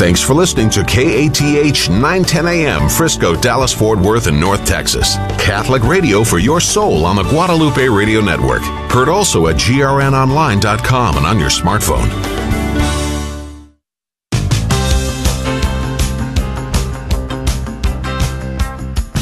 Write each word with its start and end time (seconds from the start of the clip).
Thanks 0.00 0.22
for 0.22 0.32
listening 0.32 0.70
to 0.70 0.82
KATH 0.82 1.90
910 1.90 2.46
AM, 2.46 2.88
Frisco, 2.88 3.38
Dallas, 3.38 3.70
Fort 3.70 3.98
Worth, 3.98 4.28
and 4.28 4.40
North 4.40 4.64
Texas. 4.64 5.16
Catholic 5.38 5.82
radio 5.82 6.24
for 6.24 6.38
your 6.38 6.58
soul 6.58 7.04
on 7.04 7.16
the 7.16 7.22
Guadalupe 7.24 7.86
Radio 7.86 8.22
Network. 8.22 8.62
Heard 8.90 9.10
also 9.10 9.48
at 9.48 9.56
grnonline.com 9.56 11.18
and 11.18 11.26
on 11.26 11.38
your 11.38 11.50
smartphone. 11.50 12.08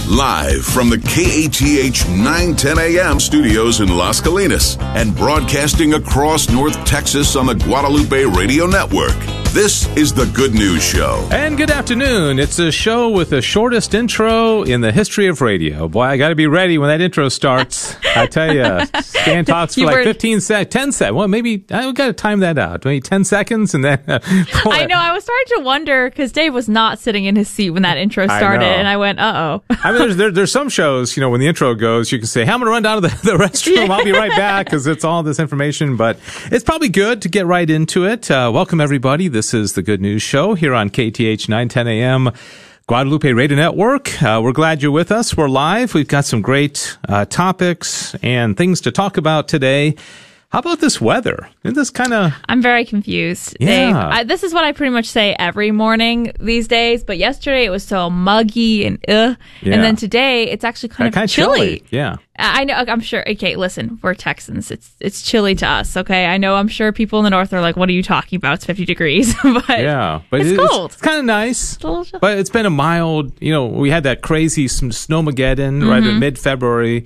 Live 0.09 0.65
from 0.65 0.91
the 0.91 0.99
KATH 0.99 2.09
910 2.09 2.79
AM 2.79 3.19
studios 3.19 3.81
in 3.81 3.89
Las 3.89 4.21
Colinas 4.21 4.81
and 4.95 5.17
broadcasting 5.17 5.95
across 5.95 6.49
North 6.49 6.85
Texas 6.85 7.35
on 7.35 7.47
the 7.47 7.55
Guadalupe 7.57 8.27
Radio 8.27 8.67
Network. 8.67 9.38
This 9.53 9.89
is 9.97 10.13
the 10.13 10.27
Good 10.27 10.55
News 10.55 10.85
Show. 10.85 11.27
And 11.33 11.57
good 11.57 11.71
afternoon. 11.71 12.39
It's 12.39 12.59
a 12.61 12.71
show 12.71 13.09
with 13.09 13.31
the 13.31 13.43
shortest 13.43 13.93
intro 13.93 14.63
in 14.63 14.83
the 14.83 14.93
history 14.93 15.27
of 15.27 15.41
radio. 15.41 15.89
Boy, 15.89 16.03
I 16.03 16.17
got 16.17 16.29
to 16.29 16.37
be 16.37 16.47
ready 16.47 16.79
when 16.79 16.89
that 16.91 17.01
intro 17.01 17.29
starts. 17.29 17.97
I 18.15 18.27
tell 18.27 18.55
you, 18.55 18.87
Stan 19.03 19.45
talks 19.47 19.75
for 19.75 19.81
You 19.81 19.87
like 19.87 19.97
were- 19.97 20.05
15 20.05 20.41
seconds, 20.43 20.73
10 20.73 20.93
seconds. 20.93 21.17
Well, 21.17 21.27
maybe 21.29 21.65
I 21.71 21.91
got 21.93 22.07
to 22.07 22.13
time 22.13 22.41
that 22.41 22.57
out. 22.59 22.85
Maybe 22.85 23.01
10 23.01 23.25
seconds 23.25 23.75
and 23.75 23.83
then. 23.85 24.01
I 24.07 24.87
know. 24.87 24.97
I 24.97 25.13
was 25.13 25.25
starting 25.25 25.57
to 25.57 25.63
wonder 25.65 26.09
because 26.09 26.31
Dave 26.31 26.55
was 26.55 26.69
not 26.69 27.01
sitting 27.01 27.25
in 27.25 27.35
his 27.35 27.49
seat 27.49 27.71
when 27.71 27.83
that 27.83 27.97
intro 27.97 28.27
started, 28.27 28.61
know. 28.61 28.67
and 28.67 28.87
I 28.87 28.97
went, 28.99 29.19
"Uh 29.19 29.61
oh." 29.71 29.75
I 29.83 29.91
mean, 29.91 30.01
there's, 30.03 30.17
there, 30.17 30.31
there's 30.31 30.53
some 30.53 30.69
shows, 30.69 31.17
you 31.17 31.21
know, 31.23 31.31
when 31.31 31.41
the 31.41 31.49
intro 31.49 31.75
goes, 31.75 32.13
you 32.13 32.19
can 32.19 32.29
say, 32.29 32.45
hey, 32.45 32.53
I'm 32.53 32.61
going 32.61 32.67
to 32.67 32.71
run 32.73 32.83
down 32.83 33.03
to 33.03 33.09
the, 33.09 33.17
the 33.25 33.37
restroom. 33.39 33.89
I'll 33.91 34.05
be 34.05 34.13
right 34.13 34.31
back 34.31 34.67
because 34.67 34.87
it's 34.87 35.05
all 35.05 35.23
this 35.23 35.41
information. 35.41 35.97
But 35.97 36.19
it's 36.53 36.65
probably 36.65 36.91
good 36.91 37.23
to 37.23 37.29
get 37.29 37.47
right 37.47 37.69
into 37.69 38.05
it. 38.05 38.31
Uh, 38.31 38.51
welcome, 38.55 38.81
everybody. 38.81 39.29
This 39.39 39.55
is 39.55 39.75
the 39.75 39.83
Good 39.83 40.01
News 40.01 40.21
Show 40.21 40.55
here 40.55 40.75
on 40.75 40.91
KATH 40.91 41.49
910 41.49 41.87
AM. 41.87 42.31
Guadalupe 42.89 43.31
Radio 43.31 43.57
Network. 43.57 44.21
Uh, 44.21 44.41
we're 44.43 44.51
glad 44.51 44.83
you're 44.83 44.91
with 44.91 45.13
us. 45.13 45.37
We're 45.37 45.49
live. 45.49 45.95
We've 45.95 46.09
got 46.09 46.25
some 46.25 46.43
great 46.43 46.99
uh, 47.09 47.25
topics 47.25 48.17
and 48.17 48.57
things 48.57 48.81
to 48.81 48.91
talk 48.91 49.17
about 49.17 49.47
today. 49.47 49.95
How 50.51 50.61
about 50.61 50.81
this 50.81 50.99
weather? 50.99 51.47
Isn't 51.63 51.75
this 51.75 51.91
kind 51.91 52.15
of 52.15 52.33
I'm 52.49 52.63
very 52.63 52.87
confused, 52.87 53.55
Yeah. 53.61 54.09
I, 54.11 54.25
this 54.25 54.43
is 54.43 54.55
what 54.55 54.65
I 54.65 54.73
pretty 54.73 54.91
much 54.93 55.05
say 55.05 55.37
every 55.39 55.71
morning 55.73 56.33
these 56.41 56.67
days. 56.67 57.05
But 57.05 57.19
yesterday 57.19 57.67
it 57.67 57.71
was 57.71 57.85
so 57.85 58.09
muggy 58.09 58.87
and 58.87 58.97
uh, 59.07 59.35
Yeah. 59.61 59.75
and 59.75 59.83
then 59.83 59.95
today 59.95 60.45
it's 60.45 60.65
actually 60.65 60.89
kind 60.89 61.07
of 61.07 61.13
kind 61.13 61.25
of 61.25 61.31
chilly. 61.31 61.59
chilly? 61.81 61.85
Yeah. 61.91 62.17
I 62.41 62.65
know. 62.65 62.75
I'm 62.75 63.01
sure. 63.01 63.29
Okay, 63.29 63.57
listen, 63.57 63.99
we're 64.01 64.15
Texans. 64.15 64.71
It's 64.71 64.95
it's 65.01 65.21
chilly 65.23 65.55
to 65.57 65.67
us. 65.67 65.97
Okay, 65.99 66.25
I 66.25 66.39
know. 66.39 66.55
I'm 66.55 66.69
sure 66.69 66.93
people 66.93 67.19
in 67.19 67.25
the 67.25 67.31
north 67.31 67.53
are 67.53 67.61
like, 67.61 67.77
"What 67.77 67.89
are 67.89 67.93
you 67.93 68.03
talking 68.05 68.37
about? 68.37 68.55
It's 68.55 68.65
50 68.65 68.85
degrees." 68.85 69.35
but 69.43 69.69
Yeah, 69.69 70.21
but 70.31 70.41
it's 70.43 70.51
it- 70.51 70.59
cold. 70.69 70.93
It's, 70.93 71.01
kind 71.03 71.19
of 71.19 71.25
nice. 71.25 71.83
little. 71.83 72.07
But 72.21 72.39
it's 72.39 72.49
been 72.51 72.65
a 72.65 72.71
mild. 72.71 73.33
You 73.43 73.53
know, 73.53 73.67
we 73.67 73.91
had 73.91 74.05
that 74.05 74.23
crazy 74.23 74.67
snowmageddon 74.67 75.87
right 75.89 76.01
Mm-hmm. 76.03 76.09
in 76.11 76.19
mid 76.21 76.39
February. 76.39 77.05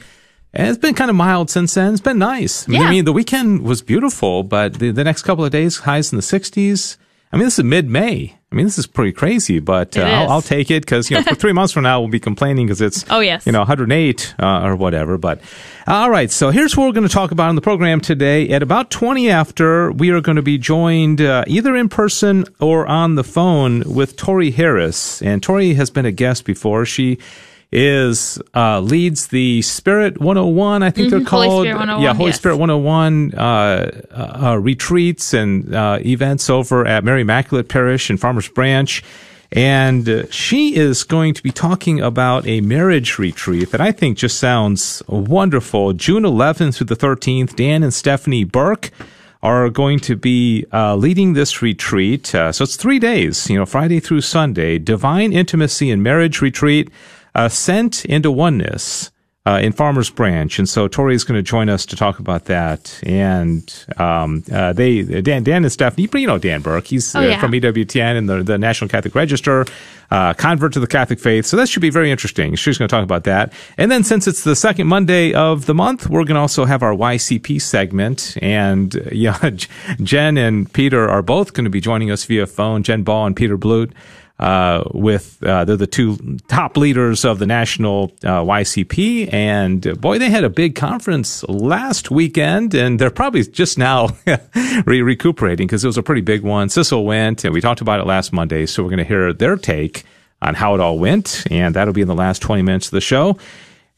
And 0.55 0.69
it's 0.69 0.79
been 0.79 0.95
kind 0.95 1.09
of 1.11 1.17
mild 1.17 1.49
since 1.51 1.75
then. 1.75 1.93
It's 1.95 2.03
been 2.03 2.19
nice. 2.19 2.69
I 2.69 2.73
mean, 2.73 2.81
Yeah. 2.83 2.87
I 2.87 2.91
mean, 2.91 3.05
the 3.07 3.13
weekend 3.13 3.63
was 3.63 3.81
beautiful, 3.83 4.43
but 4.43 4.75
the, 4.75 4.91
the 4.91 5.05
next 5.05 5.23
couple 5.23 5.45
of 5.45 5.51
days, 5.51 5.79
highs 5.79 6.13
in 6.13 6.17
the 6.17 6.23
60s. 6.23 6.99
I 7.33 7.37
mean, 7.39 7.47
this 7.47 7.59
is 7.59 7.65
mid 7.65 7.89
May. 7.89 8.37
I 8.51 8.55
mean, 8.55 8.67
this 8.67 8.77
is 8.77 8.87
pretty 8.87 9.13
crazy, 9.13 9.59
but 9.61 9.97
uh, 9.97 10.03
I'll. 10.03 10.29
I'll 10.29 10.43
take 10.43 10.71
it 10.71 10.83
because, 10.83 11.11
you 11.11 11.17
know, 11.17 11.23
for 11.23 11.35
three 11.43 11.55
months 11.55 11.73
from 11.73 11.85
now, 11.85 11.99
we'll 12.01 12.11
be 12.11 12.21
complaining 12.21 12.67
because 12.67 12.83
it's, 12.83 13.07
Oh, 13.09 13.21
yes. 13.21 13.47
you 13.47 13.53
know, 13.53 13.61
108 13.61 14.35
uh, 14.39 14.61
or 14.67 14.77
whatever. 14.77 15.17
But 15.17 15.41
all 15.87 16.11
right, 16.11 16.31
so 16.31 16.51
here's 16.51 16.77
what 16.77 16.85
we're 16.87 16.93
going 16.93 17.09
to 17.09 17.13
talk 17.15 17.31
about 17.31 17.49
in 17.49 17.57
the 17.57 17.63
program 17.63 18.03
today. 18.03 18.51
At 18.51 18.63
about 18.63 18.91
20 18.91 19.31
after, 19.31 19.91
we 19.91 20.11
are 20.11 20.21
going 20.21 20.37
to 20.37 20.43
be 20.43 20.59
joined 20.59 21.23
uh, 21.23 21.45
either 21.47 21.75
in 21.75 21.89
person 21.89 22.45
or 22.61 22.87
on 22.87 23.15
the 23.15 23.25
phone 23.25 23.83
with 23.95 24.19
Tori 24.19 24.51
Harris. 24.51 25.23
And 25.23 25.43
Tori 25.43 25.73
has 25.73 25.89
been 25.89 26.05
a 26.05 26.13
guest 26.13 26.45
before. 26.45 26.85
She 26.85 27.17
is 27.73 28.39
uh, 28.55 28.81
leads 28.81 29.29
the 29.29 29.63
Spirit 29.63 30.21
101, 30.21 30.83
I 30.83 30.91
think 30.91 31.11
they're 31.11 31.21
Mhm, 31.21 31.29
Holy 31.29 31.49
called. 31.49 31.67
Spirit 31.67 32.01
yeah, 32.01 32.13
Holy 32.15 32.29
yes. 32.29 32.37
Spirit 32.37 32.57
101 32.57 33.33
uh, 33.35 33.41
uh, 33.41 34.47
uh, 34.51 34.57
retreats 34.59 35.33
and 35.33 35.75
uh, 35.75 35.99
events 36.05 36.51
over 36.51 36.87
at 36.87 37.03
Mary 37.05 37.23
Immaculate 37.23 37.69
Parish 37.69 38.11
in 38.11 38.17
Farmers 38.19 38.49
Branch. 38.49 39.03
And 39.55 40.09
uh, 40.09 40.31
she 40.31 40.77
is 40.77 41.05
going 41.05 41.35
to 41.35 41.43
be 41.43 41.51
talking 41.51 42.01
about 42.01 42.47
a 42.47 42.61
marriage 42.63 43.19
retreat 43.19 43.71
that 43.73 43.81
I 43.83 43.93
think 43.93 44.17
just 44.19 44.39
sounds 44.39 45.03
wonderful. 45.09 45.93
June 45.93 46.23
11th 46.23 46.77
through 46.77 46.87
the 46.87 46.97
13th, 46.97 47.55
Dan 47.57 47.83
and 47.83 47.93
Stephanie 47.93 48.45
Burke 48.45 48.91
are 49.43 49.69
going 49.69 49.99
to 50.01 50.17
be 50.17 50.65
uh, 50.73 50.95
leading 50.95 51.33
this 51.35 51.61
retreat. 51.61 52.35
Uh, 52.35 52.51
so 52.53 52.63
it's 52.65 52.77
three 52.77 52.99
days, 52.99 53.51
you 53.51 53.59
know, 53.59 53.67
Friday 53.67 54.01
through 54.01 54.21
Sunday. 54.23 54.79
Divine 54.79 55.33
Intimacy 55.35 55.91
and 55.91 56.03
Marriage 56.03 56.41
Retreat, 56.41 56.89
uh, 57.35 57.49
Sent 57.49 58.05
into 58.05 58.31
Oneness 58.31 59.11
uh, 59.45 59.59
in 59.63 59.73
Farmers 59.73 60.09
Branch. 60.09 60.57
And 60.59 60.69
so 60.69 60.87
Tori 60.87 61.15
is 61.15 61.25
going 61.25 61.37
to 61.37 61.43
join 61.43 61.69
us 61.69 61.85
to 61.87 61.97
talk 61.97 62.21
about 62.21 62.45
that. 62.45 63.01
And 63.05 63.87
um, 63.97 64.45
uh, 64.53 64.73
they, 64.73 65.03
Dan, 65.03 65.43
Dan 65.43 65.65
and 65.65 65.73
Stephanie, 65.73 66.09
you 66.15 66.27
know 66.27 66.39
Dan 66.39 66.63
Burke. 66.63 66.87
He's 66.87 67.15
Oh, 67.15 67.21
uh, 67.21 67.23
yeah. 67.25 67.41
from 67.41 67.53
EWTN 67.53 68.17
and 68.19 68.29
the, 68.29 68.43
the 68.43 68.57
National 68.57 68.89
Catholic 68.89 69.15
Register, 69.17 69.65
uh, 70.13 70.33
convert 70.35 70.75
to 70.75 70.81
the 70.81 70.87
Catholic 70.87 71.19
faith. 71.19 71.47
So 71.47 71.57
that 71.57 71.69
should 71.69 71.83
be 71.83 71.91
very 71.91 72.11
interesting. 72.11 72.55
She's 72.55 72.79
going 72.79 72.89
to 72.89 72.95
talk 72.95 73.03
about 73.03 73.25
that. 73.25 73.53
And 73.77 73.91
then 73.91 74.05
since 74.05 74.29
it's 74.29 74.45
the 74.45 74.55
second 74.55 74.87
Monday 74.87 75.33
of 75.33 75.67
the 75.67 75.75
month, 75.75 76.09
we're 76.09 76.25
going 76.25 76.37
to 76.37 76.41
also 76.41 76.65
have 76.65 76.83
our 76.85 76.95
YCP 76.95 77.61
segment. 77.61 78.37
And 78.41 78.95
uh, 78.95 79.01
yeah, 79.13 79.51
Jen 80.03 80.37
and 80.37 80.73
Peter 80.73 81.09
are 81.09 81.23
both 81.23 81.53
going 81.53 81.65
to 81.65 81.71
be 81.71 81.81
joining 81.81 82.13
us 82.13 82.25
via 82.27 82.47
phone. 82.47 82.85
Jen 82.85 83.03
Baugh 83.03 83.27
and 83.27 83.35
Peter 83.35 83.57
Blute. 83.59 83.93
Uh, 84.43 84.83
with 84.93 85.41
uh, 85.45 85.65
they're 85.65 85.77
the 85.77 85.87
two 85.87 86.17
top 86.49 86.77
leaders 86.77 87.25
of 87.25 87.39
the 87.39 87.47
national 87.47 88.13
uh, 88.25 88.43
YCP, 88.43 89.33
and 89.33 89.87
uh, 89.87 89.95
boy, 89.95 90.19
they 90.19 90.31
had 90.31 90.43
a 90.43 90.51
big 90.51 90.75
conference 90.75 91.45
last 91.45 92.11
weekend, 92.11 92.75
and 92.75 92.99
they're 92.99 93.09
probably 93.09 93.45
just 93.45 93.79
now 93.79 94.09
re- 94.85 95.01
recuperating 95.01 95.69
because 95.69 95.85
it 95.85 95.87
was 95.87 95.97
a 95.97 96.03
pretty 96.03 96.23
big 96.23 96.43
one. 96.43 96.69
Sissel 96.69 97.05
went, 97.05 97.45
and 97.45 97.55
we 97.55 97.61
talked 97.61 97.83
about 97.83 98.01
it 98.01 98.07
last 98.07 98.33
Monday, 98.33 98.67
so 98.67 98.83
we're 98.83 98.89
going 98.89 98.99
to 98.99 99.05
hear 99.05 99.33
their 99.33 99.55
take 99.55 100.03
on 100.41 100.55
how 100.57 100.75
it 100.75 100.81
all 100.81 100.99
went, 100.99 101.45
and 101.49 101.77
that'll 101.77 101.95
be 101.95 102.03
in 102.03 102.09
the 102.09 102.15
last 102.17 102.43
twenty 102.43 102.63
minutes 102.63 102.87
of 102.89 102.93
the 102.93 103.01
show. 103.01 103.39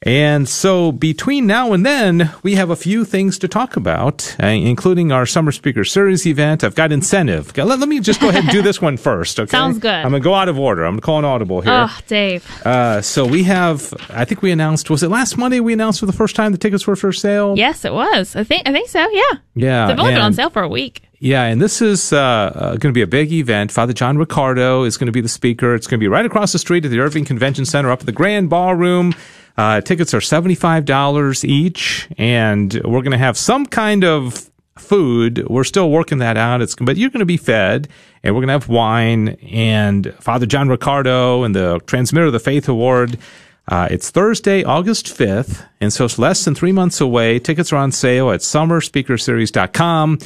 And 0.06 0.46
so 0.46 0.92
between 0.92 1.46
now 1.46 1.72
and 1.72 1.84
then, 1.84 2.30
we 2.42 2.56
have 2.56 2.68
a 2.68 2.76
few 2.76 3.06
things 3.06 3.38
to 3.38 3.48
talk 3.48 3.74
about, 3.74 4.36
uh, 4.38 4.48
including 4.48 5.12
our 5.12 5.24
Summer 5.24 5.50
Speaker 5.50 5.82
Series 5.82 6.26
event. 6.26 6.62
I've 6.62 6.74
got 6.74 6.92
incentive. 6.92 7.56
Let, 7.56 7.78
let 7.78 7.88
me 7.88 8.00
just 8.00 8.20
go 8.20 8.28
ahead 8.28 8.44
and 8.44 8.52
do 8.52 8.60
this 8.60 8.82
one 8.82 8.98
first, 8.98 9.40
okay? 9.40 9.50
Sounds 9.50 9.78
good. 9.78 9.90
I'm 9.90 10.10
going 10.10 10.20
to 10.22 10.24
go 10.24 10.34
out 10.34 10.50
of 10.50 10.58
order. 10.58 10.84
I'm 10.84 10.92
going 10.92 11.00
to 11.00 11.06
call 11.06 11.18
an 11.20 11.24
audible 11.24 11.62
here. 11.62 11.72
Oh, 11.72 11.98
Dave. 12.06 12.44
Uh, 12.66 13.00
so 13.00 13.24
we 13.24 13.44
have, 13.44 13.94
I 14.10 14.26
think 14.26 14.42
we 14.42 14.50
announced, 14.50 14.90
was 14.90 15.02
it 15.02 15.08
last 15.08 15.38
Monday 15.38 15.60
we 15.60 15.72
announced 15.72 16.00
for 16.00 16.06
the 16.06 16.12
first 16.12 16.36
time 16.36 16.52
the 16.52 16.58
tickets 16.58 16.86
were 16.86 16.96
for 16.96 17.10
sale? 17.10 17.54
Yes, 17.56 17.86
it 17.86 17.94
was. 17.94 18.36
I 18.36 18.44
think. 18.44 18.68
I 18.68 18.72
think 18.72 18.90
so. 18.90 19.08
Yeah. 19.10 19.22
Yeah. 19.54 19.86
They've 19.86 19.98
only 19.98 20.12
been 20.12 20.20
on 20.20 20.34
sale 20.34 20.50
for 20.50 20.62
a 20.62 20.68
week. 20.68 21.02
Yeah, 21.18 21.44
and 21.44 21.62
this 21.62 21.80
is 21.80 22.12
uh, 22.12 22.18
uh, 22.18 22.68
going 22.72 22.80
to 22.80 22.92
be 22.92 23.00
a 23.00 23.06
big 23.06 23.32
event. 23.32 23.72
Father 23.72 23.94
John 23.94 24.18
Riccardo 24.18 24.84
is 24.84 24.98
going 24.98 25.06
to 25.06 25.12
be 25.12 25.22
the 25.22 25.28
speaker. 25.30 25.74
It's 25.74 25.86
going 25.86 25.98
to 25.98 26.04
be 26.04 26.08
right 26.08 26.26
across 26.26 26.52
the 26.52 26.58
street 26.58 26.84
at 26.84 26.90
the 26.90 27.00
Irving 27.00 27.24
Convention 27.24 27.64
Center, 27.64 27.90
up 27.90 28.00
at 28.00 28.06
the 28.06 28.12
Grand 28.12 28.50
Ballroom. 28.50 29.14
Uh, 29.56 29.80
tickets 29.80 30.12
are 30.14 30.20
seventy-five 30.20 30.84
dollars 30.84 31.44
each, 31.44 32.08
and 32.18 32.74
we're 32.84 33.02
going 33.02 33.12
to 33.12 33.18
have 33.18 33.36
some 33.36 33.66
kind 33.66 34.04
of 34.04 34.50
food. 34.76 35.46
We're 35.48 35.64
still 35.64 35.90
working 35.90 36.18
that 36.18 36.36
out. 36.36 36.60
It's 36.60 36.74
but 36.74 36.96
you're 36.96 37.10
going 37.10 37.20
to 37.20 37.26
be 37.26 37.36
fed, 37.36 37.88
and 38.22 38.34
we're 38.34 38.40
going 38.40 38.48
to 38.48 38.54
have 38.54 38.68
wine 38.68 39.28
and 39.50 40.14
Father 40.20 40.46
John 40.46 40.68
Riccardo 40.68 41.44
and 41.44 41.54
the 41.54 41.80
Transmitter 41.86 42.26
of 42.26 42.32
the 42.32 42.40
Faith 42.40 42.68
Award. 42.68 43.18
Uh, 43.66 43.88
it's 43.90 44.10
Thursday, 44.10 44.62
August 44.62 45.06
5th, 45.06 45.66
and 45.80 45.90
so 45.90 46.04
it's 46.04 46.18
less 46.18 46.44
than 46.44 46.54
three 46.54 46.72
months 46.72 47.00
away. 47.00 47.38
Tickets 47.38 47.72
are 47.72 47.76
on 47.76 47.92
sale 47.92 48.30
at 48.30 48.40
summerspeakerseries.com. 48.40 50.18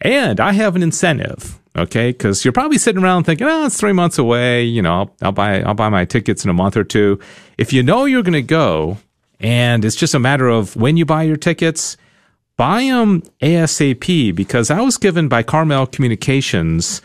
And 0.00 0.40
I 0.40 0.52
have 0.52 0.76
an 0.76 0.82
incentive, 0.82 1.59
okay? 1.76 2.10
Because 2.10 2.44
you're 2.44 2.52
probably 2.52 2.78
sitting 2.78 3.02
around 3.02 3.24
thinking, 3.24 3.46
oh, 3.46 3.66
it's 3.66 3.78
three 3.78 3.92
months 3.92 4.18
away. 4.18 4.64
You 4.64 4.82
know, 4.82 4.92
I'll, 4.92 5.16
I'll 5.22 5.32
buy 5.32 5.62
I'll 5.62 5.74
buy 5.74 5.88
my 5.88 6.04
tickets 6.04 6.44
in 6.44 6.50
a 6.50 6.54
month 6.54 6.76
or 6.76 6.84
two. 6.84 7.18
If 7.58 7.72
you 7.72 7.82
know 7.82 8.04
you're 8.04 8.22
going 8.22 8.32
to 8.32 8.42
go, 8.42 8.98
and 9.38 9.84
it's 9.84 9.96
just 9.96 10.14
a 10.14 10.18
matter 10.18 10.48
of 10.48 10.76
when 10.76 10.96
you 10.96 11.04
buy 11.04 11.22
your 11.22 11.36
tickets, 11.36 11.96
buy 12.56 12.84
them 12.84 13.22
ASAP. 13.40 14.34
Because 14.34 14.70
I 14.70 14.80
was 14.80 14.96
given 14.96 15.28
by 15.28 15.42
Carmel 15.42 15.86
Communications 15.86 17.02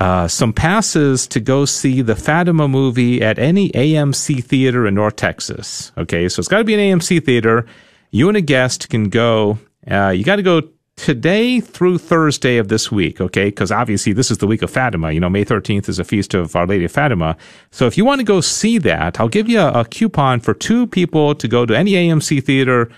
uh, 0.00 0.28
some 0.28 0.52
passes 0.52 1.26
to 1.26 1.40
go 1.40 1.64
see 1.64 2.02
the 2.02 2.14
Fatima 2.14 2.68
movie 2.68 3.20
at 3.20 3.38
any 3.38 3.70
AMC 3.70 4.44
theater 4.44 4.86
in 4.86 4.94
North 4.94 5.16
Texas. 5.16 5.90
Okay, 5.98 6.28
so 6.28 6.40
it's 6.40 6.48
got 6.48 6.58
to 6.58 6.64
be 6.64 6.74
an 6.74 6.80
AMC 6.98 7.24
theater. 7.24 7.66
You 8.10 8.28
and 8.28 8.36
a 8.36 8.40
guest 8.40 8.88
can 8.88 9.08
go. 9.08 9.58
Uh, 9.90 10.10
you 10.10 10.22
got 10.22 10.36
to 10.36 10.42
go 10.42 10.62
today 10.98 11.60
through 11.60 11.96
Thursday 11.96 12.58
of 12.58 12.68
this 12.68 12.92
week, 12.92 13.20
okay? 13.20 13.46
Because 13.46 13.72
obviously 13.72 14.12
this 14.12 14.30
is 14.30 14.38
the 14.38 14.46
week 14.46 14.62
of 14.62 14.70
Fatima. 14.70 15.12
You 15.12 15.20
know, 15.20 15.30
May 15.30 15.44
13th 15.44 15.88
is 15.88 15.98
a 15.98 16.04
feast 16.04 16.34
of 16.34 16.54
Our 16.54 16.66
Lady 16.66 16.84
of 16.84 16.92
Fatima. 16.92 17.36
So 17.70 17.86
if 17.86 17.96
you 17.96 18.04
want 18.04 18.20
to 18.20 18.24
go 18.24 18.40
see 18.40 18.78
that, 18.78 19.18
I'll 19.18 19.28
give 19.28 19.48
you 19.48 19.60
a, 19.60 19.80
a 19.80 19.84
coupon 19.84 20.40
for 20.40 20.52
two 20.52 20.86
people 20.86 21.34
to 21.36 21.48
go 21.48 21.64
to 21.64 21.76
any 21.76 21.92
AMC 21.92 22.44
theater 22.44 22.90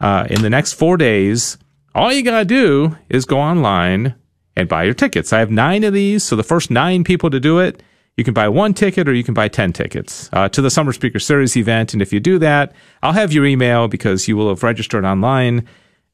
uh, 0.00 0.26
in 0.30 0.42
the 0.42 0.50
next 0.50 0.74
four 0.74 0.96
days. 0.96 1.58
All 1.94 2.12
you 2.12 2.22
got 2.22 2.38
to 2.38 2.44
do 2.44 2.96
is 3.08 3.24
go 3.24 3.40
online 3.40 4.14
and 4.54 4.68
buy 4.68 4.84
your 4.84 4.94
tickets. 4.94 5.32
I 5.32 5.38
have 5.38 5.50
nine 5.50 5.82
of 5.82 5.94
these, 5.94 6.22
so 6.22 6.36
the 6.36 6.44
first 6.44 6.70
nine 6.70 7.04
people 7.04 7.30
to 7.30 7.40
do 7.40 7.58
it, 7.58 7.82
you 8.16 8.24
can 8.24 8.34
buy 8.34 8.48
one 8.48 8.74
ticket 8.74 9.08
or 9.08 9.14
you 9.14 9.24
can 9.24 9.34
buy 9.34 9.48
10 9.48 9.72
tickets 9.72 10.30
uh, 10.32 10.48
to 10.50 10.62
the 10.62 10.70
Summer 10.70 10.92
Speaker 10.92 11.18
Series 11.18 11.56
event. 11.56 11.94
And 11.94 12.00
if 12.00 12.12
you 12.12 12.20
do 12.20 12.38
that, 12.38 12.74
I'll 13.02 13.12
have 13.12 13.32
your 13.32 13.44
email 13.44 13.88
because 13.88 14.28
you 14.28 14.36
will 14.36 14.48
have 14.48 14.62
registered 14.62 15.04
online. 15.04 15.66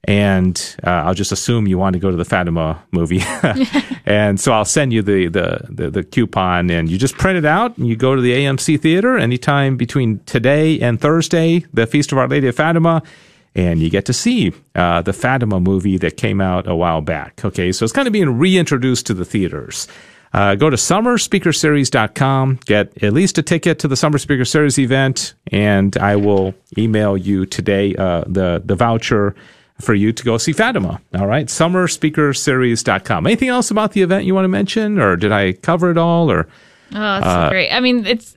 And 0.04 0.76
uh, 0.84 0.90
I'll 0.90 1.14
just 1.14 1.30
assume 1.30 1.68
you 1.68 1.78
want 1.78 1.94
to 1.94 2.00
go 2.00 2.10
to 2.10 2.16
the 2.16 2.24
Fatima 2.24 2.82
movie. 2.90 3.22
and 4.04 4.40
so 4.40 4.52
I'll 4.52 4.64
send 4.64 4.92
you 4.92 5.00
the, 5.00 5.28
the, 5.28 5.66
the, 5.68 5.90
the, 5.90 6.02
coupon 6.02 6.70
and 6.70 6.90
you 6.90 6.98
just 6.98 7.16
print 7.16 7.38
it 7.38 7.44
out 7.44 7.78
and 7.78 7.86
you 7.86 7.94
go 7.94 8.16
to 8.16 8.20
the 8.20 8.32
AMC 8.32 8.80
Theater 8.80 9.16
anytime 9.16 9.76
between 9.76 10.18
today 10.24 10.80
and 10.80 11.00
Thursday, 11.00 11.64
the 11.72 11.86
Feast 11.86 12.10
of 12.10 12.18
Our 12.18 12.26
Lady 12.26 12.48
of 12.48 12.56
Fatima 12.56 13.02
and 13.54 13.80
you 13.80 13.90
get 13.90 14.06
to 14.06 14.12
see 14.12 14.52
uh, 14.74 15.02
the 15.02 15.12
Fatima 15.12 15.60
movie 15.60 15.98
that 15.98 16.16
came 16.16 16.40
out 16.40 16.66
a 16.66 16.74
while 16.74 17.00
back. 17.00 17.44
Okay, 17.44 17.72
so 17.72 17.84
it's 17.84 17.92
kind 17.92 18.06
of 18.06 18.12
being 18.12 18.38
reintroduced 18.38 19.06
to 19.06 19.14
the 19.14 19.24
theaters. 19.24 19.88
Uh, 20.32 20.54
go 20.54 20.70
to 20.70 20.76
summerspeakerseries.com, 20.76 22.60
get 22.64 23.02
at 23.02 23.12
least 23.12 23.36
a 23.36 23.42
ticket 23.42 23.78
to 23.80 23.88
the 23.88 23.96
Summer 23.96 24.16
Speaker 24.16 24.46
Series 24.46 24.78
event, 24.78 25.34
and 25.48 25.96
I 25.98 26.16
will 26.16 26.54
email 26.78 27.18
you 27.18 27.44
today 27.44 27.94
uh, 27.96 28.24
the, 28.26 28.62
the 28.64 28.74
voucher 28.74 29.34
for 29.80 29.94
you 29.94 30.12
to 30.12 30.24
go 30.24 30.38
see 30.38 30.52
Fatima. 30.52 31.00
All 31.14 31.26
right, 31.26 31.46
summerspeakerseries.com. 31.46 33.26
Anything 33.26 33.48
else 33.48 33.70
about 33.70 33.92
the 33.92 34.02
event 34.02 34.24
you 34.24 34.34
want 34.34 34.44
to 34.44 34.48
mention, 34.48 34.98
or 34.98 35.16
did 35.16 35.32
I 35.32 35.52
cover 35.52 35.90
it 35.90 35.98
all? 35.98 36.30
Or 36.30 36.48
Oh, 36.94 37.00
that's 37.00 37.26
uh, 37.26 37.50
great. 37.50 37.70
I 37.70 37.80
mean, 37.80 38.06
it's 38.06 38.36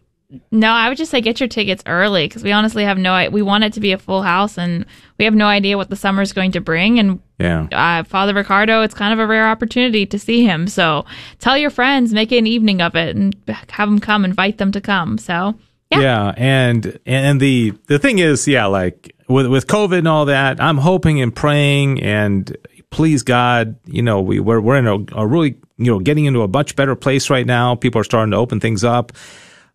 no, 0.52 0.70
I 0.70 0.90
would 0.90 0.98
just 0.98 1.12
say 1.12 1.22
get 1.22 1.40
your 1.40 1.48
tickets 1.48 1.84
early 1.86 2.28
because 2.28 2.44
we 2.44 2.52
honestly 2.52 2.84
have 2.84 2.98
no. 2.98 3.30
We 3.30 3.42
want 3.42 3.64
it 3.64 3.74
to 3.74 3.80
be 3.80 3.92
a 3.92 3.98
full 3.98 4.24
house, 4.24 4.58
and 4.58 4.86
we 5.20 5.26
have 5.26 5.36
no 5.36 5.46
idea 5.46 5.78
what 5.78 5.90
the 5.90 5.96
summer 5.96 6.22
is 6.22 6.34
going 6.34 6.52
to 6.54 6.62
bring. 6.62 7.00
And 7.00 7.22
yeah, 7.38 7.68
uh, 7.72 8.04
Father 8.04 8.34
Riccardo, 8.34 8.82
it's 8.82 8.94
kind 8.94 9.14
of 9.14 9.20
a 9.20 9.28
rare 9.28 9.48
opportunity 9.48 10.06
to 10.08 10.18
see 10.18 10.44
him. 10.44 10.68
So 10.68 11.06
tell 11.40 11.58
your 11.58 11.70
friends, 11.70 12.14
make 12.14 12.32
an 12.32 12.48
evening 12.48 12.82
of 12.82 12.96
it, 12.96 13.16
and 13.16 13.36
have 13.70 13.90
them 13.90 14.00
come. 14.00 14.26
Invite 14.26 14.58
them 14.58 14.72
to 14.72 14.82
come. 14.82 15.18
So 15.18 15.56
yeah, 15.92 16.00
yeah 16.00 16.34
and 16.38 17.00
and 17.06 17.40
the 17.40 17.74
the 17.88 18.00
thing 18.00 18.20
is, 18.20 18.48
yeah, 18.48 18.66
like 18.66 19.15
with 19.28 19.48
with 19.48 19.68
COVID 19.68 20.00
and 20.00 20.08
all 20.08 20.26
that, 20.26 20.62
I'm 20.62 20.78
hoping 20.78 21.22
and 21.22 21.36
praying 21.36 22.02
and 22.02 22.56
please 22.90 23.24
God, 23.24 23.76
you 23.86 24.02
know, 24.02 24.22
we 24.22 24.40
we're 24.40 24.62
we're 24.62 24.78
in 24.78 24.88
a, 24.88 25.22
a 25.22 25.28
really 25.28 25.58
you 25.78 25.92
know 25.92 26.00
getting 26.00 26.26
into 26.26 26.42
a 26.42 26.48
much 26.48 26.76
better 26.76 26.96
place 26.96 27.30
right 27.30 27.46
now. 27.46 27.76
People 27.76 28.02
are 28.02 28.06
starting 28.06 28.32
to 28.32 28.38
open 28.38 28.60
things 28.60 28.84
up. 28.84 29.12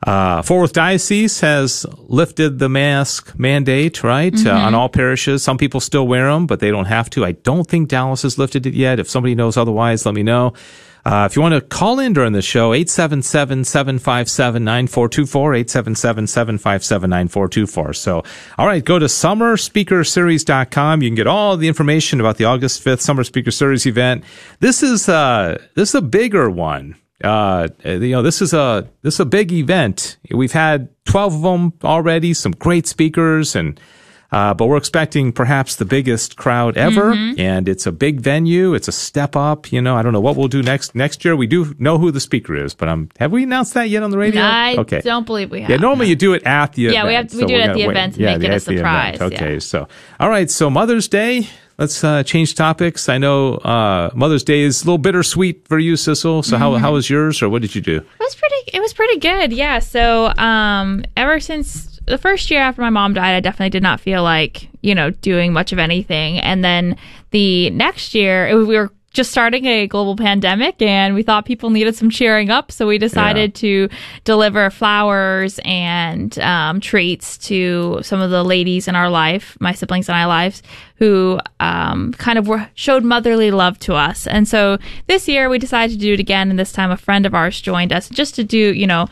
Uh, 0.07 0.41
Fort 0.41 0.63
Worth 0.63 0.73
Diocese 0.73 1.41
has 1.41 1.85
lifted 1.99 2.59
the 2.59 2.71
mask 2.71 3.39
mandate, 3.39 4.03
right, 4.03 4.33
mm-hmm. 4.33 4.49
uh, 4.49 4.67
on 4.67 4.75
all 4.75 4.89
parishes. 4.89 5.43
Some 5.43 5.59
people 5.59 5.79
still 5.81 6.07
wear 6.09 6.31
them, 6.31 6.47
but 6.47 6.61
they 6.61 6.71
don't 6.71 6.87
have 6.87 7.11
to. 7.11 7.25
I 7.25 7.33
don't 7.33 7.67
think 7.67 7.89
Dallas 7.89 8.23
has 8.23 8.39
lifted 8.39 8.65
it 8.65 8.73
yet. 8.73 8.99
If 8.99 9.11
somebody 9.11 9.35
knows 9.35 9.59
otherwise, 9.59 10.07
let 10.07 10.15
me 10.15 10.23
know. 10.23 10.55
Uh, 11.05 11.29
if 11.31 11.37
you 11.37 11.43
want 11.43 11.55
to 11.55 11.61
call 11.61 11.99
in 11.99 12.13
during 12.13 12.33
the 12.33 12.43
show, 12.43 12.71
877-757-9424, 12.73 15.65
877-757-9424. 15.65 17.97
So, 17.97 18.23
all 18.59 18.67
right, 18.67 18.85
go 18.85 18.99
to 18.99 19.07
summerspeakerseries.com. 19.07 21.03
You 21.03 21.09
can 21.09 21.15
get 21.15 21.27
all 21.27 21.57
the 21.57 21.69
information 21.69 22.21
about 22.21 22.37
the 22.37 22.45
August 22.45 22.85
5th 22.85 23.01
Summer 23.01 23.25
Speaker 23.25 23.51
Series 23.51 23.87
event. 23.87 24.25
This 24.61 24.83
is, 24.83 25.09
uh, 25.09 25.57
this 25.75 25.89
is 25.91 25.95
a 25.95 26.03
bigger 26.03 26.51
one 26.51 26.97
uh, 27.23 27.69
you 27.85 28.13
know, 28.13 28.23
this 28.23 28.41
is 28.41 28.55
a 28.55 28.89
this 29.03 29.15
is 29.15 29.21
a 29.21 29.27
big 29.27 29.53
event. 29.53 30.17
We've 30.31 30.53
had 30.53 30.89
twelve 31.05 31.35
of 31.35 31.43
them 31.43 31.75
already. 31.85 32.33
Some 32.33 32.53
great 32.53 32.87
speakers, 32.87 33.55
and 33.55 33.79
uh, 34.33 34.55
but 34.55 34.67
we're 34.67 34.77
expecting 34.77 35.33
perhaps 35.33 35.77
the 35.77 35.85
biggest 35.85 36.37
crowd 36.37 36.77
ever. 36.77 37.15
Mm-hmm. 37.15 37.41
And 37.41 37.69
it's 37.69 37.87
a 37.87 37.93
big 37.93 38.21
venue. 38.21 38.75
It's 38.75 38.89
a 38.89 38.93
step 38.93 39.37
up. 39.37 39.73
You 39.73 39.81
know, 39.81 39.97
I 39.97 40.03
don't 40.03 40.13
know 40.13 40.21
what 40.21 40.37
we'll 40.37 40.49
do 40.49 40.63
next 40.63 40.95
next 40.95 41.25
year. 41.25 41.35
We 41.37 41.47
do 41.47 41.75
know 41.79 41.99
who 41.99 42.11
the 42.11 42.21
speaker 42.21 42.55
is, 42.55 42.75
but 42.75 42.89
um, 42.89 43.09
have 43.19 43.33
we 43.33 43.43
announced 43.43 43.75
that 43.75 43.89
yet 43.89 44.03
on 44.03 44.11
the 44.11 44.19
radio? 44.19 44.43
I 44.43 44.77
okay. 44.79 45.01
don't 45.01 45.27
believe 45.27 45.51
we 45.51 45.63
have. 45.63 45.71
Yeah, 45.71 45.77
normally 45.77 46.09
you 46.09 46.17
do 46.17 46.35
it 46.35 46.43
at 46.45 46.75
the 46.75 46.83
yeah, 46.83 46.91
event. 46.91 47.07
we 47.09 47.15
have 47.15 47.35
we 47.35 47.41
so 47.41 47.47
do 47.47 47.55
it 47.55 47.61
at 47.61 47.75
the 47.75 47.83
event 47.83 48.15
to 48.15 48.21
yeah, 48.21 48.37
make 48.37 48.49
it 48.49 48.55
a 48.55 48.61
surprise. 48.61 49.21
Okay, 49.21 49.55
yeah. 49.55 49.59
so 49.59 49.89
all 50.19 50.31
right, 50.31 50.51
so 50.51 50.71
Mother's 50.71 51.09
Day 51.09 51.49
let's 51.81 52.05
uh, 52.05 52.23
change 52.23 52.55
topics. 52.55 53.09
I 53.09 53.19
know 53.19 53.55
uh, 53.55 54.11
Mother's 54.15 54.45
Day 54.45 54.61
is 54.61 54.83
a 54.83 54.85
little 54.85 54.99
bittersweet 54.99 55.67
for 55.67 55.79
you, 55.79 55.95
Sissel. 55.95 56.45
So 56.45 56.53
mm-hmm. 56.53 56.63
how 56.63 56.75
how 56.77 56.93
was 56.93 57.11
yours, 57.11 57.43
or 57.43 57.49
what 57.49 57.63
did 57.63 57.75
you 57.75 57.81
do? 57.81 57.97
It 57.97 58.21
was 58.21 58.35
pretty. 58.37 58.77
It 58.77 58.81
was 58.81 58.93
pretty 58.93 59.19
good. 59.19 59.53
Yeah. 59.53 59.81
So 59.81 60.29
um, 60.37 61.05
ever 61.17 61.41
since 61.41 61.99
the 62.07 62.19
first 62.19 62.51
year 62.51 62.61
after 62.61 62.83
my 62.83 62.91
mom 62.91 63.15
died, 63.15 63.35
I 63.35 63.41
definitely 63.41 63.71
did 63.71 63.83
not 63.83 64.01
feel 64.01 64.23
like 64.23 64.69
you 64.83 64.95
know 64.95 65.11
doing 65.11 65.53
much 65.53 65.73
of 65.73 65.79
anything. 65.79 66.39
And 66.39 66.63
then 66.63 66.97
the 67.31 67.71
next 67.71 68.15
year, 68.15 68.47
it, 68.47 68.55
we 68.55 68.77
were 68.77 68.93
just 69.13 69.33
starting 69.33 69.65
a 69.67 69.89
global 69.89 70.15
pandemic 70.15 70.81
and 70.81 71.15
we 71.15 71.23
thought 71.23 71.45
people 71.45 71.71
needed 71.71 71.97
some 71.97 72.11
cheering 72.11 72.49
up. 72.49 72.71
So 72.71 72.87
we 72.87 72.97
decided 72.97 73.51
yeah. 73.57 73.61
to 73.61 73.89
deliver 74.25 74.71
flowers 74.71 75.59
and 75.65 76.39
um, 76.39 76.81
treats 76.81 77.37
to 77.39 78.01
some 78.03 78.21
of 78.21 78.31
the 78.31 78.45
ladies 78.45 78.87
in 78.87 78.95
our 78.95 79.11
life, 79.11 79.57
my 79.61 79.73
siblings 79.73 80.09
and 80.09 80.17
I 80.17 80.27
lives, 80.27 80.63
who 80.97 81.41
um, 81.59 82.13
kind 82.15 82.39
of 82.39 82.47
were, 82.47 82.69
showed 82.75 83.03
motherly 83.03 83.51
love 83.51 83.79
to 83.81 83.95
us. 83.95 84.29
And 84.29 84.47
so 84.47 84.79
this 85.09 85.27
year 85.27 85.49
we 85.49 85.59
decided 85.59 85.95
to 85.95 85.99
do 85.99 86.15
it 86.15 86.21
again. 86.21 86.49
And 86.49 86.59
this 86.59 86.73
time 86.73 86.93
a 86.93 86.97
friend 86.97 87.27
of 87.27 87.35
ours 87.35 87.61
joined 87.61 87.93
us 87.93 88.09
just 88.09 88.37
to 88.37 88.45
do, 88.45 88.73
you 88.75 88.87
know, 88.87 89.09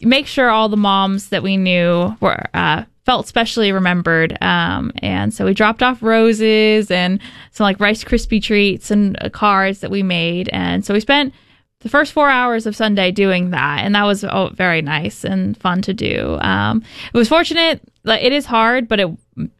make 0.00 0.26
sure 0.26 0.48
all 0.48 0.70
the 0.70 0.76
moms 0.76 1.28
that 1.28 1.42
we 1.42 1.58
knew 1.58 2.16
were 2.20 2.46
uh, 2.54 2.84
felt 3.04 3.26
specially 3.26 3.72
remembered. 3.72 4.36
Um, 4.42 4.92
and 4.98 5.32
so 5.32 5.44
we 5.44 5.54
dropped 5.54 5.82
off 5.82 6.02
roses 6.02 6.90
and 6.90 7.20
some 7.52 7.64
like 7.64 7.80
Rice 7.80 8.02
Krispie 8.02 8.42
treats 8.42 8.90
and 8.90 9.22
uh, 9.22 9.28
cards 9.28 9.80
that 9.80 9.90
we 9.90 10.02
made. 10.02 10.48
And 10.52 10.84
so 10.84 10.94
we 10.94 11.00
spent 11.00 11.34
the 11.80 11.90
first 11.90 12.12
four 12.12 12.30
hours 12.30 12.64
of 12.64 12.74
Sunday 12.74 13.10
doing 13.10 13.50
that, 13.50 13.80
and 13.84 13.94
that 13.94 14.04
was 14.04 14.24
oh, 14.24 14.50
very 14.54 14.80
nice 14.80 15.22
and 15.22 15.54
fun 15.58 15.82
to 15.82 15.92
do. 15.92 16.38
Um, 16.40 16.82
it 17.12 17.16
was 17.16 17.28
fortunate. 17.28 17.82
Like, 18.04 18.22
it 18.22 18.32
is 18.32 18.46
hard, 18.46 18.88
but 18.88 19.00
it, 19.00 19.10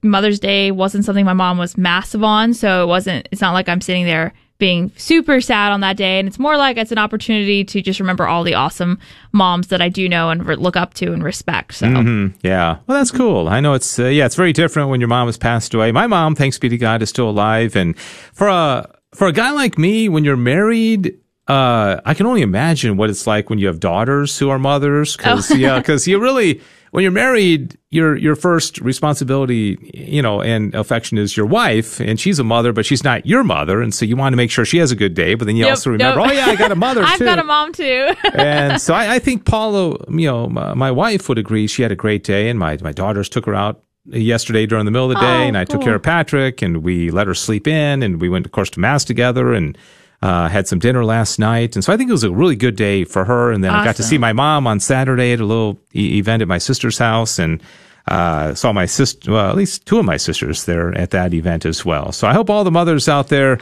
Mother's 0.02 0.40
Day 0.40 0.70
wasn't 0.70 1.05
something 1.05 1.26
my 1.26 1.35
mom 1.35 1.58
was 1.58 1.76
massive 1.76 2.25
on, 2.25 2.55
so 2.55 2.82
it 2.82 2.87
wasn't. 2.87 3.29
It's 3.31 3.43
not 3.43 3.52
like 3.52 3.69
I'm 3.69 3.82
sitting 3.82 4.06
there 4.06 4.32
being 4.59 4.93
super 4.97 5.41
sad 5.41 5.73
on 5.73 5.81
that 5.81 5.97
day. 5.97 6.19
And 6.19 6.29
it's 6.29 6.39
more 6.39 6.56
like 6.56 6.77
it's 6.77 6.93
an 6.93 6.99
opportunity 6.99 7.65
to 7.65 7.83
just 7.83 7.99
remember 7.99 8.27
all 8.27 8.45
the 8.45 8.55
awesome 8.55 8.99
moms 9.33 9.69
that 9.69 9.83
I 9.83 9.89
do 9.89 10.09
know 10.09 10.31
and 10.31 10.47
re- 10.47 10.56
look 10.56 10.77
up 10.77 10.95
to 10.95 11.12
and 11.12 11.25
respect. 11.25 11.75
So, 11.75 11.87
mm-hmm. 11.87 12.37
yeah. 12.47 12.78
Well, 12.87 12.99
that's 12.99 13.11
cool. 13.11 13.49
I 13.49 13.61
know 13.61 13.75
it's, 13.75 13.99
uh, 13.99 14.07
yeah, 14.07 14.26
it's 14.26 14.37
very 14.37 14.52
different 14.52 14.90
when 14.90 15.00
your 15.00 15.09
mom 15.09 15.26
has 15.26 15.37
passed 15.37 15.75
away. 15.75 15.90
My 15.93 16.07
mom, 16.07 16.35
thanks 16.35 16.59
be 16.59 16.69
to 16.69 16.78
God, 16.78 17.02
is 17.02 17.09
still 17.09 17.28
alive. 17.28 17.75
And 17.75 17.99
for 17.99 18.49
a, 18.49 18.88
for 19.14 19.26
a 19.26 19.33
guy 19.33 19.50
like 19.50 19.76
me, 19.76 20.09
when 20.09 20.25
you're 20.25 20.37
married, 20.37 21.19
uh, 21.49 22.00
I 22.05 22.14
can 22.14 22.26
only 22.26 22.43
imagine 22.43 22.97
what 22.97 23.11
it's 23.11 23.26
like 23.26 23.50
when 23.50 23.59
you 23.59 23.67
have 23.67 23.81
daughters 23.81 24.38
who 24.38 24.50
are 24.50 24.59
mothers. 24.59 25.17
Cause, 25.17 25.50
oh. 25.50 25.57
yeah, 25.57 25.83
cause 25.83 26.07
you 26.07 26.21
really, 26.21 26.61
when 26.95 27.03
you're 27.03 27.11
married, 27.11 27.77
your 27.91 28.17
your 28.17 28.37
first 28.37 28.79
responsibility, 28.79 29.77
you 29.93 30.23
know, 30.23 30.41
and 30.41 30.73
affection 30.77 31.19
is 31.19 31.37
your 31.37 31.45
wife, 31.45 31.99
and 31.99 32.21
she's 32.21 32.39
a 32.39 32.45
mother, 32.45 32.73
but 32.73 32.87
she's 32.87 33.03
not 33.03 33.27
your 33.27 33.43
mother, 33.43 33.83
and 33.83 33.93
so 33.93 34.05
you 34.05 34.17
want 34.17 34.33
to 34.33 34.37
make 34.37 34.49
sure 34.49 34.65
she 34.65 34.79
has 34.79 34.93
a 34.93 34.95
good 34.95 35.13
day. 35.13 35.35
But 35.35 35.47
then 35.47 35.57
you 35.57 35.65
yep, 35.65 35.71
also 35.71 35.91
remember, 35.91 36.21
oh 36.21 36.31
yeah, 36.31 36.47
I 36.47 36.55
got 36.55 36.71
a 36.71 36.77
mother 36.77 37.03
I've 37.05 37.19
too. 37.19 37.25
got 37.25 37.41
a 37.41 37.43
mom 37.43 37.73
too. 37.73 38.15
and 38.35 38.81
so 38.81 38.95
I, 38.95 39.15
I, 39.15 39.19
think 39.19 39.45
Paula, 39.45 39.97
you 40.09 40.29
know, 40.29 40.47
my, 40.47 40.75
my, 40.75 40.93
wife 40.93 41.29
would 41.29 41.37
agree. 41.37 41.67
She 41.67 41.83
had 41.83 41.91
a 41.91 41.97
great 41.97 42.23
day, 42.23 42.49
and 42.49 42.61
my 42.61 42.79
my 42.81 42.93
daughters 42.93 43.29
took 43.29 43.47
her 43.47 43.57
out 43.57 43.83
yesterday 44.05 44.65
during 44.65 44.85
the 44.85 44.93
middle 44.93 45.11
of 45.11 45.17
the 45.17 45.21
day, 45.21 45.43
oh, 45.43 45.49
and 45.49 45.59
I 45.59 45.65
cool. 45.65 45.81
took 45.81 45.83
care 45.83 45.97
of 45.97 46.03
Patrick, 46.05 46.63
and 46.63 46.85
we 46.85 47.11
let 47.11 47.27
her 47.27 47.35
sleep 47.35 47.67
in, 47.67 48.05
and 48.05 48.21
we 48.21 48.29
went, 48.29 48.47
of 48.47 48.53
course, 48.53 48.71
to 48.71 48.79
mass 48.79 49.05
together, 49.05 49.53
and 49.53 49.77
uh, 50.25 50.49
had 50.49 50.66
some 50.66 50.78
dinner 50.78 51.04
last 51.04 51.38
night, 51.38 51.76
and 51.76 51.85
so 51.85 51.93
I 51.93 51.99
think 51.99 52.09
it 52.09 52.12
was 52.12 52.25
a 52.25 52.33
really 52.33 52.57
good 52.57 52.76
day 52.76 53.04
for 53.04 53.26
her. 53.26 53.52
And 53.52 53.62
then 53.62 53.73
awesome. 53.73 53.83
I 53.83 53.85
got 53.85 53.97
to 53.97 54.02
see 54.02 54.16
my 54.16 54.33
mom 54.33 54.66
on 54.66 54.81
Saturday 54.81 55.33
at 55.35 55.40
a 55.40 55.45
little 55.45 55.78
e- 55.95 56.16
event 56.16 56.40
at 56.40 56.49
my 56.49 56.57
sister's 56.57 56.97
house, 56.97 57.38
and 57.38 57.62
uh, 58.09 58.54
saw 58.54 58.73
my 58.73 58.87
sister, 58.87 59.33
well, 59.33 59.50
at 59.50 59.54
least 59.54 59.85
two 59.85 59.99
of 59.99 60.07
my 60.07 60.16
sisters 60.16 60.64
there 60.64 60.97
at 60.97 61.11
that 61.11 61.35
event 61.35 61.66
as 61.66 61.85
well. 61.85 62.11
So 62.11 62.26
I 62.26 62.33
hope 62.33 62.49
all 62.49 62.64
the 62.64 62.71
mothers 62.71 63.07
out 63.07 63.28
there 63.28 63.59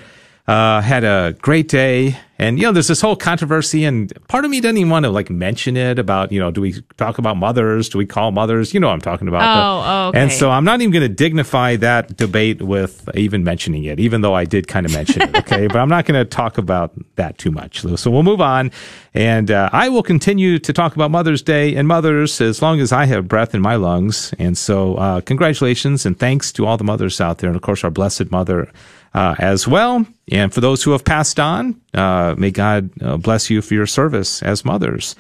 uh, 0.49 0.81
had 0.81 1.05
a 1.05 1.37
great 1.41 1.69
day. 1.69 2.17
And, 2.37 2.59
you 2.59 2.65
know, 2.65 2.73
there's 2.73 2.89
this 2.89 3.01
whole 3.01 3.15
controversy 3.15 3.85
and 3.85 4.13
part 4.27 4.45
of 4.45 4.51
me 4.51 4.61
doesn't 4.61 4.77
even 4.77 4.91
want 4.91 5.05
to 5.05 5.11
like 5.11 5.31
mention 5.31 5.77
it 5.77 6.01
about, 6.01 6.33
you 6.33 6.41
know, 6.41 6.51
do 6.51 6.61
we 6.61 6.83
talk 6.97 7.19
about 7.19 7.37
mothers? 7.37 7.89
Do 7.89 7.99
we 7.99 8.07
call 8.07 8.33
mothers? 8.33 8.75
You 8.75 8.81
know 8.81 8.89
what 8.89 8.95
I'm 8.95 9.01
talking 9.01 9.29
about. 9.29 9.43
Oh, 9.43 9.83
but, 9.83 10.09
okay. 10.09 10.21
And 10.21 10.33
so 10.33 10.51
I'm 10.51 10.65
not 10.65 10.81
even 10.81 10.91
going 10.91 11.09
to 11.09 11.09
dignify 11.09 11.77
that 11.77 12.17
debate 12.17 12.61
with 12.61 13.09
even 13.15 13.45
mentioning 13.45 13.85
it, 13.85 14.01
even 14.01 14.23
though 14.23 14.35
I 14.35 14.45
did 14.45 14.67
kind 14.67 14.85
of 14.85 14.93
mention 14.93 15.23
it. 15.23 15.37
Okay. 15.37 15.67
but 15.69 15.77
I'm 15.77 15.89
not 15.89 16.05
going 16.05 16.19
to 16.19 16.29
talk 16.29 16.59
about 16.59 16.93
that 17.15 17.39
too 17.39 17.53
much, 17.53 17.85
Lou. 17.85 17.97
So 17.97 18.11
we'll 18.11 18.25
move 18.25 18.41
on. 18.41 18.73
And 19.15 19.53
uh, 19.53 19.71
I 19.73 19.89
will 19.89 20.03
continue 20.03 20.59
to 20.59 20.73
talk 20.73 20.97
about 20.97 21.13
Mother's 21.13 21.43
Day 21.43 21.77
and 21.77 21.87
mothers 21.87 22.41
as 22.41 22.61
long 22.61 22.81
as 22.81 22.91
I 22.91 23.05
have 23.05 23.29
breath 23.29 23.55
in 23.55 23.63
my 23.63 23.77
lungs. 23.77 24.35
And 24.41 24.59
so 24.59 24.97
uh, 24.97 25.21
congratulations 25.21 26.05
and 26.05 26.19
thanks 26.19 26.51
to 26.55 26.67
all 26.67 26.77
the 26.77 26.83
mothers 26.83 27.21
out 27.21 27.39
there. 27.39 27.51
And 27.51 27.57
of 27.57 27.63
course, 27.63 27.85
our 27.85 27.91
Blessed 27.91 28.33
Mother 28.33 28.73
uh, 29.15 29.35
as 29.39 29.69
well. 29.69 30.07
And 30.33 30.53
for 30.53 30.61
those 30.63 30.83
who 30.83 30.93
have 30.93 31.05
passed 31.05 31.39
on, 31.39 31.79
uh, 31.95 32.35
may 32.39 32.51
God 32.51 32.91
uh, 33.03 33.19
bless 33.19 33.51
you 33.51 33.61
for 33.63 33.75
your 33.75 33.87
service 33.87 34.43
as 34.43 34.65
mothers. 34.65 35.15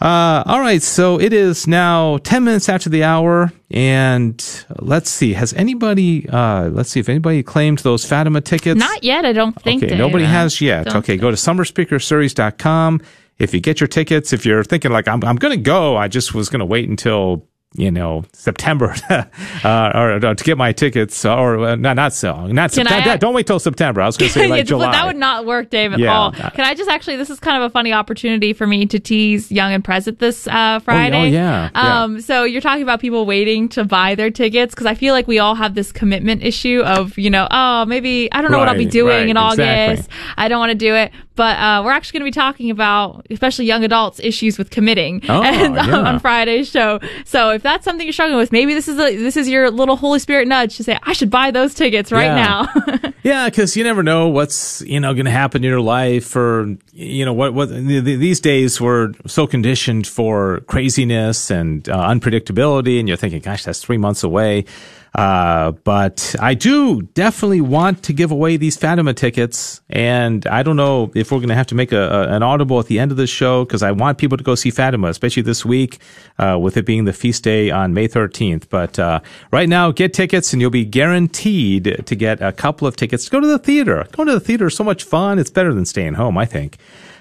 Uh, 0.00 0.42
all 0.46 0.60
right, 0.60 0.82
so 0.82 1.20
it 1.20 1.32
is 1.32 1.66
now 1.66 2.16
10 2.24 2.42
minutes 2.44 2.68
after 2.70 2.88
the 2.88 3.04
hour, 3.04 3.52
and 3.70 4.64
let's 4.78 5.10
see, 5.10 5.34
has 5.34 5.52
anybody, 5.52 6.26
uh, 6.30 6.68
let's 6.70 6.88
see 6.90 7.00
if 7.00 7.08
anybody 7.10 7.42
claimed 7.42 7.78
those 7.80 8.04
Fatima 8.06 8.40
tickets? 8.40 8.78
Not 8.80 9.04
yet, 9.04 9.24
I 9.26 9.32
don't 9.32 9.60
think. 9.62 9.84
Okay, 9.84 9.96
nobody 9.98 10.24
Uh, 10.24 10.28
has 10.28 10.60
yet. 10.60 10.86
don't 10.86 10.96
Okay, 10.96 11.16
go 11.18 11.30
to 11.30 11.36
summerspeakerseries.com. 11.36 13.02
If 13.38 13.54
you 13.54 13.60
get 13.60 13.78
your 13.80 13.88
tickets, 13.88 14.32
if 14.32 14.44
you're 14.46 14.64
thinking 14.64 14.90
like, 14.90 15.06
I'm, 15.06 15.22
I'm 15.22 15.36
going 15.36 15.56
to 15.56 15.62
go, 15.62 15.96
I 15.96 16.08
just 16.08 16.34
was 16.34 16.48
going 16.48 16.60
to 16.60 16.66
wait 16.66 16.88
until, 16.88 17.46
you 17.74 17.90
know, 17.90 18.24
September, 18.32 18.94
uh, 19.10 19.92
or, 19.94 20.14
or 20.14 20.34
to 20.34 20.44
get 20.44 20.58
my 20.58 20.72
tickets, 20.72 21.24
or 21.24 21.58
uh, 21.60 21.76
not, 21.76 21.94
not 21.94 22.12
so, 22.12 22.48
not 22.48 22.72
September. 22.72 23.16
Don't 23.16 23.32
wait 23.32 23.46
till 23.46 23.60
September. 23.60 24.00
I 24.00 24.06
was 24.06 24.16
going 24.16 24.28
to 24.28 24.38
say 24.38 24.48
like 24.48 24.66
July. 24.66 24.90
That 24.90 25.06
would 25.06 25.16
not 25.16 25.46
work, 25.46 25.70
Dave, 25.70 25.92
at 25.92 26.00
Yeah. 26.00 26.16
all. 26.16 26.32
Can 26.32 26.64
I 26.64 26.74
just 26.74 26.90
actually? 26.90 27.16
This 27.16 27.30
is 27.30 27.38
kind 27.38 27.62
of 27.62 27.70
a 27.70 27.70
funny 27.70 27.92
opportunity 27.92 28.52
for 28.52 28.66
me 28.66 28.86
to 28.86 28.98
tease 28.98 29.52
Young 29.52 29.72
and 29.72 29.84
Present 29.84 30.18
this 30.18 30.48
uh, 30.48 30.80
Friday. 30.80 31.16
oh, 31.16 31.24
yeah, 31.24 31.70
yeah. 31.72 32.02
Um, 32.02 32.20
so 32.20 32.42
you're 32.42 32.60
talking 32.60 32.82
about 32.82 33.00
people 33.00 33.24
waiting 33.24 33.68
to 33.70 33.84
buy 33.84 34.16
their 34.16 34.30
tickets 34.30 34.74
because 34.74 34.86
I 34.86 34.94
feel 34.94 35.14
like 35.14 35.28
we 35.28 35.38
all 35.38 35.54
have 35.54 35.74
this 35.76 35.92
commitment 35.92 36.42
issue 36.42 36.80
of 36.84 37.16
you 37.18 37.30
know, 37.30 37.46
oh, 37.52 37.84
maybe 37.84 38.32
I 38.32 38.42
don't 38.42 38.50
know 38.50 38.58
what 38.58 38.68
I'll 38.68 38.76
be 38.76 38.84
doing 38.86 39.14
right, 39.16 39.28
in 39.28 39.36
exactly. 39.36 39.64
August. 39.64 40.10
I 40.36 40.48
don't 40.48 40.58
want 40.58 40.70
to 40.70 40.74
do 40.78 40.94
it. 40.96 41.12
But 41.40 41.56
uh, 41.58 41.80
we're 41.82 41.92
actually 41.92 42.18
going 42.18 42.30
to 42.32 42.36
be 42.36 42.40
talking 42.44 42.70
about, 42.70 43.26
especially 43.30 43.64
young 43.64 43.82
adults, 43.82 44.20
issues 44.22 44.58
with 44.58 44.68
committing 44.68 45.22
Oh, 45.26 45.42
and, 45.44 45.78
um, 45.78 46.04
on 46.04 46.20
Friday's 46.20 46.68
show. 46.68 47.00
So 47.24 47.48
if 47.48 47.62
that's 47.62 47.82
something 47.86 48.06
you're 48.06 48.12
struggling 48.12 48.36
with, 48.38 48.52
maybe 48.52 48.74
this 48.74 48.88
is 48.88 48.98
a, 48.98 49.16
this 49.16 49.38
is 49.38 49.48
your 49.48 49.70
little 49.70 49.96
Holy 49.96 50.18
Spirit 50.18 50.46
nudge 50.48 50.76
to 50.76 50.84
say, 50.84 50.98
I 51.02 51.14
should 51.14 51.30
buy 51.30 51.50
those 51.50 51.72
tickets 51.72 52.12
right 52.12 52.24
Yeah. 52.26 52.44
now. 52.44 53.10
Yeah, 53.22 53.48
because 53.50 53.76
you 53.76 53.84
never 53.84 54.02
know 54.02 54.28
what's 54.28 54.80
you 54.82 54.98
know 54.98 55.12
going 55.12 55.26
to 55.26 55.30
happen 55.30 55.62
in 55.62 55.68
your 55.68 55.82
life, 55.82 56.34
or 56.34 56.74
you 56.94 57.24
know 57.26 57.34
what. 57.34 57.52
What 57.52 57.68
th- 57.68 58.04
th- 58.04 58.18
these 58.18 58.40
days 58.40 58.80
we're 58.80 59.12
so 59.26 59.46
conditioned 59.46 60.06
for 60.06 60.60
craziness 60.60 61.50
and 61.50 61.86
uh, 61.86 62.08
unpredictability, 62.08 62.98
and 62.98 63.06
you're 63.08 63.18
thinking, 63.18 63.40
"Gosh, 63.42 63.64
that's 63.64 63.82
three 63.82 63.98
months 63.98 64.22
away." 64.22 64.64
Uh, 65.14 65.72
but 65.72 66.36
I 66.38 66.54
do 66.54 67.02
definitely 67.02 67.60
want 67.60 68.04
to 68.04 68.12
give 68.12 68.30
away 68.30 68.56
these 68.56 68.76
Fatima 68.76 69.12
tickets, 69.12 69.80
and 69.90 70.46
I 70.46 70.62
don't 70.62 70.76
know 70.76 71.10
if 71.14 71.32
we're 71.32 71.38
going 71.38 71.48
to 71.48 71.56
have 71.56 71.66
to 71.68 71.74
make 71.74 71.90
a, 71.90 72.00
a, 72.00 72.28
an 72.28 72.42
audible 72.42 72.78
at 72.78 72.86
the 72.86 73.00
end 73.00 73.10
of 73.10 73.16
the 73.16 73.26
show 73.26 73.64
because 73.64 73.82
I 73.82 73.90
want 73.90 74.18
people 74.18 74.38
to 74.38 74.44
go 74.44 74.54
see 74.54 74.70
Fatima, 74.70 75.08
especially 75.08 75.42
this 75.42 75.64
week, 75.64 75.98
uh, 76.38 76.58
with 76.60 76.76
it 76.76 76.86
being 76.86 77.06
the 77.06 77.12
feast 77.12 77.42
day 77.42 77.70
on 77.70 77.92
May 77.92 78.06
13th. 78.06 78.68
But 78.68 78.98
uh, 78.98 79.20
right 79.50 79.68
now, 79.68 79.90
get 79.90 80.14
tickets, 80.14 80.52
and 80.52 80.62
you'll 80.62 80.70
be 80.70 80.84
guaranteed 80.84 82.02
to 82.06 82.14
get 82.14 82.40
a 82.40 82.52
couple 82.52 82.86
of 82.86 82.94
tickets 82.94 83.24
to 83.24 83.30
go 83.30 83.40
to 83.40 83.46
the 83.46 83.58
theater. 83.58 84.06
Going 84.12 84.28
to 84.28 84.34
the 84.34 84.40
theater 84.40 84.68
is 84.68 84.76
so 84.76 84.84
much 84.84 85.02
fun; 85.02 85.38
it's 85.40 85.50
better 85.50 85.74
than 85.74 85.86
staying 85.86 86.14
home, 86.14 86.38
I 86.38 86.44
think. 86.44 86.78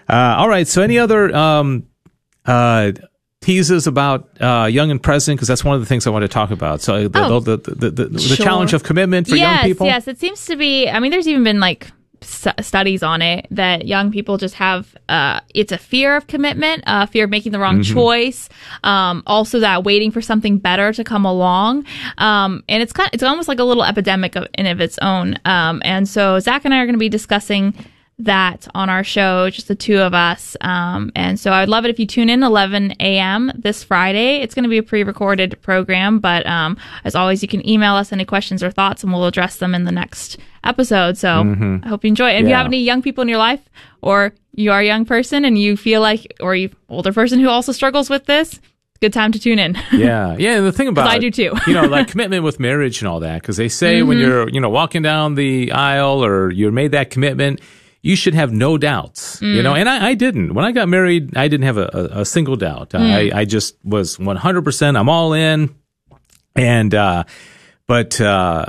Uh, 0.07 0.35
all 0.37 0.49
right, 0.49 0.67
so 0.67 0.81
any 0.81 0.99
other 0.99 1.35
um, 1.35 1.87
uh, 2.45 2.91
teases 3.41 3.87
about 3.87 4.29
uh, 4.41 4.65
young 4.69 4.91
and 4.91 5.01
present 5.01 5.37
because 5.37 5.47
that's 5.47 5.63
one 5.63 5.73
of 5.75 5.79
the 5.81 5.85
things 5.87 6.05
I 6.05 6.09
want 6.09 6.23
to 6.23 6.27
talk 6.27 6.51
about. 6.51 6.81
So 6.81 7.07
the 7.07 7.23
Oh. 7.25 7.39
the, 7.39 7.57
the, 7.57 7.75
the, 7.75 7.89
the, 7.91 8.05
the 8.05 8.35
challenge 8.35 8.73
of 8.73 8.83
commitment 8.83 9.27
for 9.27 9.35
yes, 9.35 9.61
young 9.61 9.69
people. 9.71 9.87
Yes, 9.87 10.07
it 10.07 10.19
seems 10.19 10.45
to 10.47 10.55
be. 10.55 10.89
I 10.89 10.99
mean, 10.99 11.11
there's 11.11 11.27
even 11.27 11.43
been 11.45 11.59
like 11.61 11.87
s- 12.21 12.47
studies 12.59 13.01
on 13.01 13.21
it 13.21 13.47
that 13.51 13.87
young 13.87 14.11
people 14.11 14.37
just 14.37 14.55
have. 14.55 14.93
Uh, 15.07 15.39
it's 15.55 15.71
a 15.71 15.77
fear 15.77 16.17
of 16.17 16.27
commitment, 16.27 16.83
uh, 16.85 17.05
fear 17.05 17.23
of 17.23 17.29
making 17.29 17.53
the 17.53 17.59
wrong 17.59 17.79
Mm-hmm. 17.79 17.93
choice. 17.93 18.49
Um, 18.83 19.23
also, 19.25 19.59
that 19.61 19.85
waiting 19.85 20.11
for 20.11 20.21
something 20.21 20.57
better 20.57 20.91
to 20.91 21.03
come 21.05 21.23
along. 21.23 21.85
Um, 22.17 22.63
and 22.67 22.83
it's 22.83 22.91
kind. 22.91 23.07
Of, 23.07 23.13
It's 23.13 23.23
almost 23.23 23.47
like 23.47 23.59
a 23.59 23.63
little 23.63 23.85
epidemic 23.85 24.35
of, 24.35 24.47
in 24.55 24.65
of 24.65 24.81
its 24.81 24.97
own. 25.01 25.39
Um, 25.45 25.81
and 25.85 26.09
so 26.09 26.39
Zach 26.39 26.65
and 26.65 26.73
I 26.73 26.79
are 26.79 26.85
going 26.85 26.93
to 26.95 26.99
be 26.99 27.07
discussing 27.09 27.73
that 28.19 28.67
on 28.75 28.89
our 28.89 29.03
show, 29.03 29.49
just 29.49 29.67
the 29.69 29.75
two 29.75 29.97
of 29.99 30.13
us. 30.13 30.55
Um, 30.61 31.11
and 31.15 31.39
so 31.39 31.51
I 31.51 31.61
would 31.61 31.69
love 31.69 31.85
it 31.85 31.89
if 31.89 31.99
you 31.99 32.05
tune 32.05 32.29
in 32.29 32.43
11 32.43 32.91
a.m. 32.99 33.51
this 33.55 33.83
Friday. 33.83 34.41
It's 34.41 34.53
going 34.53 34.63
to 34.63 34.69
be 34.69 34.77
a 34.77 34.83
pre-recorded 34.83 35.61
program, 35.61 36.19
but 36.19 36.45
um, 36.45 36.77
as 37.05 37.15
always, 37.15 37.41
you 37.41 37.47
can 37.47 37.67
email 37.67 37.95
us 37.95 38.11
any 38.11 38.25
questions 38.25 38.61
or 38.61 38.71
thoughts, 38.71 39.03
and 39.03 39.11
we'll 39.13 39.25
address 39.25 39.57
them 39.57 39.73
in 39.73 39.85
the 39.85 39.91
next 39.91 40.37
episode. 40.63 41.17
So 41.17 41.81
I 41.83 41.87
hope 41.87 42.03
you 42.03 42.09
enjoy 42.09 42.29
it. 42.31 42.35
And 42.35 42.45
If 42.45 42.49
you 42.49 42.53
Mm-hmm. 42.55 42.57
Have 42.57 42.65
any 42.67 42.81
young 42.83 43.01
people 43.01 43.21
in 43.21 43.29
your 43.29 43.37
life, 43.37 43.61
or 44.01 44.33
you 44.53 44.71
are 44.71 44.81
a 44.81 44.85
young 44.85 45.05
person 45.05 45.45
and 45.45 45.57
you 45.57 45.77
feel 45.77 46.01
like, 46.01 46.35
or 46.41 46.55
you 46.55 46.69
older 46.89 47.13
person 47.13 47.39
who 47.39 47.47
also 47.47 47.71
struggles 47.71 48.09
with 48.09 48.25
this, 48.25 48.59
good 48.99 49.13
time 49.13 49.31
to 49.31 49.39
tune 49.39 49.59
in. 49.59 49.77
Yeah, 49.93 50.35
yeah. 50.37 50.57
And 50.57 50.65
the 50.65 50.73
thing 50.73 50.87
about 50.93 51.07
I 51.07 51.19
do 51.19 51.31
too. 51.31 51.53
you 51.67 51.73
know, 51.73 51.83
like 51.85 52.09
commitment 52.09 52.43
with 52.43 52.59
marriage 52.59 53.01
and 53.01 53.07
all 53.07 53.21
that, 53.21 53.41
because 53.41 53.55
they 53.55 53.69
say 53.69 54.01
when 54.03 54.17
Mm-hmm. 54.17 54.27
you're 54.27 54.49
you 54.49 54.59
know 54.59 54.69
walking 54.69 55.01
down 55.03 55.35
the 55.35 55.71
aisle 55.71 56.25
or 56.25 56.51
you're 56.51 56.73
made 56.73 56.91
that 56.91 57.09
commitment, 57.11 57.61
you 58.01 58.15
should 58.15 58.33
have 58.33 58.51
no 58.53 58.77
doubts. 58.77 59.41
You 59.41 59.59
Mm. 59.59 59.63
know, 59.63 59.75
and 59.75 59.89
I, 59.89 60.09
I 60.09 60.13
didn't 60.13 60.53
when 60.53 60.63
I 60.65 60.71
got 60.71 60.87
married. 60.87 61.35
I 61.35 61.47
didn't 61.47 61.65
have 61.65 61.77
a, 61.77 61.89
a, 61.93 62.21
a 62.21 62.25
single 62.25 62.55
doubt. 62.55 62.91
Mm. 62.91 63.33
I, 63.33 63.39
I 63.41 63.45
just 63.45 63.75
was 63.83 64.17
100. 64.17 64.63
percent 64.63 64.95
I'm 64.97 65.09
all 65.09 65.33
in, 65.33 65.75
and 66.55 66.93
uh, 66.95 67.23
but 67.87 68.19
uh, 68.21 68.65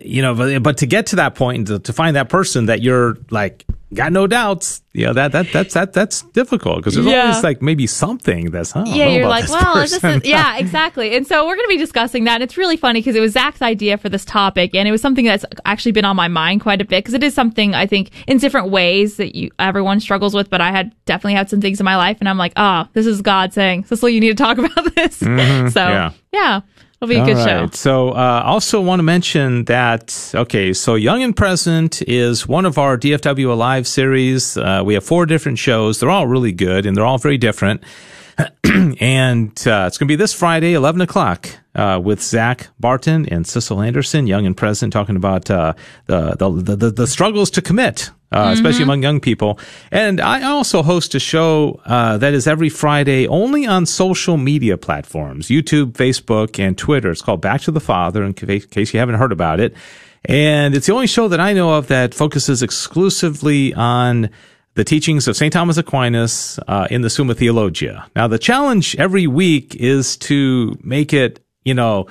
you 0.00 0.22
know, 0.22 0.34
but, 0.34 0.62
but 0.62 0.76
to 0.78 0.86
get 0.86 1.06
to 1.08 1.16
that 1.16 1.34
point 1.34 1.66
point, 1.66 1.66
to, 1.68 1.78
to 1.80 1.92
find 1.92 2.16
that 2.16 2.28
person 2.28 2.66
that 2.66 2.80
you're 2.82 3.16
like 3.30 3.64
got 3.94 4.12
no 4.12 4.26
doubts, 4.26 4.82
you 4.92 5.06
know 5.06 5.12
that 5.12 5.32
that 5.32 5.52
that's 5.52 5.74
that 5.74 5.92
that's 5.92 6.22
difficult 6.32 6.76
because 6.78 6.94
there's 6.94 7.06
Yeah. 7.06 7.28
always 7.28 7.42
like 7.44 7.62
maybe 7.62 7.86
something 7.86 8.50
that's 8.50 8.72
huh, 8.72 8.84
yeah, 8.86 9.08
you're 9.08 9.28
like, 9.28 9.48
well, 9.48 9.74
this 9.76 9.92
is, 10.02 10.24
yeah, 10.24 10.56
exactly. 10.58 11.14
And 11.16 11.26
so 11.26 11.46
we're 11.46 11.56
going 11.56 11.66
to 11.66 11.74
be 11.74 11.78
discussing 11.78 12.24
that. 12.24 12.34
And 12.34 12.42
it's 12.42 12.56
really 12.56 12.76
funny 12.76 13.00
because 13.00 13.16
it 13.16 13.20
was 13.20 13.32
Zach's 13.32 13.62
idea 13.62 13.98
for 13.98 14.08
this 14.08 14.24
topic, 14.24 14.74
and 14.74 14.86
it 14.88 14.90
was 14.92 15.00
something 15.00 15.24
that's 15.24 15.44
actually 15.64 15.92
been 15.92 16.04
on 16.04 16.16
my 16.16 16.28
mind 16.28 16.60
quite 16.60 16.80
a 16.80 16.84
bit 16.84 16.98
because 17.04 17.14
it 17.14 17.22
is 17.22 17.34
something 17.34 17.74
I 17.74 17.86
think 17.86 18.10
in 18.26 18.38
different 18.38 18.70
ways 18.70 19.16
that 19.16 19.34
you 19.34 19.50
everyone 19.58 20.00
struggles 20.00 20.34
with. 20.34 20.50
But 20.50 20.60
I 20.60 20.70
had 20.70 20.94
definitely 21.06 21.34
had 21.34 21.48
some 21.50 21.60
things 21.60 21.80
in 21.80 21.84
my 21.84 21.96
life, 21.96 22.18
and 22.20 22.28
I'm 22.28 22.38
like, 22.38 22.52
oh, 22.56 22.86
this 22.92 23.06
is 23.06 23.22
God 23.22 23.52
saying, 23.52 23.84
Cicely, 23.84 24.14
you 24.14 24.20
need 24.20 24.36
to 24.36 24.42
talk 24.42 24.58
about 24.58 24.94
this. 24.94 25.20
Mm-hmm. 25.20 25.68
so 25.68 25.80
yeah. 25.80 26.12
yeah. 26.32 26.60
It'll 27.02 27.08
be 27.08 27.16
a 27.16 27.20
All 27.20 27.26
good 27.26 27.36
right. 27.38 27.68
show. 27.68 27.68
So, 27.72 28.10
uh, 28.10 28.42
also 28.44 28.80
want 28.80 29.00
to 29.00 29.02
mention 29.02 29.64
that, 29.64 30.30
okay, 30.36 30.72
so 30.72 30.94
Young 30.94 31.24
and 31.24 31.36
Present 31.36 32.00
is 32.02 32.46
one 32.46 32.64
of 32.64 32.78
our 32.78 32.96
DFW 32.96 33.50
Alive 33.50 33.88
series. 33.88 34.56
Uh, 34.56 34.82
we 34.84 34.94
have 34.94 35.02
four 35.02 35.26
different 35.26 35.58
shows. 35.58 35.98
They're 35.98 36.10
all 36.10 36.28
really 36.28 36.52
good 36.52 36.86
and 36.86 36.96
they're 36.96 37.04
all 37.04 37.18
very 37.18 37.38
different. 37.38 37.82
and 39.00 39.50
uh, 39.66 39.86
it's 39.88 39.98
going 39.98 40.06
to 40.06 40.12
be 40.12 40.14
this 40.14 40.32
Friday, 40.32 40.74
11 40.74 41.00
o'clock, 41.00 41.48
uh, 41.74 42.00
with 42.00 42.22
Zach 42.22 42.68
Barton 42.78 43.28
and 43.28 43.48
Cecil 43.48 43.80
Anderson, 43.80 44.28
Young 44.28 44.46
and 44.46 44.56
Present, 44.56 44.92
talking 44.92 45.16
about 45.16 45.50
uh, 45.50 45.74
the, 46.06 46.36
the, 46.38 46.76
the, 46.76 46.90
the 46.92 47.06
struggles 47.08 47.50
to 47.50 47.62
commit. 47.62 48.12
Uh, 48.32 48.50
especially 48.52 48.82
among 48.82 49.02
young 49.02 49.20
people. 49.20 49.58
And 49.90 50.20
I 50.20 50.42
also 50.44 50.82
host 50.82 51.14
a 51.14 51.20
show 51.20 51.80
uh, 51.84 52.16
that 52.18 52.32
is 52.32 52.46
every 52.46 52.70
Friday 52.70 53.26
only 53.26 53.66
on 53.66 53.84
social 53.84 54.38
media 54.38 54.78
platforms 54.78 55.48
YouTube, 55.48 55.92
Facebook, 55.92 56.58
and 56.58 56.76
Twitter. 56.78 57.10
It's 57.10 57.22
called 57.22 57.42
Back 57.42 57.60
to 57.62 57.70
the 57.70 57.80
Father, 57.80 58.24
in 58.24 58.32
case 58.32 58.94
you 58.94 59.00
haven't 59.00 59.16
heard 59.16 59.32
about 59.32 59.60
it. 59.60 59.74
And 60.24 60.74
it's 60.74 60.86
the 60.86 60.92
only 60.92 61.08
show 61.08 61.28
that 61.28 61.40
I 61.40 61.52
know 61.52 61.74
of 61.74 61.88
that 61.88 62.14
focuses 62.14 62.62
exclusively 62.62 63.74
on 63.74 64.30
the 64.74 64.84
teachings 64.84 65.28
of 65.28 65.36
St. 65.36 65.52
Thomas 65.52 65.76
Aquinas 65.76 66.58
uh, 66.66 66.86
in 66.90 67.02
the 67.02 67.10
Summa 67.10 67.34
Theologiae. 67.34 68.02
Now, 68.16 68.28
the 68.28 68.38
challenge 68.38 68.96
every 68.96 69.26
week 69.26 69.74
is 69.74 70.16
to 70.18 70.78
make 70.82 71.12
it, 71.12 71.44
you 71.64 71.74
know, 71.74 72.06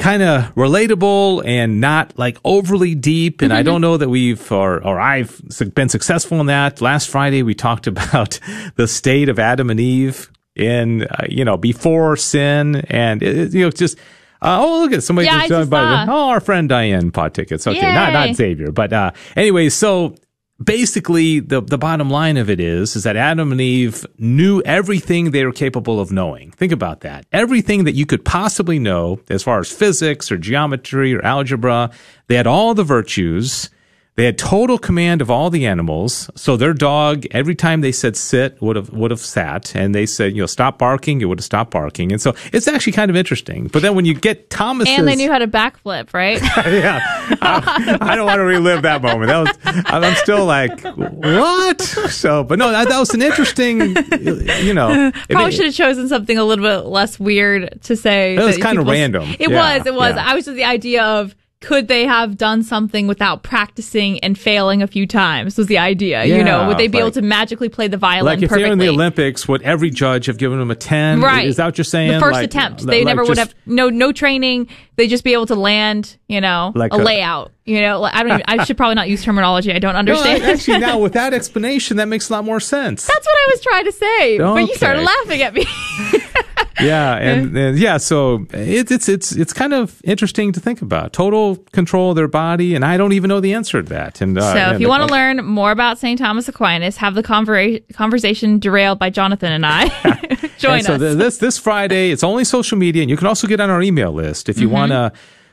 kind 0.00 0.22
of 0.22 0.52
relatable 0.54 1.44
and 1.46 1.80
not 1.80 2.18
like 2.18 2.38
overly 2.44 2.94
deep. 2.94 3.42
And 3.42 3.52
I 3.52 3.62
don't 3.62 3.80
know 3.80 3.96
that 3.98 4.08
we've, 4.08 4.50
or, 4.50 4.84
or 4.84 4.98
I've 4.98 5.40
been 5.74 5.88
successful 5.88 6.40
in 6.40 6.46
that. 6.46 6.80
Last 6.80 7.08
Friday, 7.08 7.42
we 7.42 7.54
talked 7.54 7.86
about 7.86 8.40
the 8.76 8.88
state 8.88 9.28
of 9.28 9.38
Adam 9.38 9.70
and 9.70 9.78
Eve 9.78 10.30
in, 10.56 11.04
uh, 11.04 11.26
you 11.28 11.44
know, 11.44 11.56
before 11.56 12.16
sin. 12.16 12.76
And, 12.88 13.22
it, 13.22 13.38
it, 13.38 13.54
you 13.54 13.64
know, 13.64 13.70
just, 13.70 13.98
uh, 14.42 14.58
oh, 14.60 14.80
look 14.80 14.92
at 14.92 15.02
somebody 15.02 15.26
Yeah, 15.26 15.40
just, 15.40 15.50
just 15.50 15.70
by 15.70 16.06
oh, 16.08 16.30
our 16.30 16.40
friend 16.40 16.68
Diane 16.68 17.10
bought 17.10 17.34
tickets. 17.34 17.66
Okay. 17.66 17.80
Not, 17.80 18.12
not 18.12 18.34
Xavier, 18.34 18.72
but, 18.72 18.92
uh, 18.92 19.12
anyway, 19.36 19.68
so, 19.68 20.16
basically 20.62 21.40
the 21.40 21.60
the 21.60 21.78
bottom 21.78 22.10
line 22.10 22.36
of 22.36 22.50
it 22.50 22.60
is 22.60 22.96
is 22.96 23.04
that 23.04 23.16
Adam 23.16 23.52
and 23.52 23.60
Eve 23.60 24.06
knew 24.18 24.60
everything 24.62 25.30
they 25.30 25.44
were 25.44 25.52
capable 25.52 26.00
of 26.00 26.12
knowing. 26.12 26.50
Think 26.52 26.72
about 26.72 27.00
that. 27.00 27.26
Everything 27.32 27.84
that 27.84 27.94
you 27.94 28.06
could 28.06 28.24
possibly 28.24 28.78
know 28.78 29.20
as 29.30 29.42
far 29.42 29.60
as 29.60 29.72
physics 29.72 30.30
or 30.30 30.36
geometry 30.36 31.14
or 31.14 31.24
algebra, 31.24 31.90
they 32.28 32.36
had 32.36 32.46
all 32.46 32.74
the 32.74 32.84
virtues. 32.84 33.70
They 34.16 34.24
had 34.26 34.36
total 34.36 34.76
command 34.76 35.22
of 35.22 35.30
all 35.30 35.48
the 35.48 35.64
animals. 35.66 36.28
So 36.34 36.56
their 36.56 36.74
dog, 36.74 37.24
every 37.30 37.54
time 37.54 37.80
they 37.80 37.92
said 37.92 38.16
sit, 38.16 38.60
would 38.60 38.76
have 38.76 38.90
would 38.90 39.10
have 39.10 39.20
sat, 39.20 39.74
and 39.74 39.94
they 39.94 40.04
said 40.04 40.34
you 40.34 40.42
know 40.42 40.46
stop 40.46 40.78
barking, 40.78 41.20
it 41.22 41.24
would 41.26 41.38
have 41.38 41.44
stopped 41.44 41.70
barking. 41.70 42.12
And 42.12 42.20
so 42.20 42.34
it's 42.52 42.68
actually 42.68 42.92
kind 42.92 43.10
of 43.10 43.16
interesting. 43.16 43.68
But 43.68 43.80
then 43.82 43.94
when 43.94 44.04
you 44.04 44.12
get 44.14 44.50
Thomas, 44.50 44.88
And 44.88 45.08
they 45.08 45.16
knew 45.16 45.30
how 45.30 45.38
to 45.38 45.46
backflip, 45.48 46.12
right? 46.12 46.40
yeah, 46.66 47.00
I, 47.40 47.98
I 48.00 48.16
don't 48.16 48.26
want 48.26 48.38
to 48.40 48.44
relive 48.44 48.82
that 48.82 49.00
moment. 49.00 49.28
That 49.28 49.38
was 49.64 49.82
I'm 49.86 50.14
still 50.16 50.44
like 50.44 50.78
what? 50.82 51.80
So, 51.80 52.44
but 52.44 52.58
no, 52.58 52.70
that, 52.72 52.88
that 52.88 52.98
was 52.98 53.14
an 53.14 53.22
interesting, 53.22 53.80
you 53.80 54.74
know. 54.74 54.90
it 55.08 55.14
Probably 55.30 55.44
made- 55.46 55.54
should 55.54 55.64
have 55.66 55.74
chosen 55.74 56.08
something 56.08 56.36
a 56.36 56.44
little 56.44 56.64
bit 56.64 56.86
less 56.88 57.18
weird 57.18 57.80
to 57.84 57.96
say. 57.96 58.34
It 58.36 58.40
was 58.44 58.58
kinda 58.58 58.82
random. 58.82 59.34
It 59.38 59.50
Yeah, 59.50 59.78
was. 59.78 59.86
It 59.86 59.94
was. 59.94 60.14
yeah. 60.16 60.24
I 60.26 60.34
was 60.34 60.44
just 60.44 60.56
the 60.56 60.64
idea 60.64 61.04
of 61.04 61.34
could 61.60 61.88
they 61.88 62.06
have 62.06 62.38
done 62.38 62.62
something 62.62 63.06
without 63.06 63.42
practicing 63.42 64.18
and 64.20 64.38
failing 64.38 64.82
a 64.82 64.86
few 64.86 65.06
times? 65.06 65.58
Was 65.58 65.66
the 65.66 65.76
idea, 65.76 66.24
you 66.24 66.42
know? 66.42 66.66
Would 66.68 66.78
they 66.78 66.88
be 66.88 66.96
able 66.98 67.10
to 67.10 67.20
magically 67.22 67.68
play 67.68 67.86
the 67.86 67.98
violin 67.98 68.24
Like 68.24 68.42
if 68.42 68.48
perfectly? 68.48 68.62
they're 68.64 68.72
in 68.72 68.78
the 68.78 68.88
Olympics, 68.88 69.46
would 69.46 69.60
every 69.62 69.90
judge 69.90 70.24
have 70.26 70.38
given 70.38 70.58
them 70.58 70.70
a 70.70 70.74
ten? 70.74 71.20
Right. 71.20 71.46
Is 71.46 71.56
that 71.56 71.66
what 71.66 71.76
you're 71.76 71.84
saying? 71.84 72.12
The 72.12 72.20
first 72.20 72.32
Like- 72.32 72.44
attempt. 72.46 72.80
like 72.80 72.88
They 72.90 73.04
never 73.04 73.24
would 73.24 73.36
have 73.36 73.54
no 73.66 73.90
no 73.90 74.10
training. 74.10 74.68
They'd 74.96 75.08
just 75.08 75.22
be 75.24 75.34
able 75.34 75.46
to 75.46 75.54
land, 75.54 76.16
you 76.28 76.40
know, 76.40 76.72
Like 76.74 76.94
a, 76.94 76.96
a- 76.96 76.98
layout. 76.98 77.52
You 77.66 77.82
know, 77.82 78.00
like, 78.00 78.14
I 78.14 78.22
don't. 78.22 78.32
Even, 78.40 78.42
I 78.48 78.64
should 78.64 78.76
probably 78.76 78.96
not 78.96 79.08
use 79.08 79.22
terminology 79.22 79.72
I 79.72 79.78
don't 79.78 79.92
No, 79.92 79.98
understand. 80.00 80.42
actually, 80.42 80.78
now 80.78 80.98
with 81.04 81.12
that 81.12 81.32
explanation, 81.34 81.98
that 81.98 82.06
makes 82.08 82.28
a 82.28 82.32
lot 82.32 82.44
more 82.44 82.58
sense. 82.58 83.06
That's 83.06 83.24
what 83.26 83.36
I 83.36 83.46
was 83.52 83.60
trying 83.60 83.84
to 83.84 83.92
say, 83.92 84.38
but 84.38 84.56
you 84.68 84.74
started 84.74 85.02
laughing 85.02 85.42
at 85.42 85.54
me. 85.54 85.66
yeah, 86.82 87.14
and, 87.16 87.56
and 87.64 87.78
yeah, 87.78 87.96
so 87.98 88.46
it, 88.52 88.90
it's 88.90 89.08
it's 89.08 89.32
it's 89.32 89.52
kind 89.52 89.72
of 89.72 90.00
interesting 90.04 90.52
to 90.52 90.60
think 90.60 90.82
about 90.82 91.12
total 91.12 91.56
control 91.72 92.10
of 92.10 92.16
their 92.16 92.28
body, 92.28 92.74
and 92.74 92.84
I 92.84 92.96
don't 92.96 93.12
even 93.12 93.28
know 93.28 93.40
the 93.40 93.52
answer 93.54 93.82
to 93.82 93.88
that. 93.90 94.20
And 94.20 94.36
uh, 94.38 94.40
So, 94.52 94.58
and 94.58 94.74
if 94.74 94.80
you 94.80 94.88
want 94.88 95.06
to 95.06 95.12
learn 95.12 95.44
more 95.44 95.70
about 95.70 95.98
St. 95.98 96.18
Thomas 96.18 96.48
Aquinas, 96.48 96.96
have 96.98 97.14
the 97.14 97.22
conver- 97.22 97.82
conversation 97.94 98.58
derailed 98.58 98.98
by 98.98 99.10
Jonathan 99.10 99.52
and 99.52 99.64
I. 99.66 99.88
Join 100.58 100.74
And 100.78 100.84
so 100.86 100.94
us. 100.94 101.00
th- 101.00 101.16
this 101.18 101.38
this 101.38 101.58
Friday, 101.58 102.10
it's 102.10 102.22
only 102.24 102.44
social 102.44 102.76
media, 102.78 103.02
and 103.02 103.10
you 103.10 103.16
can 103.16 103.26
also 103.26 103.46
get 103.46 103.60
on 103.60 103.70
our 103.70 103.82
email 103.82 104.12
list 104.12 104.48
if 104.48 104.58
you 104.58 104.66
Mm-hmm. 104.68 104.74
want 104.74 104.92
to. 104.92 105.12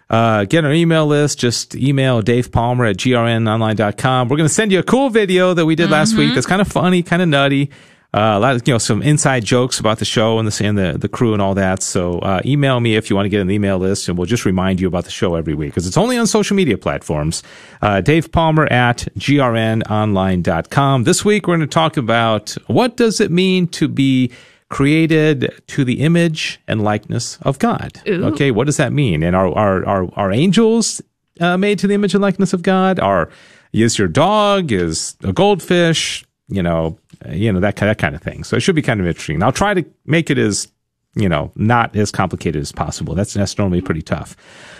Uh, 0.10 0.46
get 0.46 0.63
our 0.63 0.72
email 0.72 1.05
list. 1.05 1.38
Just 1.38 1.75
email 1.75 2.22
Dave 2.22 2.50
Palmer 2.50 2.86
at 2.86 2.96
grnonline.com. 2.96 4.29
We're 4.29 4.38
going 4.38 4.48
to 4.48 4.53
send 4.53 4.72
you 4.72 4.79
a 4.79 4.84
cool 4.84 5.10
video 5.10 5.53
that 5.53 5.65
we 5.65 5.75
did 5.75 5.89
last 5.89 6.12
Mm-hmm. 6.12 6.19
week. 6.19 6.34
That's 6.34 6.46
kind 6.48 6.62
of 6.62 6.67
funny, 6.69 7.03
kind 7.03 7.22
of 7.22 7.27
nutty. 7.27 7.69
Uh, 8.17 8.36
a 8.36 8.39
lot 8.39 8.55
of, 8.55 8.67
you 8.67 8.74
know, 8.74 8.79
some 8.79 9.03
inside 9.03 9.45
jokes 9.45 9.79
about 9.79 10.00
the 10.00 10.05
show 10.05 10.39
and 10.39 10.47
the, 10.47 10.65
and 10.65 10.75
the, 10.75 10.97
the 10.97 11.07
crew 11.07 11.33
and 11.33 11.41
all 11.41 11.53
that. 11.53 11.83
So, 11.83 12.17
uh, 12.17 12.41
email 12.45 12.79
me 12.79 12.95
if 12.95 13.12
you 13.12 13.15
want 13.15 13.27
to 13.27 13.29
get 13.29 13.41
an 13.41 13.51
email 13.51 13.77
list 13.77 14.09
and 14.09 14.17
we'll 14.17 14.25
just 14.25 14.43
remind 14.43 14.81
you 14.81 14.88
about 14.88 15.05
the 15.05 15.12
show 15.12 15.36
every 15.36 15.53
week 15.53 15.69
because 15.69 15.86
it's 15.86 15.97
only 15.97 16.17
on 16.17 16.25
social 16.25 16.55
media 16.55 16.79
platforms. 16.79 17.43
Uh, 17.79 18.01
Dave 18.01 18.31
Palmer 18.31 18.65
at 18.74 19.07
grnonline.com. 19.19 21.03
This 21.03 21.24
week 21.24 21.45
we're 21.45 21.57
going 21.57 21.69
to 21.69 21.71
talk 21.71 21.95
about 21.95 22.57
what 22.65 22.97
does 22.97 23.21
it 23.21 23.29
mean 23.29 23.67
to 23.67 23.88
be 23.88 24.31
created 24.69 25.53
to 25.67 25.86
the 25.86 26.01
image 26.01 26.59
and 26.67 26.83
likeness 26.83 27.38
of 27.43 27.59
God. 27.59 28.01
Ooh. 28.07 28.25
Okay, 28.25 28.50
what 28.50 28.65
does 28.65 28.77
that 28.77 28.91
mean? 28.91 29.21
And 29.21 29.36
are 29.36 29.50
are 29.50 29.86
are, 29.86 30.09
are 30.15 30.31
angels 30.31 31.03
uh, 31.39 31.55
made 31.55 31.77
to 31.79 31.88
the 31.88 31.93
image 31.93 32.15
and 32.15 32.24
likeness 32.24 32.51
of 32.51 32.63
God? 32.63 33.00
Are 33.00 33.29
is 33.74 34.00
your 34.00 34.07
dog 34.07 34.71
is 34.71 35.15
a 35.24 35.31
goldfish? 35.31 36.25
You 36.50 36.63
know, 36.63 36.97
uh, 37.25 37.31
you 37.31 37.51
know 37.51 37.59
that 37.59 37.75
that 37.77 37.97
kind 37.97 38.15
of 38.15 38.21
thing. 38.21 38.43
So 38.43 38.55
it 38.57 38.62
should 38.62 38.75
be 38.75 38.81
kind 38.81 39.00
of 39.00 39.07
interesting. 39.07 39.41
I'll 39.43 39.51
try 39.51 39.74
to 39.74 39.86
make 40.05 40.29
it 40.29 40.38
as 40.38 40.71
you 41.15 41.29
know 41.29 41.51
not 41.55 41.95
as 41.95 42.12
complicated 42.12 42.62
as 42.62 42.71
possible. 42.71 43.15
That's 43.15 43.33
that's 43.33 43.57
normally 43.57 43.81
pretty 43.81 44.01
tough. 44.01 44.36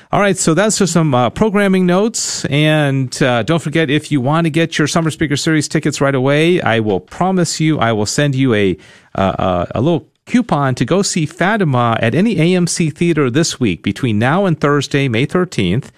All 0.10 0.22
right, 0.22 0.38
so 0.38 0.54
that's 0.54 0.78
just 0.78 0.94
some 0.94 1.14
uh, 1.14 1.30
programming 1.30 1.86
notes. 1.86 2.46
And 2.46 3.22
uh, 3.22 3.44
don't 3.44 3.62
forget, 3.62 3.90
if 3.90 4.10
you 4.10 4.22
want 4.22 4.46
to 4.46 4.50
get 4.50 4.78
your 4.78 4.88
Summer 4.88 5.12
Speaker 5.12 5.36
Series 5.36 5.68
tickets 5.68 6.00
right 6.00 6.16
away, 6.16 6.62
I 6.62 6.80
will 6.80 7.02
promise 7.02 7.60
you 7.60 7.78
I 7.80 7.92
will 7.92 8.06
send 8.06 8.34
you 8.34 8.54
a 8.54 8.78
uh, 9.16 9.20
uh, 9.20 9.66
a 9.76 9.82
little 9.82 10.08
coupon 10.26 10.76
to 10.76 10.86
go 10.86 11.02
see 11.02 11.26
Fatima 11.26 11.98
at 12.02 12.16
any 12.16 12.36
AMC 12.36 12.96
theater 12.96 13.30
this 13.30 13.60
week 13.60 13.84
between 13.84 14.18
now 14.20 14.46
and 14.46 14.60
Thursday, 14.60 15.08
May 15.08 15.26
13th. 15.28 15.90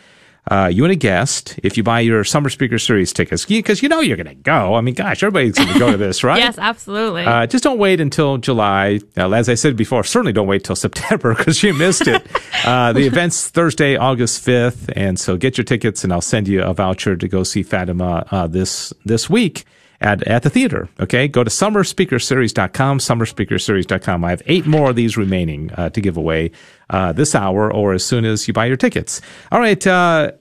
Uh, 0.48 0.68
you 0.72 0.84
and 0.84 0.92
a 0.92 0.96
guest, 0.96 1.60
if 1.62 1.78
you 1.78 1.84
buy 1.84 2.00
your 2.00 2.24
Summer 2.24 2.50
Speaker 2.50 2.80
Series 2.80 3.14
tickets, 3.14 3.46
because 3.46 3.84
you 3.84 3.90
know 3.90 4.00
you're 4.00 4.18
going 4.18 4.28
to 4.28 4.34
go. 4.34 4.74
I 4.74 4.82
mean, 4.82 4.96
gosh, 4.96 5.22
everybody's 5.22 5.56
going 5.56 5.74
to 5.74 5.80
go 5.80 5.92
to 5.92 5.98
this, 5.98 6.24
right? 6.24 6.40
yes, 6.40 6.58
absolutely. 6.58 7.26
Uh, 7.26 7.46
just 7.46 7.64
don't 7.64 7.78
wait 7.78 8.00
until 8.02 8.38
July. 8.38 9.00
Uh, 9.16 9.30
as 9.32 9.48
I 9.48 9.54
said 9.56 9.76
before, 9.76 10.04
certainly 10.04 10.34
don't 10.34 10.48
wait 10.48 10.64
till 10.64 10.76
September 10.78 11.36
because 11.36 11.62
you 11.62 11.74
missed 11.74 12.08
it. 12.08 12.26
uh, 12.66 12.94
the 12.94 13.06
event's 13.06 13.50
Thursday, 13.50 13.96
August 13.96 14.46
5th. 14.46 14.92
And 14.96 15.20
so 15.20 15.38
get 15.38 15.58
your 15.58 15.66
tickets 15.66 16.04
and 16.04 16.12
I'll 16.12 16.22
send 16.22 16.48
you 16.48 16.64
a 16.64 16.74
voucher 16.74 17.16
to 17.16 17.28
go 17.28 17.44
see 17.44 17.62
Fatima 17.62 18.26
uh, 18.32 18.48
this, 18.48 18.92
this 19.06 19.30
week 19.30 19.66
at, 20.02 20.24
at 20.24 20.44
the 20.44 20.50
theater. 20.50 20.90
Okay. 21.00 21.28
Go 21.28 21.44
to 21.44 21.50
summerspeakerseries.com, 21.50 23.00
summerspeakerseries.com. 23.00 24.26
I 24.26 24.30
have 24.30 24.42
eight 24.46 24.66
more 24.66 24.92
of 24.92 24.96
these 24.96 25.18
remaining 25.18 25.72
uh, 25.74 25.90
to 25.90 26.02
give 26.02 26.18
away 26.18 26.52
uh, 26.90 27.12
this 27.14 27.36
hour 27.36 27.72
or 27.72 27.94
as 27.94 28.06
soon 28.06 28.26
as 28.26 28.48
you 28.48 28.54
buy 28.54 28.66
your 28.66 28.78
tickets. 28.78 29.22
All 29.52 29.60
right. 29.60 29.86
Uh, 29.86 30.32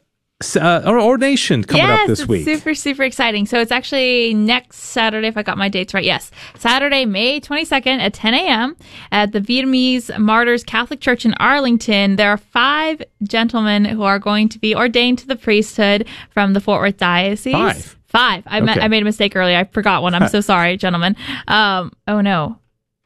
uh, 0.56 0.82
ordination 0.86 1.64
coming 1.64 1.84
yes, 1.84 2.00
up 2.00 2.06
this 2.06 2.20
it's 2.20 2.28
week. 2.28 2.44
super, 2.44 2.72
super 2.74 3.02
exciting. 3.02 3.44
So 3.44 3.58
it's 3.58 3.72
actually 3.72 4.34
next 4.34 4.78
Saturday, 4.78 5.26
if 5.26 5.36
I 5.36 5.42
got 5.42 5.58
my 5.58 5.68
dates 5.68 5.92
right. 5.92 6.04
Yes. 6.04 6.30
Saturday, 6.56 7.04
May 7.06 7.40
22nd 7.40 7.98
at 7.98 8.14
10 8.14 8.34
a.m. 8.34 8.76
at 9.10 9.32
the 9.32 9.40
Vietnamese 9.40 10.16
Martyrs 10.16 10.62
Catholic 10.62 11.00
Church 11.00 11.24
in 11.24 11.34
Arlington. 11.34 12.16
There 12.16 12.30
are 12.30 12.36
five 12.36 13.02
gentlemen 13.24 13.84
who 13.84 14.04
are 14.04 14.20
going 14.20 14.48
to 14.50 14.60
be 14.60 14.76
ordained 14.76 15.18
to 15.18 15.26
the 15.26 15.36
priesthood 15.36 16.06
from 16.30 16.52
the 16.52 16.60
Fort 16.60 16.80
Worth 16.82 16.98
Diocese. 16.98 17.52
Five? 17.52 17.97
Five. 18.08 18.44
I, 18.46 18.60
Okay. 18.60 18.80
I 18.80 18.88
made 18.88 19.02
a 19.02 19.04
mistake 19.04 19.36
earlier. 19.36 19.56
I 19.58 19.64
forgot 19.64 20.02
one. 20.02 20.14
I'm 20.14 20.28
so 20.28 20.40
sorry, 20.52 20.76
gentlemen. 20.76 21.16
Um, 21.46 21.92
oh 22.06 22.20
no. 22.20 22.58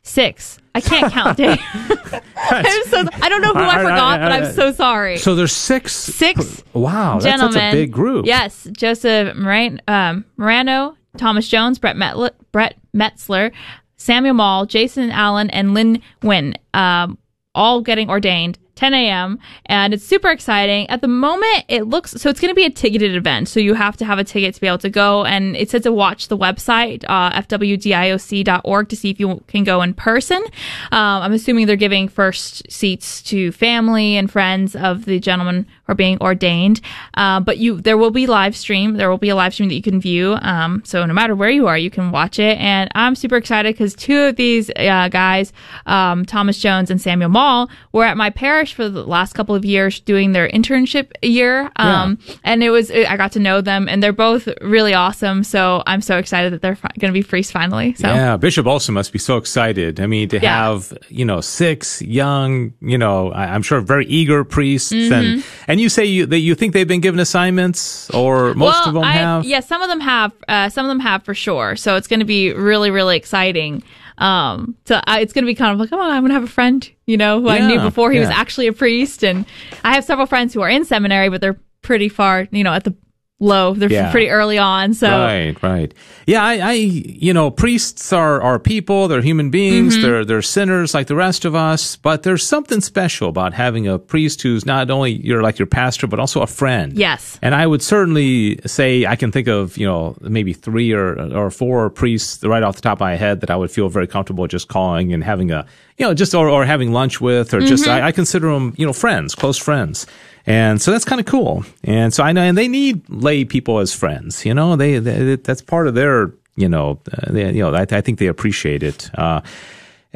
Six. 0.05 0.59
I 0.75 0.81
can't 0.81 1.13
count, 1.13 1.37
Dave. 1.37 1.59
I'm 1.75 2.83
so, 2.87 3.05
I 3.21 3.29
don't 3.29 3.41
know 3.43 3.53
who 3.53 3.61
I, 3.61 3.67
I- 3.67 3.79
I- 3.79 3.83
forgot, 3.83 4.21
but 4.21 4.33
I- 4.33 4.37
I'm 4.39 4.53
so 4.53 4.73
sorry. 4.73 5.17
so 5.19 5.35
there's 5.35 5.53
six. 5.53 5.93
Six 5.95 6.65
Wow. 6.73 7.15
That's, 7.15 7.25
gentlemen. 7.25 7.55
that's 7.55 7.75
a 7.75 7.77
big 7.83 7.93
group. 7.93 8.27
Yes, 8.27 8.67
Joseph 8.73 9.37
Moran, 9.37 9.81
um, 9.89 10.25
Morano, 10.37 10.97
Thomas 11.19 11.47
Jones, 11.49 11.79
Brett, 11.79 11.97
Metl- 11.97 12.31
Brett 12.53 12.75
Metzler, 12.97 13.53
Samuel 13.97 14.35
Mall, 14.35 14.67
Jason 14.67 15.11
Allen, 15.11 15.51
and 15.51 15.73
Lynn 15.75 16.03
Wynn, 16.23 16.55
um, 16.75 17.17
all 17.55 17.81
getting 17.81 18.11
ordained. 18.11 18.59
10 18.83 18.95
a.m. 18.95 19.39
and 19.67 19.95
it's 19.95 20.05
super 20.05 20.29
exciting. 20.29 20.91
At 20.91 21.03
the 21.03 21.09
moment, 21.09 21.65
it 21.69 21.85
looks 21.85 22.11
so 22.11 22.29
it's 22.29 22.41
going 22.41 22.51
to 22.51 22.55
be 22.57 22.65
a 22.65 22.71
ticketed 22.71 23.15
event, 23.15 23.49
so 23.49 23.61
you 23.61 23.75
have 23.75 23.97
to 23.99 24.05
have 24.05 24.19
a 24.19 24.25
ticket 24.25 24.57
to 24.57 24.61
be 24.61 24.67
able 24.67 24.79
to 24.79 24.91
go. 24.91 25.25
And 25.25 25.55
it 25.55 25.71
says 25.71 25.83
to 25.83 25.93
watch 25.93 26.27
the 26.27 26.37
website 26.37 27.05
uh, 27.09 27.31
fwdioc.org 27.43 28.89
to 28.89 28.97
see 28.97 29.11
if 29.11 29.21
you 29.21 29.41
can 29.47 29.63
go 29.63 29.83
in 29.83 29.95
person. 29.95 30.43
Um, 30.91 31.23
I'm 31.23 31.33
assuming 31.33 31.69
they're 31.69 31.77
giving 31.77 32.09
first 32.09 32.69
seats 32.73 33.23
to 33.23 33.53
family 33.53 34.17
and 34.17 34.29
friends 34.29 34.75
of 34.75 35.05
the 35.05 35.21
gentlemen 35.21 35.69
are 35.89 35.95
being 35.95 36.17
ordained. 36.21 36.81
Uh, 37.15 37.41
but 37.41 37.59
you, 37.59 37.81
there 37.81 37.97
will 37.99 38.11
be 38.11 38.27
live 38.27 38.57
stream. 38.57 38.95
There 38.95 39.11
will 39.11 39.19
be 39.19 39.29
a 39.31 39.35
live 39.35 39.53
stream 39.53 39.69
that 39.69 39.75
you 39.75 39.83
can 39.83 40.01
view. 40.01 40.39
Um, 40.41 40.83
so 40.85 41.05
no 41.05 41.13
matter 41.13 41.35
where 41.35 41.51
you 41.51 41.67
are, 41.67 41.77
you 41.77 41.91
can 41.91 42.13
watch 42.13 42.39
it. 42.39 42.57
And 42.59 42.89
I'm 42.95 43.15
super 43.15 43.37
excited 43.37 43.75
because 43.75 43.95
two 43.95 44.21
of 44.21 44.37
these 44.37 44.71
uh, 44.77 45.09
guys, 45.09 45.53
um, 45.87 46.25
Thomas 46.25 46.59
Jones 46.59 46.91
and 46.91 47.01
Samuel 47.01 47.31
Mall, 47.31 47.69
were 47.93 48.05
at 48.05 48.17
my 48.17 48.31
parish 48.31 48.75
for 48.75 48.89
the 48.89 49.05
last 49.05 49.33
couple 49.35 49.55
of 49.55 49.65
years 49.65 49.99
doing 50.01 50.33
their 50.33 50.49
internship 50.49 51.11
year. 51.23 51.71
Um, 51.77 52.19
and 52.45 52.63
it 52.63 52.71
was 52.71 52.91
I 52.91 53.17
got 53.17 53.33
to 53.33 53.41
know 53.41 53.61
them, 53.61 53.89
and 53.89 54.03
they're 54.03 54.13
both 54.13 54.49
really 54.61 54.95
awesome. 54.95 55.43
So 55.45 55.83
I'm 55.87 56.01
so 56.01 56.17
excited 56.19 56.53
that 56.53 56.63
they're 56.63 56.77
fi- 56.77 56.91
going 56.99 57.13
to 57.13 57.19
be 57.19 57.23
priests 57.25 57.51
finally. 57.53 57.95
So. 57.95 58.07
Yeah, 58.09 58.37
Bishop 58.37 58.67
Olson 58.67 58.95
must 58.95 59.13
be 59.13 59.19
so 59.19 59.37
excited. 59.37 59.99
I 60.01 60.07
mean, 60.07 60.29
to 60.29 60.39
Yeah. 60.41 60.71
have 60.71 60.97
you 61.09 61.25
know 61.25 61.41
six 61.41 62.01
young, 62.03 62.73
you 62.81 62.99
know, 62.99 63.33
I- 63.33 63.53
I'm 63.55 63.63
sure 63.63 63.81
very 63.81 64.07
eager 64.07 64.45
priests, 64.45 64.93
Mm-hmm. 64.93 65.41
and 65.69 65.72
and 65.73 65.81
you 65.81 65.89
say 65.89 66.05
you 66.05 66.27
that 66.27 66.41
you 66.41 66.55
think 66.55 66.75
they've 66.75 66.87
been 66.87 67.01
given 67.01 67.19
assignments, 67.19 68.11
or 68.11 68.53
most 68.53 68.75
well, 68.75 68.89
of 68.89 68.95
them 68.95 69.05
I, 69.05 69.13
have. 69.13 69.47
Yeah, 69.47 69.61
some 69.61 69.81
of 69.81 69.89
them 69.89 70.01
have. 70.01 70.33
Uh, 70.47 70.69
some 70.69 70.85
of 70.85 70.91
them 70.91 71.01
have 71.01 71.25
for 71.25 71.35
sure. 71.35 71.77
So 71.77 71.97
it's 71.97 72.07
going 72.07 72.21
to 72.21 72.27
be 72.27 72.53
really, 72.53 72.91
really 72.91 73.17
exciting. 73.17 73.83
Um, 74.19 74.77
so 74.85 75.01
I, 75.07 75.21
it's 75.21 75.33
going 75.33 75.45
to 75.45 75.47
be 75.47 75.55
kind 75.55 75.73
of 75.73 75.81
like, 75.81 75.89
oh, 75.91 75.99
I'm 75.99 76.21
going 76.21 76.29
to 76.29 76.35
have 76.35 76.45
a 76.45 76.47
friend, 76.47 76.89
you 77.07 77.17
know, 77.17 77.41
who 77.41 77.49
I 77.49 77.67
knew 77.67 77.81
before 77.81 78.13
he 78.13 78.19
was 78.19 78.29
actually 78.29 78.67
a 78.67 78.75
priest, 78.75 79.25
and 79.25 79.47
I 79.83 79.95
have 79.95 80.05
several 80.05 80.27
friends 80.27 80.53
who 80.53 80.61
are 80.61 80.69
in 80.69 80.85
seminary, 80.85 81.31
but 81.31 81.41
they're 81.41 81.59
pretty 81.81 82.11
far, 82.11 82.47
you 82.51 82.63
know, 82.63 82.75
at 82.75 82.85
the 82.85 82.95
low. 83.43 83.75
They're 83.75 83.91
Yeah. 83.91 84.11
pretty 84.13 84.31
early 84.31 84.57
on. 84.57 84.95
So 84.95 85.09
Right, 85.11 85.61
right. 85.63 85.93
Yeah, 86.27 86.43
I, 86.45 86.55
I, 86.59 86.73
you 86.75 87.35
know, 87.35 87.51
priests 87.51 88.13
are, 88.13 88.41
are 88.41 88.59
people. 88.61 89.09
They're 89.09 89.21
human 89.21 89.51
beings. 89.51 89.95
Mm-hmm. 89.95 90.03
They're, 90.03 90.25
they're 90.25 90.43
sinners 90.43 90.95
like 90.95 91.09
the 91.09 91.17
rest 91.17 91.45
of 91.45 91.55
us. 91.55 91.97
But 91.97 92.23
there's 92.23 92.47
something 92.47 92.81
special 92.81 93.29
about 93.29 93.53
having 93.55 93.89
a 93.89 93.99
priest 93.99 94.41
who's 94.43 94.65
not 94.65 94.89
only 94.91 95.13
you're 95.13 95.43
like 95.43 95.59
your 95.59 95.67
pastor, 95.67 96.07
but 96.07 96.21
also 96.21 96.41
a 96.41 96.47
friend. 96.47 96.93
Yes. 96.93 97.39
And 97.43 97.55
I 97.55 97.67
would 97.67 97.83
certainly 97.83 98.61
say 98.65 99.05
I 99.07 99.17
can 99.17 99.33
think 99.33 99.49
of, 99.49 99.77
you 99.77 99.87
know, 99.87 100.17
maybe 100.21 100.53
three 100.53 100.93
or, 100.93 101.19
or 101.37 101.51
four 101.51 101.91
priests 101.91 102.45
right 102.45 102.63
off 102.63 102.77
the 102.77 102.83
top 102.83 102.99
of 102.99 103.01
my 103.01 103.17
head 103.17 103.41
that 103.41 103.51
I 103.51 103.57
would 103.57 103.71
feel 103.73 103.89
very 103.89 104.07
comfortable 104.07 104.47
just 104.47 104.69
calling 104.69 105.13
and 105.13 105.25
having 105.25 105.51
a, 105.51 105.67
you 105.99 106.07
know, 106.07 106.15
just, 106.15 106.35
or, 106.35 106.49
or 106.49 106.65
having 106.65 106.93
lunch 106.93 107.21
with, 107.21 107.53
or 107.53 107.61
just, 107.61 107.83
Mm-hmm. 107.83 107.91
I, 108.05 108.07
I 108.09 108.13
consider 108.13 108.53
them, 108.53 108.75
you 108.77 108.87
know, 108.87 108.93
friends, 108.93 109.35
close 109.35 109.59
friends. 109.59 110.07
And 110.47 110.81
so 110.83 110.91
that's 110.91 111.05
kind 111.05 111.21
of 111.21 111.27
cool. 111.27 111.65
And 111.85 112.13
so 112.13 112.25
I 112.25 112.33
know, 112.33 112.43
and 112.43 112.59
they 112.59 112.69
need 112.69 113.09
lay 113.09 113.45
people 113.45 113.79
as 113.79 113.95
friends, 113.95 114.45
you 114.45 114.55
know, 114.55 114.77
they, 114.77 114.99
they 114.99 115.37
that's 115.37 115.63
part 115.63 115.87
of 115.87 115.95
their, 115.95 116.33
you 116.57 116.69
know, 116.69 117.01
uh, 117.13 117.33
they, 117.33 117.53
you 117.53 117.63
know, 117.63 117.75
I, 117.75 117.83
I 117.83 118.01
think 118.01 118.19
they 118.19 118.27
appreciate 118.27 118.83
it. 118.83 119.11
Uh, 119.17 119.41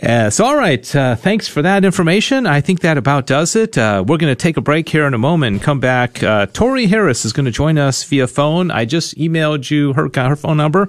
uh, 0.02 0.28
so, 0.28 0.44
all 0.44 0.56
right. 0.56 0.94
Uh, 0.94 1.16
thanks 1.16 1.48
for 1.48 1.62
that 1.62 1.82
information. 1.82 2.46
I 2.46 2.60
think 2.60 2.80
that 2.80 2.98
about 2.98 3.26
does 3.26 3.56
it. 3.56 3.78
Uh, 3.78 4.04
we're 4.06 4.18
going 4.18 4.30
to 4.30 4.34
take 4.40 4.58
a 4.58 4.60
break 4.60 4.88
here 4.90 5.06
in 5.06 5.14
a 5.14 5.18
moment 5.18 5.54
and 5.54 5.62
come 5.62 5.80
back. 5.80 6.22
Uh, 6.22 6.44
Tori 6.46 6.86
Harris 6.86 7.24
is 7.24 7.32
going 7.32 7.46
to 7.46 7.50
join 7.50 7.78
us 7.78 8.04
via 8.04 8.26
phone. 8.26 8.70
I 8.70 8.84
just 8.84 9.16
emailed 9.16 9.70
you 9.70 9.94
her, 9.94 10.10
her 10.14 10.36
phone 10.36 10.58
number. 10.58 10.88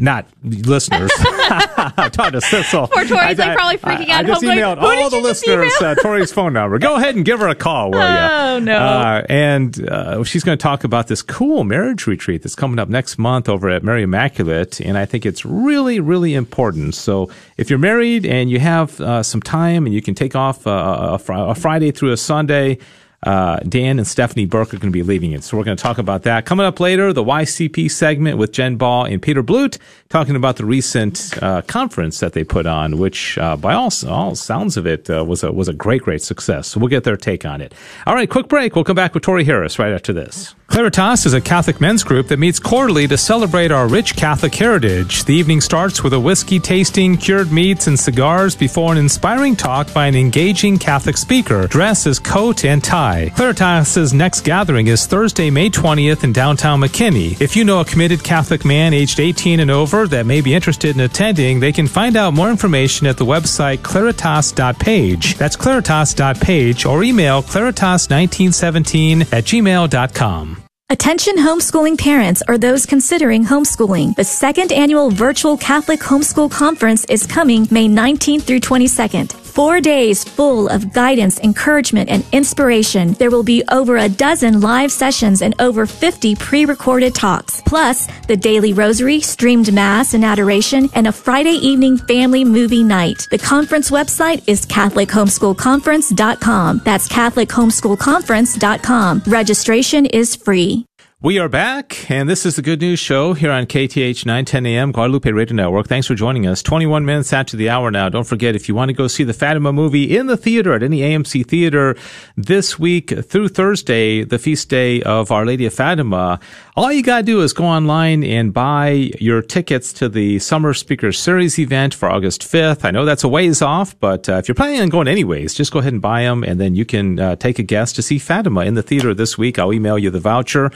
Not 0.00 0.26
listeners. 0.42 1.10
I'm 1.18 2.10
talking 2.10 2.32
to 2.32 2.40
Sissel. 2.40 2.88
Poor 2.90 3.04
Tori's 3.04 3.38
like 3.38 3.56
probably 3.56 3.76
freaking 3.76 4.08
I, 4.08 4.18
out. 4.18 4.24
I 4.24 4.28
just 4.28 4.42
emailed 4.42 4.76
like, 4.76 4.98
all 4.98 5.10
the 5.10 5.18
listeners 5.18 5.72
uh, 5.80 5.94
Tori's 5.96 6.32
phone 6.32 6.54
number. 6.54 6.78
Go 6.78 6.96
ahead 6.96 7.16
and 7.16 7.24
give 7.24 7.40
her 7.40 7.48
a 7.48 7.54
call, 7.54 7.90
will 7.90 7.98
you? 7.98 8.04
Oh, 8.04 8.58
no. 8.60 8.76
Uh, 8.76 9.26
and 9.28 9.88
uh, 9.88 10.24
she's 10.24 10.42
going 10.42 10.56
to 10.56 10.62
talk 10.62 10.84
about 10.84 11.08
this 11.08 11.20
cool 11.22 11.64
marriage 11.64 12.06
retreat 12.06 12.42
that's 12.42 12.54
coming 12.54 12.78
up 12.78 12.88
next 12.88 13.18
month 13.18 13.48
over 13.48 13.68
at 13.68 13.82
Mary 13.82 14.02
Immaculate. 14.02 14.80
And 14.80 14.96
I 14.96 15.04
think 15.04 15.26
it's 15.26 15.44
really, 15.44 16.00
really 16.00 16.34
important. 16.34 16.94
So 16.94 17.30
if 17.58 17.68
you're 17.68 17.78
married 17.78 18.24
and 18.24 18.50
you 18.50 18.60
have 18.60 19.00
uh, 19.00 19.22
some 19.22 19.42
time 19.42 19.84
and 19.86 19.94
you 19.94 20.00
can 20.00 20.14
take 20.14 20.34
off 20.34 20.66
uh, 20.66 21.10
a, 21.12 21.18
fr- 21.18 21.32
a 21.34 21.54
Friday 21.54 21.90
through 21.90 22.12
a 22.12 22.16
Sunday, 22.16 22.78
uh, 23.24 23.58
Dan 23.60 23.98
and 23.98 24.06
Stephanie 24.06 24.46
Burke 24.46 24.74
are 24.74 24.78
going 24.78 24.92
to 24.92 24.96
be 24.96 25.02
leading 25.02 25.32
it. 25.32 25.42
So 25.42 25.56
we're 25.56 25.64
going 25.64 25.76
to 25.76 25.82
talk 25.82 25.98
about 25.98 26.22
that. 26.22 26.46
Coming 26.46 26.66
up 26.66 26.78
later, 26.78 27.12
the 27.12 27.24
YCP 27.24 27.90
segment 27.90 28.38
with 28.38 28.52
Jen 28.52 28.76
Baugh 28.76 29.04
and 29.04 29.20
Peter 29.20 29.42
Blute 29.42 29.78
talking 30.08 30.36
about 30.36 30.56
the 30.56 30.64
recent 30.64 31.36
uh, 31.42 31.62
conference 31.62 32.20
that 32.20 32.34
they 32.34 32.44
put 32.44 32.66
on, 32.66 32.98
which 32.98 33.38
uh, 33.38 33.56
by 33.56 33.74
all, 33.74 33.90
all 34.08 34.34
sounds 34.34 34.76
of 34.76 34.86
it 34.86 35.08
uh, 35.10 35.24
was 35.24 35.42
a 35.42 35.50
was 35.52 35.68
a 35.68 35.72
great 35.72 36.02
great 36.02 36.22
success. 36.22 36.68
So 36.68 36.80
we'll 36.80 36.88
get 36.88 37.04
their 37.04 37.16
take 37.16 37.44
on 37.44 37.60
it. 37.60 37.74
All 38.06 38.14
right, 38.14 38.28
quick 38.28 38.48
break. 38.48 38.74
We'll 38.74 38.84
come 38.84 38.96
back 38.96 39.14
with 39.14 39.22
Tori 39.22 39.44
Harris 39.44 39.78
right 39.78 39.92
after 39.92 40.12
this. 40.12 40.54
Claritas 40.74 41.24
is 41.24 41.34
a 41.34 41.40
Catholic 41.40 41.80
men's 41.80 42.02
group 42.02 42.26
that 42.26 42.40
meets 42.40 42.58
quarterly 42.58 43.06
to 43.06 43.16
celebrate 43.16 43.70
our 43.70 43.86
rich 43.86 44.16
Catholic 44.16 44.52
heritage. 44.52 45.22
The 45.22 45.32
evening 45.32 45.60
starts 45.60 46.02
with 46.02 46.12
a 46.12 46.18
whiskey 46.18 46.58
tasting, 46.58 47.16
cured 47.16 47.52
meats, 47.52 47.86
and 47.86 47.96
cigars 47.96 48.56
before 48.56 48.90
an 48.90 48.98
inspiring 48.98 49.54
talk 49.54 49.94
by 49.94 50.08
an 50.08 50.16
engaging 50.16 50.78
Catholic 50.78 51.16
speaker 51.16 51.68
dressed 51.68 52.08
as 52.08 52.18
coat 52.18 52.64
and 52.64 52.82
tie. 52.82 53.30
Claritas' 53.36 54.12
next 54.12 54.40
gathering 54.40 54.88
is 54.88 55.06
Thursday, 55.06 55.48
May 55.48 55.70
20th 55.70 56.24
in 56.24 56.32
downtown 56.32 56.80
McKinney. 56.80 57.40
If 57.40 57.54
you 57.54 57.62
know 57.62 57.78
a 57.78 57.84
committed 57.84 58.24
Catholic 58.24 58.64
man 58.64 58.92
aged 58.94 59.20
18 59.20 59.60
and 59.60 59.70
over 59.70 60.08
that 60.08 60.26
may 60.26 60.40
be 60.40 60.54
interested 60.54 60.96
in 60.96 61.02
attending, 61.02 61.60
they 61.60 61.70
can 61.70 61.86
find 61.86 62.16
out 62.16 62.34
more 62.34 62.50
information 62.50 63.06
at 63.06 63.16
the 63.16 63.24
website 63.24 63.78
claritas.page. 63.78 65.36
That's 65.36 65.56
claritas.page 65.56 66.84
or 66.84 67.04
email 67.04 67.44
claritas1917 67.44 69.32
at 69.32 69.44
gmail.com. 69.44 70.63
Attention 70.94 71.36
homeschooling 71.38 71.98
parents 71.98 72.40
or 72.46 72.56
those 72.56 72.86
considering 72.86 73.44
homeschooling. 73.44 74.14
The 74.14 74.22
second 74.22 74.70
annual 74.70 75.10
virtual 75.10 75.56
Catholic 75.56 75.98
homeschool 75.98 76.52
conference 76.52 77.04
is 77.06 77.26
coming 77.26 77.66
May 77.72 77.88
19th 77.88 78.42
through 78.42 78.60
22nd. 78.60 79.43
Four 79.54 79.80
days 79.80 80.24
full 80.24 80.68
of 80.68 80.92
guidance, 80.92 81.38
encouragement, 81.38 82.10
and 82.10 82.24
inspiration. 82.32 83.12
There 83.12 83.30
will 83.30 83.44
be 83.44 83.62
over 83.70 83.98
a 83.98 84.08
dozen 84.08 84.60
live 84.60 84.90
sessions 84.90 85.42
and 85.42 85.54
over 85.60 85.86
50 85.86 86.34
pre-recorded 86.34 87.14
talks. 87.14 87.62
Plus, 87.64 88.08
the 88.26 88.36
daily 88.36 88.72
rosary, 88.72 89.20
streamed 89.20 89.72
mass 89.72 90.12
and 90.12 90.24
adoration, 90.24 90.90
and 90.96 91.06
a 91.06 91.12
Friday 91.12 91.52
evening 91.52 91.98
family 91.98 92.44
movie 92.44 92.82
night. 92.82 93.28
The 93.30 93.38
conference 93.38 93.92
website 93.92 94.42
is 94.48 94.66
CatholicHomeschoolConference.com. 94.66 96.82
That's 96.84 97.08
CatholicHomeschoolConference.com. 97.08 99.22
Registration 99.24 100.06
is 100.06 100.34
free. 100.34 100.84
We 101.24 101.38
are 101.38 101.48
back, 101.48 102.10
and 102.10 102.28
this 102.28 102.44
is 102.44 102.56
the 102.56 102.60
Good 102.60 102.82
News 102.82 102.98
Show 102.98 103.32
here 103.32 103.50
on 103.50 103.64
KATH 103.64 104.26
910 104.26 104.66
AM, 104.66 104.92
Guadalupe 104.92 105.30
Radio 105.30 105.56
Network. 105.56 105.88
Thanks 105.88 106.06
for 106.06 106.14
joining 106.14 106.46
us. 106.46 106.62
21 106.62 107.06
minutes 107.06 107.32
after 107.32 107.56
the 107.56 107.70
hour 107.70 107.90
now. 107.90 108.10
Don't 108.10 108.26
forget, 108.26 108.54
if 108.54 108.68
you 108.68 108.74
want 108.74 108.90
to 108.90 108.92
go 108.92 109.06
see 109.06 109.24
the 109.24 109.32
Fatima 109.32 109.72
movie 109.72 110.14
in 110.14 110.26
the 110.26 110.36
theater 110.36 110.74
at 110.74 110.82
any 110.82 110.98
AMC 110.98 111.46
theater 111.46 111.96
this 112.36 112.78
week 112.78 113.08
through 113.24 113.48
Thursday, 113.48 114.22
the 114.22 114.38
feast 114.38 114.68
day 114.68 115.00
of 115.00 115.32
Our 115.32 115.46
Lady 115.46 115.64
of 115.64 115.72
Fatima, 115.72 116.40
all 116.76 116.92
you 116.92 117.02
got 117.02 117.20
to 117.20 117.22
do 117.22 117.40
is 117.40 117.54
go 117.54 117.64
online 117.64 118.22
and 118.22 118.52
buy 118.52 119.10
your 119.18 119.40
tickets 119.40 119.94
to 119.94 120.10
the 120.10 120.38
Summer 120.40 120.74
Speaker 120.74 121.10
Series 121.10 121.58
event 121.58 121.94
for 121.94 122.10
August 122.10 122.42
5th. 122.42 122.84
I 122.84 122.90
know 122.90 123.06
that's 123.06 123.24
a 123.24 123.28
ways 123.28 123.62
off, 123.62 123.98
but 123.98 124.28
uh, 124.28 124.34
if 124.34 124.46
you're 124.46 124.54
planning 124.54 124.82
on 124.82 124.90
going 124.90 125.08
anyways, 125.08 125.54
just 125.54 125.72
go 125.72 125.78
ahead 125.78 125.94
and 125.94 126.02
buy 126.02 126.24
them, 126.24 126.44
and 126.44 126.60
then 126.60 126.74
you 126.74 126.84
can 126.84 127.18
uh, 127.18 127.36
take 127.36 127.58
a 127.58 127.62
guest 127.62 127.96
to 127.96 128.02
see 128.02 128.18
Fatima 128.18 128.66
in 128.66 128.74
the 128.74 128.82
theater 128.82 129.14
this 129.14 129.38
week. 129.38 129.58
I'll 129.58 129.72
email 129.72 129.98
you 129.98 130.10
the 130.10 130.20
voucher 130.20 130.70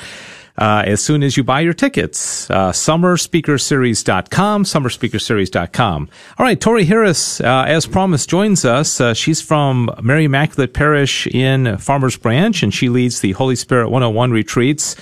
uh, 0.59 0.83
as 0.85 1.03
soon 1.03 1.23
as 1.23 1.37
you 1.37 1.45
buy 1.45 1.61
your 1.61 1.73
tickets. 1.73 2.51
Uh, 2.51 2.73
summerspeakerseries.com, 2.73 4.65
summerspeakerseries.com. 4.65 6.09
All 6.39 6.45
right, 6.45 6.61
Tori 6.61 6.85
Harris, 6.85 7.41
uh, 7.41 7.65
as 7.67 7.87
promised, 7.87 8.29
joins 8.29 8.65
us. 8.65 9.01
Uh, 9.01 9.15
she's 9.15 9.41
from 9.41 9.91
Mary 10.03 10.25
Immaculate 10.25 10.75
Parish 10.75 11.27
in 11.29 11.79
Farmers 11.79 12.17
Branch, 12.17 12.63
and 12.63 12.75
she 12.75 12.89
leads 12.89 13.21
the 13.21 13.33
Holy 13.33 13.57
Spirit 13.57 13.89
101 13.91 14.33
retreats. 14.33 14.97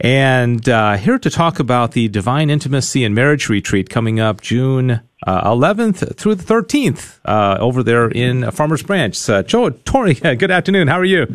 And 0.00 0.68
uh, 0.68 0.96
here 0.96 1.18
to 1.18 1.30
talk 1.30 1.60
about 1.60 1.92
the 1.92 2.08
Divine 2.08 2.50
Intimacy 2.50 3.04
and 3.04 3.14
Marriage 3.14 3.48
Retreat 3.48 3.88
coming 3.88 4.18
up 4.18 4.40
June 4.40 5.02
uh, 5.26 5.50
11th 5.50 6.16
through 6.16 6.34
the 6.34 6.44
13th 6.44 7.20
uh, 7.24 7.58
over 7.60 7.82
there 7.82 8.08
in 8.08 8.50
Farmers 8.50 8.82
Branch. 8.82 9.30
Uh, 9.30 9.42
Joe, 9.42 9.70
Tori, 9.70 10.14
good 10.14 10.50
afternoon. 10.50 10.88
How 10.88 10.98
are 10.98 11.04
you? 11.04 11.26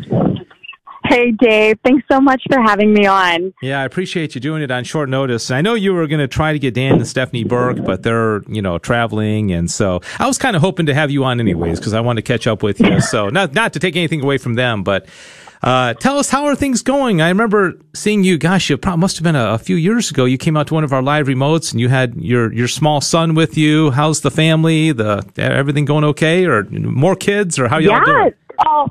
Hey, 1.10 1.32
Dave. 1.32 1.76
Thanks 1.82 2.06
so 2.08 2.20
much 2.20 2.40
for 2.48 2.62
having 2.62 2.92
me 2.92 3.04
on. 3.04 3.52
Yeah, 3.60 3.80
I 3.80 3.84
appreciate 3.84 4.36
you 4.36 4.40
doing 4.40 4.62
it 4.62 4.70
on 4.70 4.84
short 4.84 5.08
notice. 5.08 5.50
I 5.50 5.60
know 5.60 5.74
you 5.74 5.92
were 5.92 6.06
going 6.06 6.20
to 6.20 6.28
try 6.28 6.52
to 6.52 6.58
get 6.60 6.74
Dan 6.74 6.94
and 6.94 7.06
Stephanie 7.06 7.42
Burke, 7.42 7.84
but 7.84 8.04
they're, 8.04 8.42
you 8.42 8.62
know, 8.62 8.78
traveling. 8.78 9.50
And 9.50 9.68
so 9.68 10.02
I 10.20 10.28
was 10.28 10.38
kind 10.38 10.54
of 10.54 10.62
hoping 10.62 10.86
to 10.86 10.94
have 10.94 11.10
you 11.10 11.24
on 11.24 11.40
anyways 11.40 11.80
because 11.80 11.94
I 11.94 12.00
wanted 12.00 12.24
to 12.24 12.32
catch 12.32 12.46
up 12.46 12.62
with 12.62 12.78
you. 12.80 13.00
So 13.10 13.28
not, 13.28 13.54
not 13.54 13.72
to 13.72 13.80
take 13.80 13.96
anything 13.96 14.22
away 14.22 14.38
from 14.38 14.54
them, 14.54 14.84
but 14.84 15.06
uh, 15.62 15.94
tell 15.94 16.18
us 16.18 16.30
how 16.30 16.44
are 16.44 16.54
things 16.54 16.80
going? 16.82 17.20
I 17.20 17.28
remember 17.28 17.72
seeing 17.92 18.22
you. 18.22 18.38
Gosh, 18.38 18.70
it 18.70 18.76
probably 18.78 19.00
must 19.00 19.16
have 19.16 19.24
been 19.24 19.34
a, 19.34 19.54
a, 19.54 19.58
few 19.58 19.74
years 19.74 20.12
ago. 20.12 20.26
You 20.26 20.38
came 20.38 20.56
out 20.56 20.68
to 20.68 20.74
one 20.74 20.84
of 20.84 20.92
our 20.92 21.02
live 21.02 21.26
remotes, 21.26 21.72
and 21.72 21.80
you 21.80 21.88
had 21.88 22.14
your 22.14 22.52
your 22.52 22.68
small 22.68 23.00
son 23.00 23.34
with 23.34 23.56
you. 23.56 23.90
How's 23.90 24.20
the 24.20 24.30
family? 24.30 24.92
The 24.92 25.26
everything 25.36 25.86
going 25.86 26.04
okay, 26.04 26.46
or 26.46 26.64
more 26.64 27.16
kids, 27.16 27.58
or 27.58 27.66
how 27.66 27.78
y'all 27.78 27.98
yeah. 27.98 28.04
doing? 28.04 28.32
Oh, 28.64 28.88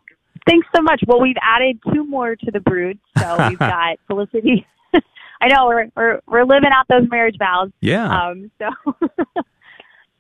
thanks 0.49 0.67
so 0.75 0.81
much. 0.81 1.01
Well, 1.07 1.21
we've 1.21 1.37
added 1.41 1.79
two 1.93 2.05
more 2.05 2.35
to 2.35 2.51
the 2.51 2.59
brood, 2.59 2.99
so 3.17 3.35
we've 3.49 3.59
got 3.59 3.97
Felicity. 4.07 4.65
I 5.41 5.47
know 5.47 5.67
we're 5.67 5.89
we're 5.95 6.21
we're 6.27 6.43
living 6.43 6.71
out 6.73 6.87
those 6.89 7.09
marriage 7.09 7.35
vows. 7.37 7.69
Yeah. 7.81 8.09
Um. 8.09 8.51
So. 8.59 8.69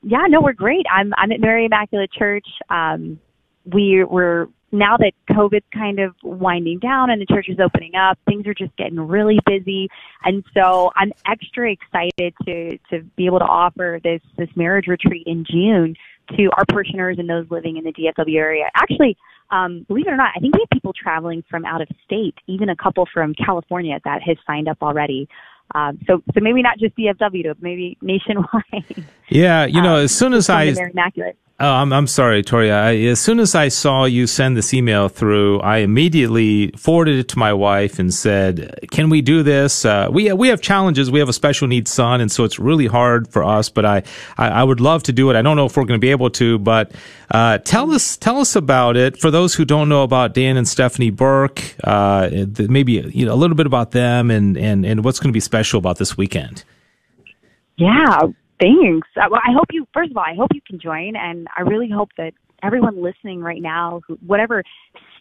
yeah. 0.03 0.25
No, 0.29 0.41
we're 0.41 0.53
great. 0.53 0.85
I'm 0.91 1.13
I'm 1.17 1.31
at 1.31 1.39
Mary 1.39 1.65
Immaculate 1.65 2.11
Church. 2.11 2.47
Um. 2.69 3.19
We 3.65 4.03
we're 4.03 4.47
now 4.71 4.97
that 4.97 5.13
COVID's 5.31 5.65
kind 5.73 5.99
of 5.99 6.13
winding 6.23 6.79
down 6.79 7.09
and 7.09 7.21
the 7.21 7.25
church 7.25 7.47
is 7.49 7.59
opening 7.59 7.95
up, 7.95 8.17
things 8.27 8.45
are 8.45 8.53
just 8.53 8.75
getting 8.77 8.99
really 8.99 9.39
busy. 9.45 9.89
And 10.23 10.43
so 10.53 10.91
I'm 10.95 11.11
extra 11.25 11.71
excited 11.71 12.33
to, 12.45 12.77
to 12.91 13.03
be 13.15 13.25
able 13.25 13.39
to 13.39 13.45
offer 13.45 13.99
this, 14.03 14.21
this 14.37 14.49
marriage 14.55 14.87
retreat 14.87 15.23
in 15.25 15.43
June 15.49 15.95
to 16.37 16.49
our 16.57 16.65
parishioners 16.67 17.17
and 17.19 17.29
those 17.29 17.45
living 17.49 17.77
in 17.77 17.83
the 17.83 17.93
DFW 17.93 18.35
area. 18.35 18.69
Actually, 18.75 19.17
um, 19.51 19.85
believe 19.87 20.07
it 20.07 20.11
or 20.11 20.17
not, 20.17 20.31
I 20.35 20.39
think 20.39 20.53
we 20.53 20.61
have 20.61 20.69
people 20.69 20.93
traveling 20.93 21.43
from 21.49 21.65
out 21.65 21.81
of 21.81 21.87
state, 22.05 22.35
even 22.47 22.69
a 22.69 22.75
couple 22.75 23.07
from 23.11 23.33
California 23.33 23.99
that 24.03 24.21
has 24.21 24.37
signed 24.45 24.67
up 24.67 24.77
already. 24.81 25.27
Um, 25.75 25.99
so, 26.07 26.23
so 26.33 26.39
maybe 26.41 26.61
not 26.61 26.79
just 26.79 26.95
DFW, 26.95 27.47
but 27.47 27.61
maybe 27.61 27.97
nationwide. 28.01 29.05
Yeah, 29.29 29.65
you 29.65 29.81
know, 29.81 29.97
um, 29.97 30.03
as 30.03 30.11
soon 30.11 30.33
as 30.33 30.49
I, 30.49 30.63
immaculate. 30.63 31.37
Oh, 31.61 31.73
I'm, 31.73 31.91
I'm 31.91 32.07
sorry, 32.07 32.41
Toria. 32.41 32.81
I, 32.81 32.95
as 32.95 33.19
soon 33.19 33.37
as 33.41 33.53
I 33.53 33.67
saw 33.67 34.05
you 34.05 34.27
send 34.27 34.55
this 34.55 34.73
email 34.73 35.09
through, 35.09 35.59
I 35.59 35.79
immediately 35.79 36.71
forwarded 36.77 37.19
it 37.19 37.27
to 37.29 37.39
my 37.39 37.51
wife 37.51 37.99
and 37.99 38.13
said, 38.13 38.79
"Can 38.91 39.09
we 39.09 39.21
do 39.21 39.43
this? 39.43 39.83
Uh, 39.83 40.07
we 40.09 40.31
we 40.31 40.47
have 40.47 40.61
challenges. 40.61 41.11
We 41.11 41.19
have 41.19 41.27
a 41.27 41.33
special 41.33 41.67
needs 41.67 41.91
son, 41.91 42.21
and 42.21 42.31
so 42.31 42.45
it's 42.45 42.59
really 42.59 42.87
hard 42.87 43.27
for 43.27 43.43
us. 43.43 43.67
But 43.67 43.85
I 43.85 44.03
I, 44.37 44.47
I 44.47 44.63
would 44.63 44.79
love 44.79 45.03
to 45.03 45.11
do 45.11 45.29
it. 45.31 45.35
I 45.35 45.41
don't 45.41 45.57
know 45.57 45.65
if 45.65 45.75
we're 45.75 45.83
going 45.83 45.99
to 45.99 46.05
be 46.05 46.11
able 46.11 46.29
to. 46.29 46.59
But 46.59 46.93
uh, 47.29 47.57
tell 47.57 47.91
us 47.91 48.15
tell 48.15 48.37
us 48.37 48.55
about 48.55 48.95
it 48.95 49.19
for 49.19 49.29
those 49.29 49.53
who 49.53 49.65
don't 49.65 49.89
know 49.89 50.03
about 50.03 50.33
Dan 50.33 50.55
and 50.55 50.65
Stephanie 50.65 51.09
Burke. 51.09 51.75
Uh, 51.83 52.29
maybe 52.69 52.93
you 52.93 53.25
know 53.25 53.33
a 53.33 53.35
little 53.35 53.57
bit 53.57 53.65
about 53.65 53.91
them 53.91 54.31
and 54.31 54.57
and 54.57 54.85
and 54.85 55.03
what's 55.03 55.19
going 55.19 55.29
to 55.29 55.35
be 55.35 55.41
special 55.41 55.77
about 55.77 55.97
this 55.97 56.15
weekend. 56.15 56.63
Yeah, 57.75 58.27
Thanks. 58.59 59.07
Uh, 59.15 59.27
well, 59.31 59.41
I 59.43 59.51
hope 59.53 59.67
you, 59.71 59.87
first 59.93 60.11
of 60.11 60.17
all, 60.17 60.25
I 60.25 60.35
hope 60.35 60.49
you 60.53 60.61
can 60.67 60.79
join. 60.79 61.15
And 61.15 61.47
I 61.57 61.61
really 61.61 61.89
hope 61.89 62.09
that 62.17 62.33
everyone 62.61 63.01
listening 63.01 63.41
right 63.41 63.61
now, 63.61 64.01
whatever 64.25 64.63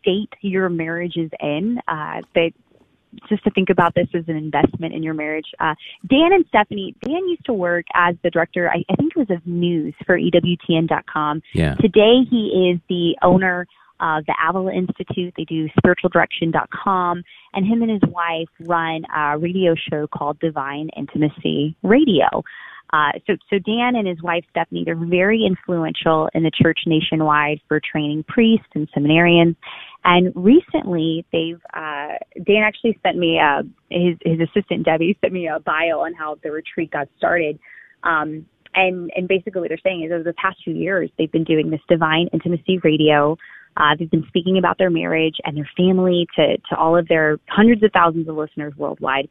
state 0.01 0.33
your 0.40 0.68
marriage 0.68 1.16
is 1.16 1.31
in, 1.40 1.79
uh, 1.88 2.20
that 2.35 2.51
just 3.29 3.42
to 3.44 3.51
think 3.51 3.70
about 3.70 3.94
this 3.94 4.09
as 4.14 4.24
an 4.29 4.37
investment 4.37 4.94
in 4.94 5.03
your 5.03 5.14
marriage. 5.14 5.46
Uh, 5.61 5.74
Dan 6.09 6.33
and 6.33 6.44
Stephanie, 6.48 6.94
Dan 7.03 7.27
used 7.29 7.44
to 7.46 7.53
work 7.53 7.87
as 7.94 8.14
the 8.22 8.31
director, 8.31 8.70
I, 8.70 8.85
I 8.90 8.94
think 8.96 9.12
it 9.16 9.18
was 9.18 9.31
of 9.31 9.46
news 9.46 9.94
for 10.05 10.18
EWTN.com. 10.18 11.42
Yeah. 11.55 11.74
Today 11.77 12.24
he 12.29 12.72
is 12.72 12.81
the 12.88 13.16
owner 13.22 13.66
of 14.01 14.24
the 14.27 14.35
Avila 14.48 14.72
Institute. 14.72 15.35
They 15.37 15.44
do 15.44 15.68
spiritualdirection.com. 15.81 17.22
And 17.55 17.66
him 17.66 17.83
and 17.83 17.90
his 17.90 18.11
wife 18.11 18.48
run 18.61 19.05
a 19.14 19.38
radio 19.38 19.74
show 19.74 20.07
called 20.07 20.38
Divine 20.38 20.90
Intimacy 20.96 21.77
Radio. 21.83 22.44
Uh, 22.92 23.12
so, 23.27 23.37
so 23.51 23.59
Dan 23.59 23.96
and 23.96 24.09
his 24.09 24.22
wife 24.22 24.44
Stephanie, 24.51 24.83
they're 24.85 24.96
very 24.96 25.44
influential 25.44 26.29
in 26.35 26.42
the 26.42 26.51
church 26.51 26.81
nationwide 26.87 27.61
for 27.68 27.81
training 27.81 28.24
priests 28.27 28.66
and 28.74 28.88
seminarians. 28.96 29.57
And 30.05 30.33
recently, 30.35 31.24
they've 31.33 31.61
uh, 31.74 32.16
Dan 32.46 32.62
actually 32.64 32.98
sent 33.03 33.18
me 33.18 33.38
a, 33.38 33.62
his 33.90 34.16
his 34.24 34.40
assistant 34.40 34.85
Debbie 34.85 35.18
sent 35.20 35.33
me 35.33 35.48
a 35.48 35.61
bio 35.61 36.01
on 36.01 36.14
how 36.14 36.37
the 36.42 36.51
retreat 36.51 36.90
got 36.92 37.09
started. 37.18 37.59
Um, 38.05 38.46
and 38.74 39.11
and 39.14 39.29
basically, 39.29 39.61
what 39.61 39.68
they're 39.68 39.79
saying 39.85 40.05
is 40.05 40.12
over 40.12 40.22
the 40.22 40.35
past 40.35 40.59
few 40.64 40.74
years, 40.74 41.11
they've 41.18 41.33
been 41.33 41.44
doing 41.44 41.70
this 41.70 41.81
divine 41.88 42.29
intimacy 42.33 42.79
radio. 42.83 43.37
Uh, 43.79 43.95
they've 43.99 44.11
been 44.11 44.27
speaking 44.29 44.59
about 44.59 44.77
their 44.77 44.91
marriage 44.91 45.37
and 45.45 45.57
their 45.57 45.69
family 45.77 46.27
to 46.37 46.59
to 46.69 46.77
all 46.77 46.99
of 46.99 47.07
their 47.09 47.38
hundreds 47.49 47.83
of 47.83 47.91
thousands 47.93 48.29
of 48.29 48.37
listeners 48.37 48.75
worldwide. 48.77 49.29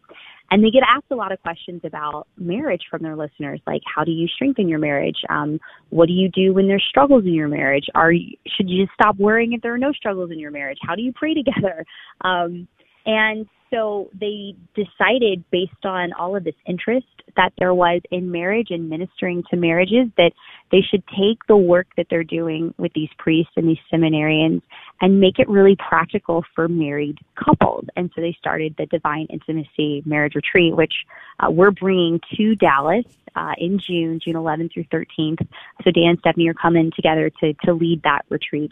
And 0.49 0.63
they 0.63 0.69
get 0.69 0.83
asked 0.87 1.11
a 1.11 1.15
lot 1.15 1.33
of 1.33 1.41
questions 1.41 1.81
about 1.83 2.25
marriage 2.37 2.83
from 2.89 3.03
their 3.03 3.17
listeners, 3.17 3.59
like 3.67 3.81
how 3.93 4.05
do 4.05 4.11
you 4.11 4.27
strengthen 4.27 4.69
your 4.69 4.79
marriage? 4.79 5.17
Um, 5.29 5.59
what 5.89 6.07
do 6.07 6.13
you 6.13 6.29
do 6.29 6.53
when 6.53 6.67
there's 6.67 6.85
struggles 6.87 7.25
in 7.25 7.33
your 7.33 7.49
marriage? 7.49 7.85
Are 7.95 8.13
you, 8.13 8.37
should 8.55 8.69
you 8.69 8.85
just 8.85 8.93
stop 8.93 9.17
worrying 9.17 9.51
if 9.51 9.61
there 9.61 9.73
are 9.73 9.77
no 9.77 9.91
struggles 9.91 10.31
in 10.31 10.39
your 10.39 10.51
marriage? 10.51 10.77
How 10.81 10.95
do 10.95 11.01
you 11.01 11.11
pray 11.13 11.33
together? 11.33 11.85
Um, 12.21 12.67
and 13.05 13.47
so 13.69 14.09
they 14.19 14.55
decided, 14.75 15.43
based 15.51 15.85
on 15.85 16.13
all 16.13 16.35
of 16.35 16.43
this 16.43 16.55
interest 16.65 17.05
that 17.35 17.51
there 17.57 17.73
was 17.73 18.01
in 18.11 18.31
marriage 18.31 18.67
and 18.71 18.89
ministering 18.89 19.43
to 19.49 19.57
marriages, 19.57 20.07
that 20.17 20.31
they 20.71 20.81
should 20.81 21.03
take 21.07 21.45
the 21.47 21.57
work 21.57 21.87
that 21.97 22.07
they're 22.09 22.23
doing 22.23 22.73
with 22.77 22.93
these 22.93 23.09
priests 23.17 23.51
and 23.55 23.67
these 23.67 23.77
seminarians 23.91 24.61
and 25.01 25.19
make 25.19 25.37
it 25.37 25.49
really 25.49 25.75
practical 25.75 26.43
for 26.55 26.67
married 26.67 27.17
couples. 27.35 27.85
And 27.95 28.09
so 28.15 28.21
they 28.21 28.35
started 28.39 28.75
the 28.77 28.85
Divine 28.85 29.27
Intimacy 29.29 30.01
Marriage 30.05 30.35
Retreat, 30.35 30.75
which 30.75 30.93
uh, 31.39 31.51
we're 31.51 31.71
bringing 31.71 32.19
to 32.35 32.55
Dallas 32.55 33.05
uh, 33.35 33.53
in 33.57 33.79
June, 33.79 34.19
June 34.23 34.35
11th 34.35 34.73
through 34.73 34.85
13th. 34.85 35.45
So 35.83 35.91
Dan 35.91 36.09
and 36.11 36.19
Stephanie 36.19 36.47
are 36.47 36.53
coming 36.53 36.91
together 36.95 37.29
to, 37.41 37.53
to 37.65 37.73
lead 37.73 38.01
that 38.03 38.21
retreat. 38.29 38.71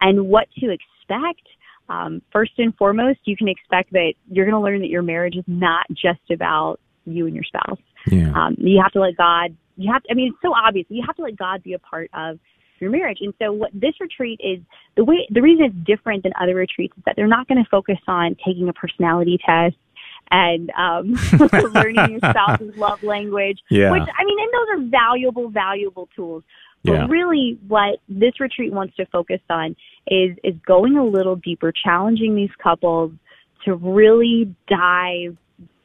And 0.00 0.28
what 0.28 0.48
to 0.60 0.70
expect 0.70 1.48
um, 1.88 2.22
first 2.32 2.52
and 2.58 2.74
foremost, 2.76 3.20
you 3.24 3.36
can 3.36 3.48
expect 3.48 3.92
that 3.92 4.14
you're 4.28 4.44
going 4.44 4.54
to 4.56 4.60
learn 4.60 4.80
that 4.80 4.88
your 4.88 5.02
marriage 5.02 5.36
is 5.36 5.44
not 5.46 5.86
just 5.90 6.30
about 6.30 6.80
you 7.04 7.26
and 7.26 7.34
your 7.34 7.44
spouse. 7.44 7.78
Yeah. 8.08 8.32
Um, 8.34 8.56
you 8.58 8.80
have 8.82 8.92
to 8.92 9.00
let 9.00 9.16
God. 9.16 9.56
You 9.76 9.92
have. 9.92 10.02
To, 10.04 10.10
I 10.10 10.14
mean, 10.14 10.32
it's 10.32 10.42
so 10.42 10.52
obvious. 10.54 10.86
You 10.88 11.02
have 11.06 11.16
to 11.16 11.22
let 11.22 11.36
God 11.36 11.62
be 11.62 11.74
a 11.74 11.78
part 11.78 12.10
of 12.14 12.38
your 12.80 12.90
marriage. 12.90 13.18
And 13.20 13.34
so, 13.40 13.52
what 13.52 13.70
this 13.72 13.94
retreat 14.00 14.40
is 14.42 14.60
the 14.96 15.04
way. 15.04 15.26
The 15.30 15.42
reason 15.42 15.66
it's 15.66 15.86
different 15.86 16.22
than 16.22 16.32
other 16.40 16.54
retreats 16.54 16.96
is 16.96 17.02
that 17.06 17.14
they're 17.16 17.26
not 17.26 17.48
going 17.48 17.62
to 17.62 17.70
focus 17.70 17.98
on 18.08 18.36
taking 18.44 18.68
a 18.68 18.72
personality 18.72 19.38
test 19.44 19.76
and 20.30 20.70
um, 20.70 21.14
learning 21.74 22.10
your 22.10 22.30
spouse's 22.30 22.76
love 22.76 23.02
language. 23.02 23.60
Yeah. 23.70 23.92
Which 23.92 24.02
I 24.02 24.24
mean, 24.24 24.38
and 24.40 24.50
those 24.52 24.86
are 24.86 24.90
valuable, 24.90 25.48
valuable 25.50 26.08
tools. 26.14 26.42
But 26.86 27.10
really, 27.10 27.58
what 27.66 28.00
this 28.08 28.40
retreat 28.40 28.72
wants 28.72 28.96
to 28.96 29.06
focus 29.06 29.40
on 29.50 29.76
is 30.06 30.36
is 30.44 30.54
going 30.66 30.96
a 30.96 31.04
little 31.04 31.36
deeper, 31.36 31.72
challenging 31.72 32.34
these 32.34 32.50
couples 32.62 33.12
to 33.64 33.74
really 33.74 34.54
dive 34.68 35.36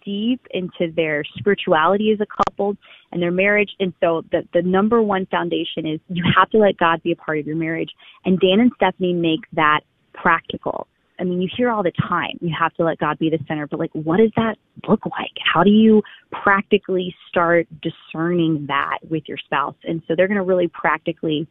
deep 0.04 0.46
into 0.52 0.92
their 0.96 1.24
spirituality 1.38 2.12
as 2.12 2.20
a 2.20 2.26
couple 2.26 2.76
and 3.12 3.22
their 3.22 3.32
marriage. 3.32 3.72
And 3.80 3.94
so 4.00 4.24
the 4.32 4.48
the 4.54 4.62
number 4.62 5.02
one 5.02 5.26
foundation 5.28 5.86
is 5.86 6.00
you 6.08 6.24
have 6.36 6.50
to 6.52 6.58
let 6.58 6.78
God 6.78 7.02
be 7.04 7.12
a 7.12 7.16
part 7.16 7.40
of 7.40 7.48
your 7.48 7.56
marriage. 7.56 7.92
And 8.26 8.40
Dan 8.40 8.60
and 8.60 8.72
Stephanie 8.76 9.14
make 9.14 9.42
that 9.54 9.82
practical. 10.14 10.88
I 11.22 11.24
mean, 11.24 11.40
you 11.42 11.48
hear 11.56 11.70
all 11.70 11.84
the 11.84 11.92
time, 11.92 12.38
you 12.42 12.54
have 12.60 12.74
to 12.76 12.84
let 12.84 12.98
God 12.98 13.20
be 13.20 13.30
the 13.30 13.38
center, 13.48 13.68
but 13.68 13.80
like, 13.80 13.92
what 13.94 14.18
does 14.18 14.32
that 14.36 14.58
look 14.90 15.06
like? 15.06 15.32
How 15.42 15.64
do 15.64 15.70
you 15.70 16.02
practically 16.32 17.16
start 17.30 17.68
discerning 17.82 18.66
that 18.68 18.98
with 19.08 19.24
your 19.28 19.38
spouse? 19.38 19.76
And 19.84 20.02
so 20.08 20.16
they're 20.16 20.28
going 20.28 20.40
to 20.40 20.44
really 20.44 20.68
practically 20.68 21.48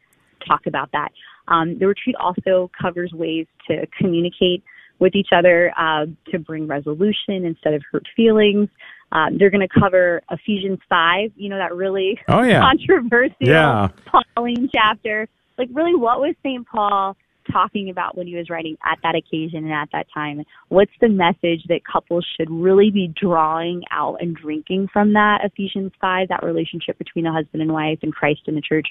talk 0.47 0.67
about 0.67 0.91
that. 0.93 1.11
Um, 1.47 1.79
the 1.79 1.87
retreat 1.87 2.17
also 2.17 2.71
covers 2.81 3.13
ways 3.13 3.47
to 3.69 3.87
communicate 3.97 4.65
with 4.99 5.15
each 5.15 5.29
other 5.33 5.73
uh, 5.79 6.07
to 6.33 6.39
bring 6.41 6.67
resolution 6.67 7.45
instead 7.45 7.75
of 7.75 7.83
hurt 7.91 8.07
feelings. 8.17 8.69
Um, 9.13 9.39
they're 9.39 9.51
going 9.51 9.67
to 9.67 9.81
cover 9.81 10.21
Ephesians 10.31 10.79
5, 10.89 11.33
you 11.37 11.49
know, 11.49 11.59
that 11.59 11.75
really 11.75 12.19
Oh, 12.29 12.43
yeah. 12.43 12.61
controversial 12.71 13.37
Yeah. 13.41 13.89
Pauline 14.35 14.69
chapter. 14.73 15.29
Like, 15.59 15.69
really, 15.73 15.95
what 15.95 16.21
was 16.21 16.35
St. 16.43 16.67
Paul 16.67 17.17
talking 17.53 17.91
about 17.91 18.17
when 18.17 18.27
he 18.27 18.37
was 18.37 18.51
writing 18.51 18.77
at 18.85 18.99
that 19.03 19.15
occasion 19.15 19.65
and 19.65 19.73
at 19.73 19.89
that 19.93 20.07
time? 20.13 20.43
What's 20.69 20.93
the 21.01 21.09
message 21.09 21.65
that 21.69 21.81
couples 21.91 22.27
should 22.37 22.51
really 22.51 22.91
be 22.91 23.13
drawing 23.21 23.83
out 23.91 24.17
and 24.21 24.35
drinking 24.37 24.89
from 24.93 25.13
that 25.15 25.41
Ephesians 25.45 25.93
5, 26.01 26.29
that 26.29 26.43
relationship 26.43 26.99
between 26.99 27.27
a 27.27 27.33
husband 27.33 27.63
and 27.63 27.73
wife 27.73 27.99
and 28.03 28.15
Christ 28.15 28.43
and 28.47 28.57
the 28.57 28.63
church? 28.63 28.89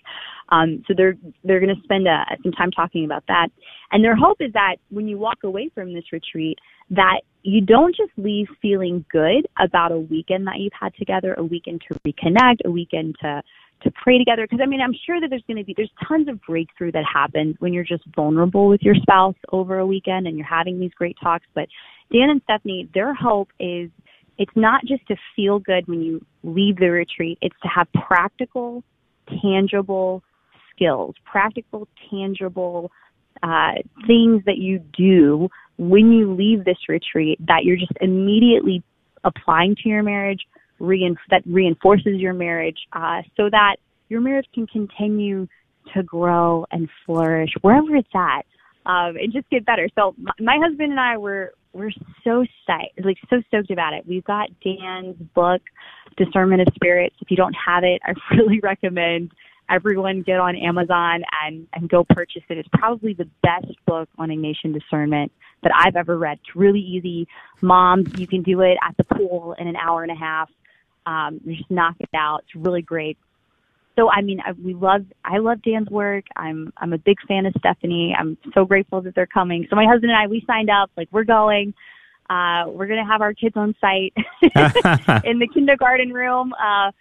Um, 0.50 0.84
so 0.88 0.94
they're 0.96 1.16
they're 1.44 1.60
going 1.60 1.76
to 1.76 1.82
spend 1.84 2.08
uh, 2.08 2.26
some 2.44 2.52
time 2.52 2.72
talking 2.72 3.06
about 3.06 3.24
that. 3.28 3.50
And 3.92 4.04
their 4.04 4.16
hope 4.16 4.38
is 4.40 4.54
that 4.54 4.76
when 4.90 5.08
you 5.08 5.18
walk 5.18 5.40
away 5.44 5.70
from 5.74 5.94
this 5.94 6.12
retreat, 6.12 6.60
that 6.92 7.22
you 7.44 7.62
don't 7.62 7.96
just 7.96 8.12
leave 8.18 8.48
feeling 8.62 9.06
good 9.12 9.48
about 9.60 9.92
a 9.92 10.00
weekend 10.00 10.48
that 10.48 10.58
you've 10.60 10.74
had 10.80 10.94
together, 10.96 11.34
a 11.36 11.44
weekend 11.44 11.82
to 11.88 12.00
reconnect, 12.06 12.58
a 12.66 12.72
weekend 12.72 13.16
to 13.22 13.42
to 13.82 13.92
pray 13.92 14.18
together. 14.18 14.44
Because 14.44 14.60
I 14.62 14.68
mean, 14.68 14.82
I'm 14.82 14.96
sure 15.06 15.20
that 15.22 15.30
there's 15.30 15.44
going 15.48 15.58
to 15.58 15.64
be 15.64 15.74
there's 15.76 15.92
tons 16.08 16.28
of 16.28 16.42
breakthrough 16.42 16.92
that 16.94 17.06
happens 17.12 17.56
when 17.60 17.74
you're 17.74 17.84
just 17.84 18.04
vulnerable 18.16 18.68
with 18.68 18.82
your 18.82 18.96
spouse 18.96 19.36
over 19.52 19.80
a 19.80 19.86
weekend 19.88 20.28
and 20.28 20.38
you're 20.38 20.48
having 20.48 20.80
these 20.80 20.94
great 20.96 21.18
talks. 21.22 21.46
But 21.54 21.68
Dan 22.12 22.30
and 22.30 22.42
Stephanie, 22.44 22.90
their 22.94 23.14
hope 23.14 23.50
is 23.60 23.90
it's 24.38 24.52
not 24.56 24.86
just 24.86 25.06
to 25.08 25.16
feel 25.36 25.60
good 25.60 25.88
when 25.88 26.02
you 26.02 26.26
leave 26.44 26.78
the 26.78 26.90
retreat. 26.90 27.38
It's 27.42 27.56
to 27.62 27.68
have 27.68 27.88
practical, 27.94 28.84
tangible 29.42 30.24
skills, 30.74 31.16
practical, 31.26 31.88
tangible 32.10 32.92
uh, 33.44 33.74
things 34.08 34.44
that 34.46 34.58
you 34.58 34.80
do 34.98 35.50
when 35.78 36.12
you 36.12 36.34
leave 36.34 36.66
this 36.66 36.78
retreat 36.90 37.40
that 37.48 37.64
you're 37.64 37.78
just 37.78 37.94
immediately 38.02 38.84
applying 39.24 39.76
to 39.76 39.90
your 39.90 40.04
marriage, 40.04 40.42
rein- 40.80 41.18
that 41.30 41.44
reinforces 41.46 42.18
your 42.18 42.34
marriage, 42.34 42.80
uh, 42.94 43.22
so 43.38 43.50
that 43.50 43.78
your 44.10 44.22
marriage 44.22 44.48
can 44.54 44.68
continue 44.68 45.48
to 45.94 46.04
grow 46.04 46.66
and 46.72 46.90
flourish 47.06 47.52
wherever 47.62 47.96
it's 47.96 48.10
at, 48.14 48.46
um, 48.86 49.16
and 49.18 49.32
just 49.32 49.50
get 49.50 49.66
better. 49.66 49.88
So 49.96 50.16
my, 50.18 50.32
my 50.40 50.58
husband 50.62 50.92
and 50.92 51.00
I 51.00 51.18
were 51.18 51.54
we're 51.74 51.92
so 52.24 52.46
psyched, 52.68 53.06
like 53.06 53.18
so 53.30 53.42
stoked 53.48 53.72
about 53.72 53.94
it. 53.94 54.06
We've 54.08 54.24
got 54.24 54.50
Dan's 54.62 55.16
book, 55.36 55.62
Discernment 56.18 56.62
of 56.62 56.74
Spirits. 56.74 57.16
If 57.22 57.30
you 57.30 57.38
don't 57.38 57.54
have 57.54 57.84
it, 57.84 58.02
I 58.04 58.14
really 58.36 58.60
recommend 58.60 59.32
everyone 59.70 60.24
get 60.24 60.40
on 60.40 60.56
Amazon 60.56 61.24
and, 61.44 61.68
and 61.74 61.90
go 61.90 62.04
purchase 62.04 62.42
it. 62.50 62.58
It's 62.58 62.70
probably 62.74 63.14
the 63.14 63.30
best 63.44 63.74
book 63.86 64.10
on 64.18 64.30
Ignatian 64.30 64.74
discernment 64.74 65.32
that 65.62 65.72
I've 65.76 65.96
ever 65.96 66.18
read. 66.18 66.40
It's 66.44 66.56
really 66.56 66.80
easy. 66.80 67.28
Moms, 67.62 68.18
you 68.18 68.26
can 68.26 68.42
do 68.42 68.62
it 68.62 68.78
at 68.82 68.98
the 68.98 69.04
pool 69.04 69.56
in 69.60 69.68
an 69.68 69.76
hour 69.76 70.02
and 70.02 70.12
a 70.12 70.16
half. 70.16 70.50
Um, 71.10 71.32
you 71.46 71.56
just 71.58 71.72
knock 71.72 71.96
it 72.00 72.10
out. 72.16 72.40
It's 72.46 72.56
really 72.56 72.82
great. 72.94 73.18
So 73.98 74.10
I 74.10 74.22
mean, 74.22 74.40
I, 74.46 74.52
we 74.54 74.74
love. 74.74 75.04
I 75.26 75.38
love 75.40 75.60
Dan's 75.64 75.90
work. 75.90 76.26
I'm 76.36 76.72
I'm 76.78 76.94
a 76.94 76.98
big 76.98 77.18
fan 77.28 77.46
of 77.46 77.54
Stephanie. 77.60 78.16
I'm 78.18 78.38
so 78.54 78.64
grateful 78.66 79.02
that 79.02 79.14
they're 79.16 79.34
coming. 79.40 79.68
So 79.70 79.76
my 79.76 79.86
husband 79.86 80.12
and 80.12 80.20
I, 80.22 80.28
we 80.28 80.44
signed 80.48 80.70
up. 80.70 80.90
Like 80.96 81.10
we're 81.12 81.26
going. 81.26 81.74
Uh, 82.30 82.66
we're 82.68 82.86
gonna 82.88 83.06
have 83.14 83.22
our 83.22 83.34
kids 83.34 83.56
on 83.58 83.74
site 83.82 84.14
in 85.26 85.40
the 85.40 85.48
kindergarten 85.54 86.14
room. 86.14 86.54
Uh, 86.54 86.92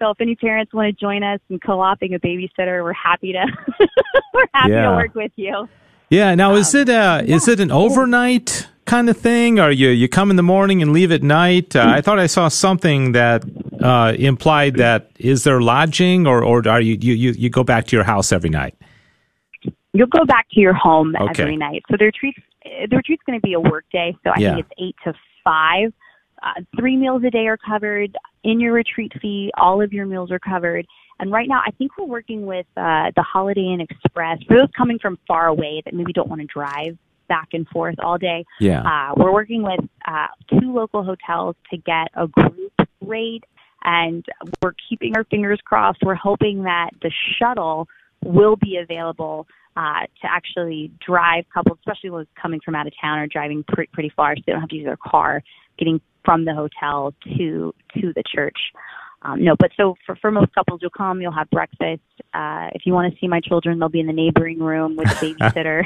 so 0.00 0.10
if 0.10 0.20
any 0.20 0.34
parents 0.34 0.74
want 0.74 0.86
to 0.94 1.00
join 1.00 1.22
us 1.22 1.38
in 1.48 1.60
co-oping 1.60 2.14
a 2.14 2.18
babysitter, 2.18 2.82
we're 2.82 2.92
happy 2.92 3.32
to 3.32 3.44
we're 4.34 4.46
happy 4.52 4.72
Yeah. 4.72 4.90
to 4.90 4.96
work 4.96 5.14
with 5.14 5.30
you. 5.36 5.68
Yeah. 6.10 6.34
Now, 6.34 6.54
is 6.54 6.74
Um, 6.74 6.80
it 6.82 6.88
uh, 6.90 7.22
is 7.24 7.46
it 7.46 7.60
an 7.60 7.70
overnight 7.70 8.66
kind 8.84 9.08
of 9.08 9.16
thing, 9.16 9.58
or 9.60 9.70
you 9.70 9.88
you 9.88 10.08
come 10.08 10.30
in 10.30 10.36
the 10.36 10.42
morning 10.42 10.82
and 10.82 10.92
leave 10.92 11.12
at 11.12 11.22
night? 11.22 11.74
Uh, 11.76 11.86
I 11.88 12.00
thought 12.00 12.18
I 12.18 12.26
saw 12.26 12.48
something 12.48 13.12
that 13.12 13.44
uh, 13.80 14.14
implied 14.18 14.76
that 14.76 15.10
is 15.18 15.44
there 15.44 15.60
lodging, 15.60 16.26
or 16.26 16.42
or 16.44 16.66
are 16.68 16.80
you 16.80 16.96
you 17.00 17.14
you, 17.14 17.30
you 17.32 17.50
go 17.50 17.64
back 17.64 17.86
to 17.88 17.96
your 17.96 18.04
house 18.04 18.32
every 18.32 18.50
night? 18.50 18.74
You'll 19.92 20.06
go 20.06 20.24
back 20.24 20.46
to 20.52 20.60
your 20.60 20.72
home 20.74 21.14
Okay. 21.16 21.42
every 21.42 21.56
night. 21.56 21.82
So 21.90 21.96
the 21.98 22.06
retreat 22.06 22.34
the 22.64 22.96
retreat's 22.96 23.22
going 23.26 23.38
to 23.38 23.46
be 23.46 23.54
a 23.54 23.60
work 23.60 23.84
day. 23.92 24.16
So 24.24 24.30
I 24.30 24.38
Yeah. 24.38 24.54
think 24.54 24.66
it's 24.66 24.80
eight 24.80 24.96
to 25.04 25.14
five. 25.44 25.92
Uh, 26.42 26.60
three 26.76 26.96
meals 26.96 27.22
a 27.24 27.30
day 27.30 27.46
are 27.46 27.56
covered 27.56 28.16
in 28.42 28.58
your 28.58 28.72
retreat 28.72 29.12
fee. 29.20 29.52
All 29.56 29.80
of 29.80 29.92
your 29.92 30.06
meals 30.06 30.30
are 30.32 30.38
covered. 30.40 30.86
And 31.20 31.30
right 31.30 31.46
now, 31.48 31.60
I 31.64 31.70
think 31.72 31.92
we're 31.96 32.04
working 32.06 32.46
with 32.46 32.66
uh, 32.76 33.12
the 33.14 33.22
Holiday 33.22 33.72
Inn 33.72 33.80
Express 33.80 34.42
for 34.48 34.56
those 34.58 34.68
coming 34.76 34.98
from 34.98 35.18
far 35.28 35.46
away 35.46 35.82
that 35.84 35.94
maybe 35.94 36.12
don't 36.12 36.28
want 36.28 36.40
to 36.40 36.46
drive 36.48 36.98
back 37.28 37.48
and 37.52 37.66
forth 37.68 37.96
all 37.98 38.18
day. 38.18 38.44
Yeah. 38.60 38.82
Uh, 38.82 39.14
we're 39.16 39.32
working 39.32 39.62
with 39.62 39.80
uh, 40.06 40.28
two 40.50 40.72
local 40.72 41.02
hotels 41.02 41.56
to 41.70 41.76
get 41.76 42.08
a 42.14 42.26
group 42.28 42.72
rate, 43.00 43.44
and 43.84 44.24
we're 44.62 44.74
keeping 44.88 45.16
our 45.16 45.24
fingers 45.24 45.60
crossed. 45.64 46.00
We're 46.02 46.14
hoping 46.14 46.64
that 46.64 46.90
the 47.00 47.10
shuttle 47.38 47.88
will 48.24 48.56
be 48.56 48.76
available 48.76 49.46
uh, 49.76 50.00
to 50.20 50.30
actually 50.30 50.92
drive 51.04 51.44
couples, 51.52 51.78
especially 51.80 52.10
those 52.10 52.26
coming 52.40 52.60
from 52.64 52.74
out 52.74 52.86
of 52.86 52.92
town 53.00 53.18
or 53.18 53.26
driving 53.26 53.64
pretty, 53.66 53.90
pretty 53.92 54.12
far, 54.14 54.36
so 54.36 54.42
they 54.46 54.52
don't 54.52 54.60
have 54.60 54.70
to 54.70 54.76
use 54.76 54.84
their 54.84 54.98
car, 54.98 55.42
getting 55.78 56.00
from 56.24 56.44
the 56.44 56.54
hotel 56.54 57.14
to 57.36 57.74
to 57.94 58.12
the 58.14 58.22
church. 58.26 58.58
Um, 59.24 59.42
no, 59.44 59.54
but 59.58 59.70
so 59.76 59.94
for, 60.06 60.16
for 60.16 60.30
most 60.30 60.54
couples, 60.54 60.80
you'll 60.82 60.90
come, 60.90 61.20
you'll 61.20 61.32
have 61.32 61.48
breakfast. 61.50 62.02
Uh, 62.34 62.68
if 62.74 62.86
you 62.86 62.92
want 62.92 63.12
to 63.12 63.18
see 63.20 63.28
my 63.28 63.40
children, 63.40 63.78
they'll 63.78 63.88
be 63.88 64.00
in 64.00 64.06
the 64.06 64.12
neighboring 64.12 64.58
room 64.58 64.96
with 64.96 65.08
the 65.08 65.34
babysitter. 65.34 65.82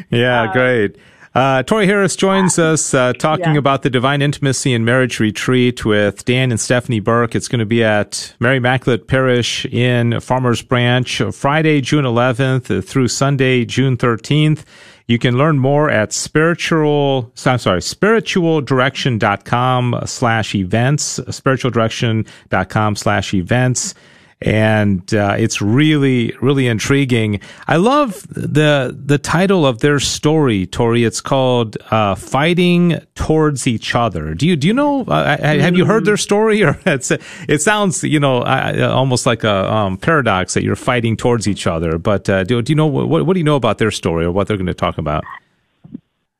yeah, 0.10 0.42
Um, 0.42 0.52
great. 0.52 0.96
Uh, 1.34 1.62
Tori 1.62 1.86
Harris 1.86 2.16
joins 2.16 2.58
us 2.58 2.94
uh, 2.94 3.12
talking 3.12 3.52
Yeah. 3.52 3.58
about 3.58 3.82
the 3.82 3.90
Divine 3.90 4.22
Intimacy 4.22 4.72
and 4.74 4.84
Marriage 4.84 5.20
Retreat 5.20 5.84
with 5.84 6.24
Dan 6.24 6.50
and 6.50 6.58
Stephanie 6.58 7.00
Burke. 7.00 7.34
It's 7.34 7.48
going 7.48 7.60
to 7.60 7.66
be 7.66 7.84
at 7.84 8.34
Mary 8.40 8.56
Immaculate 8.56 9.06
Parish 9.06 9.64
in 9.66 10.18
Farmers 10.20 10.62
Branch, 10.62 11.22
Friday, 11.32 11.80
June 11.80 12.04
11th 12.04 12.82
through 12.84 13.08
Sunday, 13.08 13.64
June 13.64 13.96
13th. 13.96 14.64
You 15.08 15.18
can 15.18 15.36
learn 15.38 15.58
more 15.58 15.90
at 15.90 16.12
spiritual, 16.12 17.32
I'm 17.46 17.58
sorry, 17.58 17.80
spiritualdirection.com 17.80 20.02
slash 20.04 20.54
events, 20.54 21.18
spiritualdirection.com 21.18 22.96
slash 22.96 23.32
events 23.32 23.94
and 24.40 25.12
uh, 25.14 25.34
it's 25.38 25.60
really 25.60 26.34
really 26.40 26.66
intriguing. 26.66 27.40
I 27.66 27.76
love 27.76 28.26
the 28.28 28.96
the 28.96 29.18
title 29.18 29.66
of 29.66 29.80
their 29.80 29.98
story, 29.98 30.66
Tori. 30.66 31.04
It's 31.04 31.20
called 31.20 31.76
uh, 31.90 32.14
"Fighting 32.14 33.00
Towards 33.14 33.66
Each 33.66 33.94
Other." 33.94 34.34
Do 34.34 34.46
you 34.46 34.56
do 34.56 34.68
you 34.68 34.74
know? 34.74 35.04
Uh, 35.04 35.36
have 35.38 35.76
you 35.76 35.84
heard 35.84 36.04
their 36.04 36.16
story? 36.16 36.62
Or 36.68 36.78
it's 36.86 37.10
it 37.48 37.62
sounds 37.62 38.02
you 38.02 38.18
know 38.18 38.42
almost 38.42 39.26
like 39.26 39.44
a 39.44 39.72
um, 39.72 39.96
paradox 39.96 40.54
that 40.54 40.64
you're 40.64 40.76
fighting 40.76 41.16
towards 41.16 41.46
each 41.46 41.66
other. 41.66 41.98
But 41.98 42.28
uh, 42.28 42.44
do 42.44 42.60
do 42.62 42.72
you 42.72 42.76
know 42.76 42.86
what 42.86 43.26
what 43.26 43.34
do 43.34 43.38
you 43.38 43.44
know 43.44 43.56
about 43.56 43.78
their 43.78 43.90
story 43.90 44.24
or 44.24 44.32
what 44.32 44.48
they're 44.48 44.56
going 44.56 44.66
to 44.66 44.74
talk 44.74 44.98
about? 44.98 45.24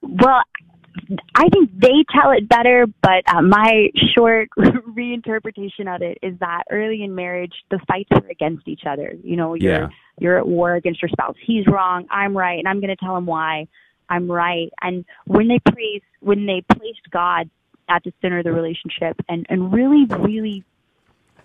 Well, 0.02 0.42
I 1.34 1.48
think 1.48 1.70
they 1.78 2.04
tell 2.12 2.30
it 2.32 2.48
better, 2.48 2.86
but 3.02 3.22
uh, 3.26 3.42
my 3.42 3.88
short 4.16 4.48
reinterpretation 4.58 5.94
of 5.94 6.02
it 6.02 6.18
is 6.22 6.38
that 6.40 6.64
early 6.70 7.02
in 7.02 7.14
marriage, 7.14 7.52
the 7.70 7.78
fights 7.86 8.08
are 8.12 8.26
against 8.30 8.66
each 8.68 8.82
other. 8.86 9.14
You 9.22 9.36
know, 9.36 9.54
you're 9.54 9.82
Yeah. 9.82 9.88
you're 10.18 10.38
at 10.38 10.46
war 10.46 10.74
against 10.74 11.02
your 11.02 11.08
spouse. 11.08 11.36
He's 11.44 11.66
wrong, 11.66 12.06
I'm 12.10 12.36
right, 12.36 12.58
and 12.58 12.68
I'm 12.68 12.80
going 12.80 12.94
to 12.94 12.96
tell 12.96 13.16
him 13.16 13.26
why 13.26 13.68
I'm 14.08 14.30
right. 14.30 14.70
And 14.80 15.04
when 15.26 15.48
they 15.48 15.58
praise, 15.72 16.02
when 16.20 16.46
they 16.46 16.62
placed 16.76 17.10
God 17.10 17.48
at 17.88 18.02
the 18.04 18.12
center 18.20 18.38
of 18.38 18.44
the 18.44 18.52
relationship, 18.52 19.16
and 19.28 19.46
and 19.48 19.72
really, 19.72 20.04
really 20.06 20.64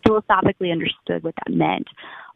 philosophically 0.06 0.72
understood 0.72 1.24
what 1.24 1.36
that 1.36 1.54
meant. 1.54 1.88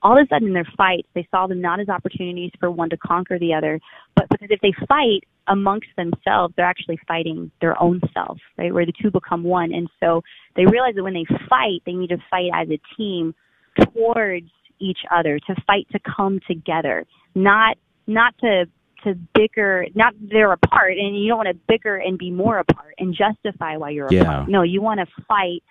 All 0.04 0.18
of 0.18 0.24
a 0.24 0.28
sudden, 0.28 0.50
in 0.50 0.54
their 0.54 0.68
fights, 0.78 1.08
they 1.14 1.28
saw 1.32 1.48
them 1.48 1.60
not 1.62 1.80
as 1.80 1.90
opportunities 1.90 2.52
for 2.60 2.70
one 2.70 2.90
to 2.92 2.98
conquer 2.98 3.40
the 3.40 3.54
other, 3.54 3.80
but 4.16 4.30
because 4.30 4.50
if 4.52 4.62
they 4.62 4.74
fight 4.88 5.24
amongst 5.48 5.88
themselves, 5.96 6.54
they're 6.56 6.66
actually 6.66 7.00
fighting 7.08 7.50
their 7.62 7.82
own 7.82 8.02
self, 8.14 8.38
right? 8.58 8.74
Where 8.74 8.86
the 8.86 8.94
two 9.02 9.10
become 9.10 9.44
one. 9.44 9.74
And 9.74 9.90
so 10.00 10.24
they 10.56 10.66
realize 10.66 10.96
that 10.96 11.04
when 11.04 11.14
they 11.14 11.26
fight, 11.50 11.82
they 11.86 11.94
need 11.94 12.10
to 12.10 12.18
fight 12.30 12.52
as 12.54 12.70
a 12.70 12.80
team 12.96 13.34
towards 13.80 14.50
each 14.80 15.00
other, 15.12 15.40
to 15.40 15.56
fight 15.66 15.88
to 15.92 16.00
come 16.00 16.40
together, 16.48 17.06
not 17.34 17.78
not 18.06 18.38
to 18.40 18.66
to 19.04 19.14
bicker, 19.34 19.86
not 19.96 20.14
they're 20.20 20.52
apart, 20.52 20.94
and 20.98 21.18
you 21.22 21.28
don't 21.28 21.38
want 21.38 21.50
to 21.50 21.54
bicker 21.68 21.98
and 21.98 22.18
be 22.18 22.32
more 22.32 22.60
apart 22.60 22.96
and 22.98 23.16
justify 23.16 23.78
why 23.78 23.92
you're 23.92 24.12
Yeah. 24.12 24.22
apart. 24.22 24.50
No, 24.50 24.64
you 24.64 24.82
want 24.82 25.00
to 25.00 25.06
fight 25.28 25.64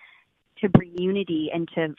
to 0.61 0.69
bring 0.69 0.97
unity 0.97 1.49
and 1.53 1.67
to 1.75 1.95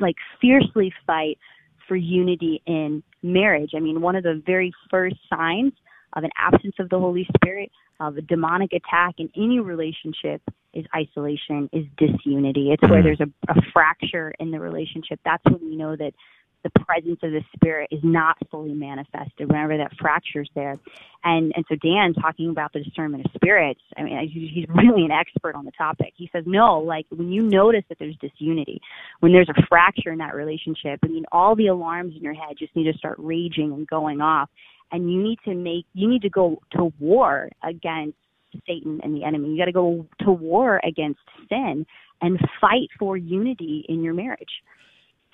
like 0.00 0.16
fiercely 0.40 0.92
fight 1.06 1.38
for 1.86 1.96
unity 1.96 2.62
in 2.66 3.02
marriage. 3.22 3.72
I 3.74 3.80
mean, 3.80 4.00
one 4.00 4.16
of 4.16 4.22
the 4.22 4.42
very 4.46 4.72
first 4.90 5.16
signs 5.28 5.72
of 6.14 6.24
an 6.24 6.30
absence 6.36 6.74
of 6.78 6.88
the 6.88 6.98
Holy 6.98 7.26
Spirit, 7.36 7.70
of 8.00 8.16
a 8.16 8.22
demonic 8.22 8.72
attack 8.72 9.14
in 9.18 9.30
any 9.36 9.60
relationship 9.60 10.42
is 10.74 10.84
isolation, 10.94 11.68
is 11.72 11.84
disunity. 11.96 12.72
It's 12.72 12.82
where 12.82 13.00
Mhm. 13.00 13.04
there's 13.04 13.20
a, 13.20 13.30
a 13.48 13.62
fracture 13.72 14.32
in 14.40 14.50
the 14.50 14.58
relationship. 14.58 15.20
That's 15.24 15.44
when 15.44 15.60
we 15.60 15.76
know 15.76 15.96
that 15.96 16.14
the 16.62 16.70
presence 16.70 17.18
of 17.22 17.32
the 17.32 17.42
Spirit 17.54 17.88
is 17.90 18.00
not 18.02 18.36
fully 18.50 18.72
manifested 18.72 19.48
whenever 19.48 19.76
that 19.76 19.92
fracture's 20.00 20.50
there. 20.54 20.78
And 21.24 21.52
and 21.56 21.64
so 21.68 21.76
Dan 21.76 22.14
talking 22.14 22.50
about 22.50 22.72
the 22.72 22.80
discernment 22.80 23.26
of 23.26 23.32
spirits, 23.34 23.80
I 23.96 24.02
mean, 24.02 24.28
he- 24.28 24.48
he's 24.48 24.68
really 24.68 25.04
an 25.04 25.10
expert 25.10 25.54
on 25.54 25.64
the 25.64 25.72
topic. 25.72 26.12
He 26.16 26.28
says, 26.32 26.44
no, 26.46 26.80
like 26.80 27.06
when 27.10 27.30
you 27.32 27.42
notice 27.42 27.84
that 27.88 27.98
there's 27.98 28.16
disunity, 28.16 28.80
when 29.20 29.32
there's 29.32 29.48
a 29.48 29.66
fracture 29.68 30.12
in 30.12 30.18
that 30.18 30.34
relationship, 30.34 31.00
I 31.02 31.08
mean, 31.08 31.24
all 31.32 31.54
the 31.54 31.68
alarms 31.68 32.14
in 32.16 32.22
your 32.22 32.34
head 32.34 32.56
just 32.58 32.74
need 32.76 32.90
to 32.90 32.98
start 32.98 33.16
raging 33.18 33.72
and 33.72 33.86
going 33.86 34.20
off. 34.20 34.48
And 34.90 35.10
you 35.10 35.22
need 35.22 35.38
to 35.46 35.54
make, 35.54 35.86
you 35.94 36.08
need 36.08 36.22
to 36.22 36.30
go 36.30 36.60
to 36.72 36.92
war 37.00 37.50
against 37.62 38.18
Satan 38.66 39.00
and 39.02 39.14
the 39.14 39.24
enemy. 39.24 39.48
You 39.48 39.58
got 39.58 39.64
to 39.64 39.72
go 39.72 40.06
to 40.20 40.30
war 40.30 40.80
against 40.84 41.20
sin 41.48 41.86
and 42.20 42.38
fight 42.60 42.88
for 42.98 43.16
unity 43.16 43.84
in 43.88 44.02
your 44.02 44.14
marriage. 44.14 44.62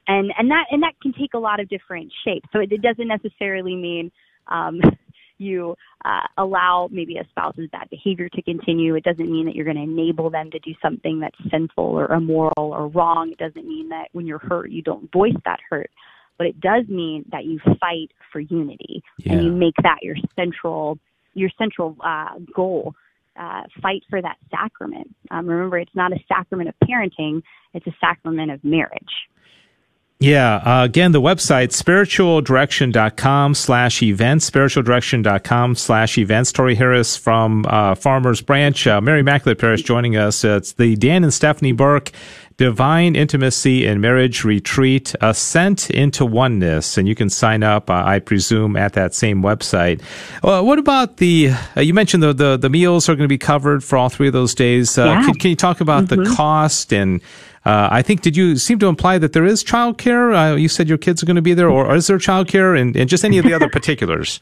And 0.09 0.33
and 0.39 0.51
that 0.51 0.65
and 0.71 0.83
that 0.83 0.95
can 1.03 1.13
take 1.13 1.35
a 1.35 1.39
lot 1.39 1.61
of 1.61 1.69
different 1.69 2.13
shapes. 2.25 2.49
So 2.53 2.61
it, 2.61 2.73
it 2.73 2.83
doesn't 2.83 3.07
necessarily 3.07 3.77
mean 3.77 4.11
um, 4.49 4.81
you 5.39 5.77
uh, 6.05 6.27
allow 6.37 6.89
maybe 6.91 7.19
a 7.19 7.27
spouse's 7.31 7.69
bad 7.71 7.89
behavior 7.91 8.29
to 8.31 8.43
continue. 8.43 8.95
It 8.97 9.05
doesn't 9.05 9.31
mean 9.31 9.47
that 9.47 9.55
you're 9.55 9.65
going 9.65 9.77
to 9.77 9.83
enable 9.83 10.31
them 10.31 10.51
to 10.51 10.59
do 10.59 10.73
something 10.83 11.21
that's 11.21 11.37
sinful 11.51 11.85
or 11.85 12.13
immoral 12.13 12.53
or 12.57 12.89
wrong. 12.89 13.31
It 13.31 13.39
doesn't 13.39 13.69
mean 13.69 13.91
that 13.91 14.09
when 14.13 14.27
you're 14.27 14.39
hurt, 14.39 14.71
you 14.71 14.83
don't 14.83 15.13
voice 15.13 15.37
that 15.45 15.61
hurt. 15.69 15.91
But 16.39 16.47
it 16.49 16.61
does 16.61 16.87
mean 16.89 17.25
that 17.31 17.45
you 17.45 17.59
fight 17.81 18.11
for 18.33 18.41
unity 18.41 19.03
and 19.27 19.45
you 19.45 19.51
make 19.53 19.75
that 19.83 19.99
your 20.03 20.17
central 20.35 20.99
your 21.35 21.51
central 21.59 21.97
uh, 22.03 22.39
goal. 22.55 22.95
Uh, 23.39 23.63
fight 23.81 24.03
for 24.11 24.21
that 24.21 24.37
sacrament. 24.51 25.15
Um, 25.31 25.47
remember, 25.47 25.79
it's 25.79 25.95
not 25.95 26.13
a 26.13 26.19
sacrament 26.27 26.69
of 26.69 26.75
parenting; 26.89 27.41
it's 27.73 27.87
a 27.87 27.95
sacrament 28.01 28.51
of 28.51 28.65
marriage. 28.65 29.29
Yeah. 30.21 30.57
Uh, 30.57 30.85
again, 30.85 31.13
the 31.13 31.21
website, 31.21 31.69
spiritualdirection.com 31.71 33.55
slash 33.55 34.03
events, 34.03 34.51
spiritualdirection.com 34.51 35.77
slash 35.77 36.19
events. 36.19 36.51
Tori 36.51 36.75
Harris 36.75 37.17
from 37.17 37.65
uh, 37.69 37.95
Farmers 37.95 38.41
Branch, 38.41 38.85
uh, 38.89 39.01
Mary 39.01 39.21
Immaculate 39.21 39.59
Parish 39.59 39.83
joining 39.83 40.17
us. 40.17 40.45
Uh, 40.45 40.57
it's 40.57 40.73
the 40.73 40.97
Dan 40.97 41.23
and 41.23 41.33
Stephanie 41.33 41.71
Burke 41.71 42.11
Divine 42.57 43.15
Intimacy 43.15 43.87
and 43.87 44.01
Marriage 44.01 44.43
Retreat, 44.43 45.15
Ascent 45.21 45.89
into 45.91 46.27
Oneness. 46.27 46.99
And 46.99 47.07
you 47.07 47.15
can 47.15 47.31
sign 47.31 47.63
up, 47.63 47.89
uh, 47.89 48.03
I 48.05 48.19
presume, 48.19 48.75
at 48.77 48.95
that 48.95 49.15
same 49.15 49.41
website. 49.43 50.03
Uh, 50.43 50.63
what 50.65 50.81
about 50.81 51.19
the, 51.19 51.53
uh, 51.77 51.81
you 51.81 51.95
mentioned 51.95 52.25
the, 52.25 52.33
the, 52.33 52.57
the 52.57 52.69
meals 52.69 53.09
are 53.09 53.15
going 53.15 53.23
to 53.23 53.29
be 53.29 53.39
covered 53.39 53.85
for 53.85 53.97
all 53.97 54.09
three 54.09 54.27
of 54.27 54.33
those 54.33 54.57
days. 54.57 54.99
Uh, 54.99 55.05
Yeah. 55.05 55.25
can, 55.27 55.35
can 55.35 55.51
you 55.51 55.57
talk 55.57 55.81
about 55.81 56.09
the 56.09 56.25
cost 56.37 56.93
and 56.93 57.21
uh, 57.69 57.87
I 57.93 58.01
think 58.01 58.23
did 58.23 58.35
you 58.35 58.57
seem 58.57 58.79
to 58.79 58.87
imply 58.87 59.19
that 59.19 59.35
there 59.35 59.45
is 59.45 59.63
childcare? 59.63 60.35
Uh, 60.35 60.57
you 60.57 60.69
said 60.69 60.89
your 60.89 60.97
kids 60.97 61.23
are 61.23 61.27
going 61.27 61.37
to 61.37 61.43
be 61.43 61.53
there, 61.53 61.69
or, 61.69 61.85
or 61.85 61.97
is 61.97 62.07
there 62.07 62.17
childcare, 62.17 62.81
and, 62.81 62.97
and 62.97 63.11
just 63.11 63.27
any 63.27 63.37
of 63.37 63.45
the 63.45 63.53
other 63.53 63.69
particulars? 63.79 64.41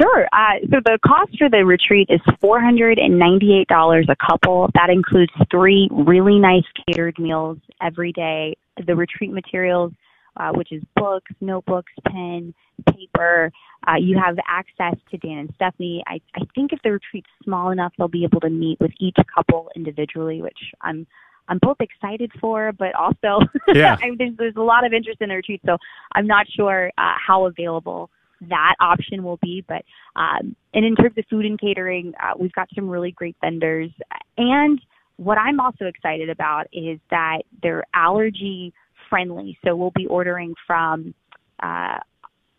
Sure. 0.00 0.28
Uh, 0.32 0.60
so 0.70 0.76
the 0.84 1.00
cost 1.04 1.36
for 1.36 1.50
the 1.50 1.64
retreat 1.64 2.06
is 2.08 2.20
four 2.40 2.60
hundred 2.60 3.00
and 3.00 3.18
ninety-eight 3.18 3.66
dollars 3.66 4.06
a 4.08 4.14
couple. 4.24 4.70
That 4.74 4.88
includes 4.88 5.32
three 5.50 5.88
really 5.90 6.38
nice 6.38 6.62
catered 6.86 7.18
meals 7.18 7.58
every 7.82 8.12
day. 8.12 8.56
The 8.86 8.94
retreat 8.94 9.32
materials, 9.32 9.92
uh, 10.36 10.52
which 10.52 10.70
is 10.70 10.84
books, 10.94 11.32
notebooks, 11.40 11.92
pen, 12.06 12.54
paper. 12.94 13.50
Uh, 13.88 13.96
you 13.96 14.16
have 14.16 14.36
access 14.48 14.94
to 15.10 15.16
Dan 15.16 15.38
and 15.38 15.52
Stephanie. 15.56 16.04
I, 16.06 16.20
I 16.36 16.42
think 16.54 16.72
if 16.72 16.80
the 16.82 16.92
retreat's 16.92 17.30
small 17.42 17.70
enough, 17.70 17.92
they'll 17.98 18.06
be 18.06 18.24
able 18.24 18.40
to 18.40 18.50
meet 18.50 18.78
with 18.80 18.92
each 19.00 19.16
couple 19.34 19.70
individually, 19.74 20.40
which 20.40 20.58
I'm 20.82 21.06
I'm 21.48 21.58
both 21.60 21.78
excited 21.80 22.30
for, 22.40 22.72
but 22.72 22.94
also 22.94 23.44
Yeah. 23.74 23.96
I 24.02 24.06
mean, 24.06 24.16
there's 24.18 24.36
there's 24.36 24.56
a 24.56 24.62
lot 24.62 24.86
of 24.86 24.92
interest 24.92 25.20
in 25.20 25.28
the 25.28 25.36
retreat, 25.36 25.60
so 25.66 25.76
I'm 26.12 26.26
not 26.26 26.46
sure 26.54 26.90
uh, 26.98 27.14
how 27.26 27.46
available 27.46 28.10
that 28.48 28.74
option 28.80 29.22
will 29.22 29.38
be. 29.42 29.64
But 29.66 29.84
um, 30.14 30.56
and 30.74 30.84
in 30.84 30.94
terms 30.96 31.16
of 31.16 31.24
food 31.30 31.44
and 31.44 31.58
catering, 31.58 32.12
uh, 32.22 32.32
we've 32.38 32.52
got 32.52 32.68
some 32.74 32.88
really 32.88 33.12
great 33.12 33.36
vendors. 33.40 33.90
And 34.36 34.80
what 35.16 35.38
I'm 35.38 35.60
also 35.60 35.86
excited 35.86 36.28
about 36.28 36.66
is 36.72 36.98
that 37.10 37.42
they're 37.62 37.84
allergy 37.94 38.72
friendly. 39.08 39.58
So 39.64 39.76
we'll 39.76 39.92
be 39.94 40.06
ordering 40.06 40.54
from. 40.66 41.14
Uh, 41.62 41.98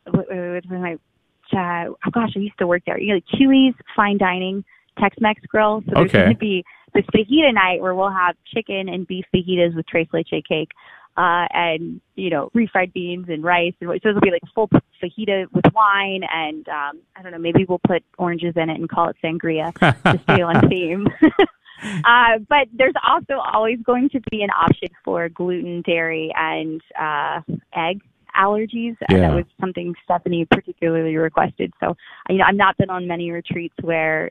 was 0.07 0.63
my, 0.69 0.93
uh, 0.93 1.89
oh 1.89 2.11
gosh, 2.11 2.31
I 2.35 2.39
used 2.39 2.57
to 2.59 2.67
work 2.67 2.83
there. 2.85 2.99
You 2.99 3.15
know, 3.15 3.21
Chuy's 3.35 3.75
Fine 3.95 4.17
Dining 4.17 4.63
Tex-Mex 4.99 5.41
Grill. 5.47 5.81
So 5.85 5.91
there's 5.95 6.09
Okay. 6.09 6.19
going 6.19 6.33
to 6.33 6.37
be 6.37 6.63
this 6.93 7.05
fajita 7.13 7.53
night 7.53 7.81
where 7.81 7.93
we'll 7.95 8.11
have 8.11 8.35
chicken 8.53 8.89
and 8.89 9.05
beef 9.07 9.25
fajitas 9.33 9.75
with 9.75 9.85
tres 9.87 10.07
leche 10.13 10.43
cake 10.47 10.71
uh, 11.17 11.47
and 11.51 11.99
you 12.15 12.29
know 12.29 12.49
refried 12.55 12.93
beans 12.93 13.25
and 13.29 13.43
rice. 13.43 13.73
And 13.81 13.89
so 14.01 14.09
it'll 14.09 14.21
be 14.21 14.31
like 14.31 14.43
a 14.43 14.51
full 14.53 14.69
fajita 15.03 15.47
with 15.51 15.65
wine, 15.73 16.21
and 16.31 16.67
um, 16.69 16.99
I 17.15 17.23
don't 17.23 17.31
know, 17.31 17.39
maybe 17.39 17.65
we'll 17.65 17.81
put 17.87 18.03
oranges 18.17 18.53
in 18.55 18.69
it 18.69 18.79
and 18.79 18.87
call 18.89 19.09
it 19.09 19.15
sangria 19.23 19.73
to 19.79 20.19
stay 20.23 20.41
on 20.41 20.61
theme. 20.69 21.07
uh, 22.05 22.37
but 22.47 22.67
there's 22.73 22.93
also 23.05 23.33
always 23.53 23.79
going 23.83 24.09
to 24.09 24.21
be 24.31 24.41
an 24.43 24.49
option 24.51 24.89
for 25.03 25.27
gluten, 25.29 25.81
dairy, 25.81 26.31
and 26.35 26.81
uh, 26.99 27.41
egg 27.75 28.01
allergies. 28.35 28.95
And 29.09 29.17
Yeah. 29.17 29.29
that 29.29 29.33
was 29.35 29.45
something 29.59 29.95
Stephanie 30.03 30.45
particularly 30.45 31.15
requested. 31.17 31.73
So 31.79 31.95
you 32.29 32.37
know, 32.37 32.45
I've 32.47 32.55
not 32.55 32.77
been 32.77 32.91
on 32.91 33.07
many 33.07 33.31
retreats 33.31 33.75
where 33.81 34.29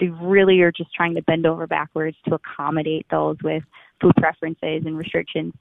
they 0.00 0.08
really 0.08 0.60
are 0.60 0.72
just 0.72 0.92
trying 0.94 1.14
to 1.14 1.22
bend 1.22 1.46
over 1.46 1.66
backwards 1.66 2.16
to 2.28 2.34
accommodate 2.34 3.06
those 3.10 3.36
with 3.42 3.62
food 4.00 4.12
preferences 4.16 4.82
and 4.86 4.96
restrictions. 4.96 5.52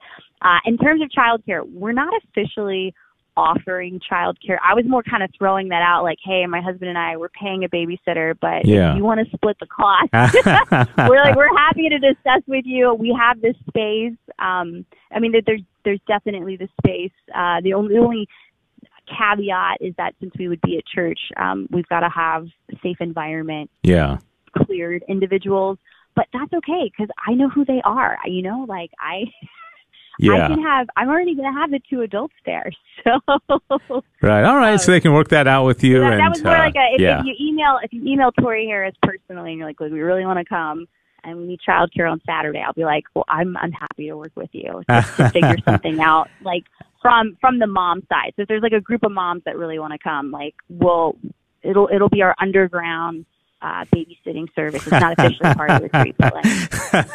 Uh, 0.42 0.60
in 0.66 0.78
terms 0.78 1.02
of 1.02 1.10
childcare, 1.10 1.62
we're 1.72 1.92
not 1.92 2.14
officially 2.24 2.94
offering 3.36 4.00
childcare. 4.12 4.58
I 4.64 4.74
was 4.74 4.86
more 4.88 5.04
kind 5.04 5.22
of 5.22 5.30
throwing 5.38 5.70
that 5.70 5.84
out, 5.84 6.04
like, 6.04 6.18
hey, 6.24 6.46
my 6.48 6.60
husband 6.60 6.90
and 6.90 6.98
I 6.98 7.18
we're 7.18 7.30
paying 7.30 7.64
a 7.64 7.70
babysitter, 7.70 8.36
but 8.42 8.66
Yeah. 8.66 8.92
if 8.92 8.98
you 8.98 9.04
want 9.04 9.20
to 9.28 9.36
split 9.38 9.58
the 9.60 9.68
cost, 9.68 10.10
we're 11.10 11.22
like 11.24 11.36
we're 11.36 11.56
happy 11.56 11.88
to 11.90 12.00
discuss 12.00 12.42
with 12.48 12.66
you. 12.66 12.94
We 12.96 13.16
have 13.20 13.40
this 13.42 13.56
space. 13.68 14.14
Um, 14.40 14.86
I 15.12 15.20
mean, 15.20 15.32
there- 15.32 15.42
there's 15.46 15.62
there's 15.86 16.00
definitely 16.08 16.58
the 16.58 16.68
space. 16.84 17.12
Uh, 17.34 17.62
the 17.62 17.74
only 17.74 17.94
the 17.96 18.02
only 18.02 18.28
caveat 19.08 19.78
is 19.82 19.94
that 19.98 20.14
since 20.20 20.34
we 20.38 20.48
would 20.48 20.62
be 20.62 20.78
at 20.78 20.84
church, 20.86 21.20
um, 21.38 21.68
we've 21.72 21.88
got 21.88 22.02
to 22.02 22.10
have 22.10 22.48
a 22.72 22.76
safe 22.84 22.98
environment, 23.00 23.70
Yeah. 23.84 24.18
cleared 24.58 25.04
individuals. 25.08 25.78
But 26.16 26.26
that's 26.34 26.52
okay 26.52 26.92
because 26.92 27.10
I 27.28 27.34
know 27.36 27.48
who 27.48 27.64
they 27.64 27.80
are. 27.86 28.18
You 28.26 28.42
know, 28.42 28.66
like 28.68 28.90
I, 29.00 29.26
Yeah. 30.20 30.46
I 30.46 30.48
can 30.48 30.64
have. 30.64 30.88
I'm 30.96 31.10
already 31.10 31.36
going 31.36 31.54
to 31.54 31.60
have 31.60 31.70
the 31.70 31.80
two 31.88 32.02
adults 32.02 32.34
there, 32.44 32.72
so 33.04 33.20
Right. 34.22 34.44
All 34.44 34.56
right. 34.58 34.80
So 34.82 34.92
they 34.92 35.00
can 35.00 35.14
work 35.14 35.28
that 35.30 35.48
out 35.48 35.66
with 35.66 35.84
you. 35.84 36.00
that, 36.00 36.14
and, 36.14 36.20
that 36.20 36.30
was 36.30 36.44
more 36.44 36.56
uh, 36.56 36.60
like 36.66 36.76
a 36.76 36.96
if, 36.96 37.02
yeah. 37.02 37.20
if 37.20 37.26
you 37.28 37.36
email 37.40 37.78
if 37.84 37.94
you 37.94 38.04
email 38.04 38.32
Tori 38.32 38.66
Harris 38.66 38.96
personally 39.04 39.52
and 39.52 39.60
you're 39.60 39.68
like, 39.68 39.80
look, 39.80 39.92
we 39.92 40.00
really 40.02 40.26
want 40.26 40.40
to 40.40 40.46
come 40.46 40.88
and 41.24 41.38
we 41.38 41.46
need 41.46 41.60
childcare 41.68 42.10
on 42.12 42.20
Saturday, 42.26 42.64
I'll 42.66 42.74
be 42.74 42.84
like, 42.84 43.04
well, 43.14 43.26
I'm 43.28 43.56
I'm 43.58 43.72
happy 43.72 44.08
to 44.08 44.18
work 44.18 44.32
with 44.36 44.50
you 44.54 44.82
to, 44.90 45.02
to 45.18 45.30
figure 45.30 45.58
something 45.66 46.00
out, 46.00 46.30
like 46.42 46.64
from 47.02 47.38
from 47.40 47.60
the 47.60 47.68
mom 47.68 48.02
side. 48.10 48.34
So 48.36 48.44
if 48.44 48.48
there's 48.48 48.64
like 48.64 48.74
a 48.74 48.82
group 48.82 49.04
of 49.04 49.12
moms 49.12 49.44
that 49.46 49.58
really 49.58 49.80
want 49.80 49.94
to 49.94 50.00
come, 50.00 50.32
like, 50.32 50.56
we'll 50.70 51.16
it'll 51.64 51.90
it'll 51.94 52.10
be 52.10 52.22
our 52.22 52.36
underground. 52.40 53.26
Uh, 53.60 53.86
babysitting 53.86 54.46
service. 54.54 54.84
It's 54.84 54.92
not 54.92 55.14
officially 55.18 55.52
part 55.56 55.72
of 55.72 55.80
the 55.80 55.90
retreat, 55.92 56.14
but 56.20 56.32
like, 56.32 56.46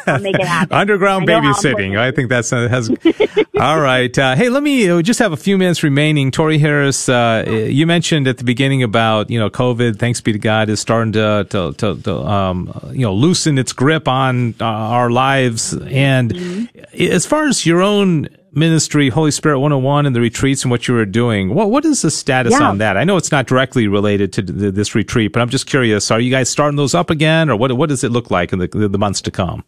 we'll 0.05 0.19
make 0.19 0.35
it 0.35 0.45
happen. 0.45 0.75
Underground 0.75 1.23
I 1.29 1.35
babysitting. 1.35 1.97
I 1.97 2.11
think 2.11 2.27
that's 2.27 2.51
uh, 2.51 2.67
has. 2.67 2.89
All 3.57 3.79
right. 3.79 4.15
Uh, 4.19 4.35
hey, 4.35 4.49
let 4.49 4.61
me 4.61 4.89
uh, 4.89 5.01
just 5.01 5.19
have 5.19 5.31
a 5.31 5.37
few 5.37 5.57
minutes 5.57 5.83
remaining. 5.83 6.31
Tori 6.31 6.57
Harris, 6.57 7.07
uh, 7.07 7.45
you 7.47 7.87
mentioned 7.87 8.27
at 8.27 8.39
the 8.39 8.43
beginning 8.43 8.83
about 8.83 9.29
you 9.29 9.39
know 9.39 9.49
COVID. 9.49 9.97
Thanks 9.97 10.19
be 10.19 10.33
to 10.33 10.37
God 10.37 10.67
is 10.67 10.81
starting 10.81 11.13
to 11.13 11.47
to, 11.49 11.71
to, 11.77 12.01
to 12.01 12.13
um, 12.13 12.77
you 12.91 13.03
know 13.03 13.13
loosen 13.13 13.57
its 13.57 13.71
grip 13.71 14.09
on 14.09 14.53
uh, 14.59 14.65
our 14.65 15.09
lives. 15.09 15.73
And 15.73 16.33
Mm-hmm. 16.33 17.03
as 17.13 17.25
far 17.25 17.45
as 17.47 17.65
your 17.65 17.81
own 17.81 18.27
ministry, 18.55 19.09
Holy 19.09 19.31
Spirit 19.31 19.59
101, 19.59 20.05
and 20.05 20.15
the 20.15 20.21
retreats 20.21 20.63
and 20.63 20.71
what 20.71 20.87
you 20.87 20.93
were 20.93 21.05
doing, 21.05 21.53
what 21.53 21.69
what 21.69 21.85
is 21.85 22.01
the 22.01 22.11
status 22.11 22.53
Yeah. 22.53 22.67
on 22.69 22.77
that? 22.79 22.97
I 22.97 23.03
know 23.03 23.17
it's 23.17 23.31
not 23.31 23.47
directly 23.47 23.87
related 23.87 24.31
to 24.33 24.43
th- 24.43 24.73
this 24.73 24.95
retreat, 24.95 25.33
but 25.33 25.41
I'm 25.41 25.49
just 25.49 25.65
curious. 25.67 26.11
Are 26.11 26.19
you 26.19 26.31
guys 26.31 26.49
starting 26.49 26.75
those 26.77 26.93
up 26.95 27.09
again, 27.09 27.49
or 27.49 27.55
what 27.55 27.71
what 27.73 27.89
does 27.89 28.03
it 28.03 28.11
look 28.11 28.29
like 28.31 28.53
in 28.53 28.59
the 28.59 28.67
the 28.67 28.97
months 28.97 29.21
to 29.21 29.31
come? 29.31 29.63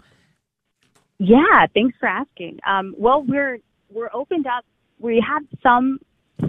Yeah, 1.20 1.66
thanks 1.74 1.98
for 2.00 2.08
asking. 2.08 2.60
Um, 2.68 2.94
well, 2.98 3.24
we're 3.24 3.60
we're 3.92 4.10
opened 4.14 4.48
up. 4.48 4.66
We 5.00 5.24
have 5.28 5.44
some 5.64 6.00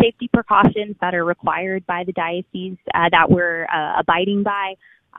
safety 0.00 0.28
precautions 0.32 0.96
that 1.00 1.14
are 1.14 1.24
required 1.24 1.86
by 1.86 2.02
the 2.04 2.12
diocese 2.12 2.76
uh, 2.94 3.08
that 3.12 3.30
we're 3.30 3.66
uh, 3.72 4.00
abiding 4.00 4.42
by, 4.42 4.74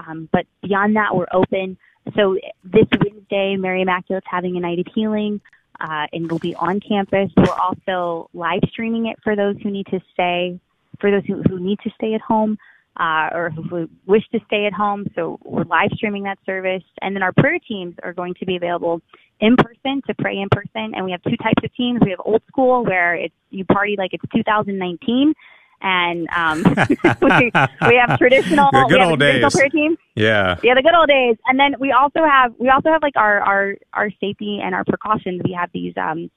um, 0.05 0.27
but 0.33 0.45
beyond 0.61 0.95
that, 0.97 1.15
we're 1.15 1.27
open. 1.33 1.77
So 2.15 2.37
this 2.63 2.85
Wednesday, 3.03 3.55
Mary 3.57 3.81
Immaculate's 3.81 4.25
having 4.29 4.55
a 4.57 4.59
night 4.59 4.79
of 4.79 4.85
healing, 4.93 5.41
uh, 5.79 6.07
and 6.11 6.25
it'll 6.25 6.39
be 6.39 6.55
on 6.55 6.79
campus. 6.79 7.31
We're 7.35 7.53
also 7.53 8.29
live 8.33 8.61
streaming 8.69 9.07
it 9.07 9.17
for 9.23 9.35
those 9.35 9.55
who 9.61 9.71
need 9.71 9.87
to 9.87 9.99
stay, 10.13 10.59
for 10.99 11.11
those 11.11 11.25
who, 11.25 11.41
who 11.43 11.59
need 11.59 11.79
to 11.83 11.89
stay 11.95 12.13
at 12.13 12.21
home. 12.21 12.57
Uh, 12.99 13.29
or 13.31 13.51
who 13.51 13.87
wish 14.07 14.23
to 14.31 14.39
stay 14.47 14.65
at 14.65 14.73
home. 14.73 15.05
So 15.13 15.37
we're 15.45 15.65
live 15.65 15.91
streaming 15.93 16.23
that 16.23 16.39
service. 16.47 16.81
And 16.99 17.15
then 17.15 17.21
our 17.21 17.31
prayer 17.31 17.59
teams 17.59 17.93
are 18.01 18.11
going 18.11 18.33
to 18.39 18.45
be 18.47 18.55
available 18.55 19.03
in 19.39 19.55
person 19.55 20.01
to 20.07 20.15
pray 20.15 20.37
in 20.39 20.47
person. 20.49 20.95
And 20.95 21.05
we 21.05 21.11
have 21.11 21.21
two 21.21 21.37
types 21.37 21.63
of 21.63 21.71
teams. 21.75 21.99
We 22.03 22.09
have 22.09 22.21
old 22.25 22.41
school 22.47 22.83
where 22.83 23.13
it's 23.13 23.35
you 23.51 23.65
party 23.65 23.95
like 23.99 24.15
it's 24.15 24.23
2019, 24.35 25.35
and 25.81 26.27
um, 26.35 26.63
we, 27.21 27.51
we 27.87 27.95
have 27.95 28.17
traditional. 28.17 28.69
The 28.71 28.85
good 28.89 28.95
we 28.95 28.99
have 28.99 29.09
old 29.09 29.19
traditional 29.19 29.49
days. 29.49 29.55
prayer 29.55 29.69
team. 29.69 29.97
Yeah. 30.15 30.55
Yeah, 30.63 30.73
the 30.75 30.81
good 30.81 30.95
old 30.95 31.07
days. 31.07 31.37
And 31.47 31.59
then 31.59 31.75
we 31.79 31.91
also 31.91 32.23
have 32.23 32.53
we 32.57 32.69
also 32.69 32.89
have 32.89 33.01
like 33.01 33.15
our 33.15 33.39
our 33.41 33.75
our 33.93 34.09
safety 34.19 34.59
and 34.63 34.73
our 34.73 34.83
precautions. 34.85 35.41
We 35.43 35.53
have 35.53 35.69
these 35.73 35.93
um 35.97 36.29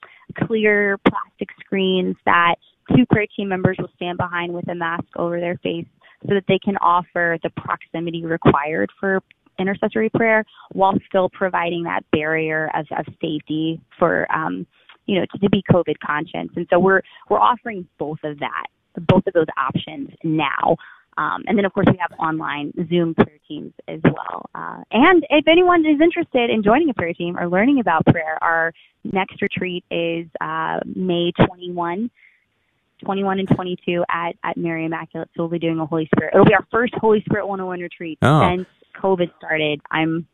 clear 0.45 0.97
plastic 1.07 1.49
screens 1.59 2.15
that 2.25 2.55
two 2.95 3.05
prayer 3.07 3.27
team 3.35 3.49
members 3.49 3.77
will 3.79 3.91
stand 3.95 4.17
behind 4.17 4.53
with 4.53 4.67
a 4.69 4.75
mask 4.75 5.05
over 5.15 5.39
their 5.39 5.57
face 5.57 5.85
so 6.27 6.35
that 6.35 6.43
they 6.47 6.59
can 6.63 6.77
offer 6.77 7.37
the 7.41 7.49
proximity 7.51 8.25
required 8.25 8.89
for 8.99 9.21
intercessory 9.59 10.09
prayer 10.09 10.45
while 10.71 10.93
still 11.07 11.29
providing 11.29 11.83
that 11.83 12.03
barrier 12.11 12.69
of, 12.73 12.85
of 12.97 13.05
safety 13.21 13.79
for 13.99 14.31
um 14.31 14.65
you 15.05 15.19
know 15.19 15.25
to, 15.31 15.37
to 15.39 15.49
be 15.49 15.63
covid 15.71 15.95
conscious 16.05 16.49
and 16.55 16.65
so 16.69 16.79
we're 16.79 17.01
we're 17.29 17.39
offering 17.39 17.87
both 17.97 18.17
of 18.23 18.39
that 18.39 18.67
both 19.07 19.25
of 19.27 19.33
those 19.33 19.47
options 19.57 20.09
now 20.23 20.75
um, 21.17 21.43
and 21.47 21.57
then, 21.57 21.65
of 21.65 21.73
course, 21.73 21.87
we 21.91 21.97
have 21.99 22.17
online 22.19 22.71
Zoom 22.89 23.13
prayer 23.13 23.37
teams 23.47 23.73
as 23.87 23.99
well. 24.03 24.49
Uh, 24.55 24.81
and 24.91 25.25
if 25.29 25.45
anyone 25.47 25.81
is 25.85 25.99
interested 26.01 26.49
in 26.49 26.63
joining 26.63 26.89
a 26.89 26.93
prayer 26.93 27.13
team 27.13 27.37
or 27.37 27.47
learning 27.49 27.79
about 27.79 28.05
prayer, 28.05 28.37
our 28.41 28.73
next 29.03 29.41
retreat 29.41 29.83
is 29.91 30.25
uh, 30.39 30.79
May 30.95 31.31
21, 31.45 32.09
21 33.03 33.39
and 33.39 33.47
22 33.49 34.05
at, 34.09 34.35
at 34.43 34.55
Mary 34.57 34.85
Immaculate. 34.85 35.29
So 35.35 35.43
we'll 35.43 35.49
be 35.49 35.59
doing 35.59 35.79
a 35.79 35.85
Holy 35.85 36.07
Spirit. 36.15 36.33
It'll 36.33 36.45
be 36.45 36.53
our 36.53 36.65
first 36.71 36.93
Holy 36.95 37.21
Spirit 37.25 37.45
101 37.45 37.79
retreat 37.81 38.17
Oh. 38.21 38.49
since 38.55 38.67
COVID 39.01 39.31
started. 39.37 39.81
I'm 39.91 40.25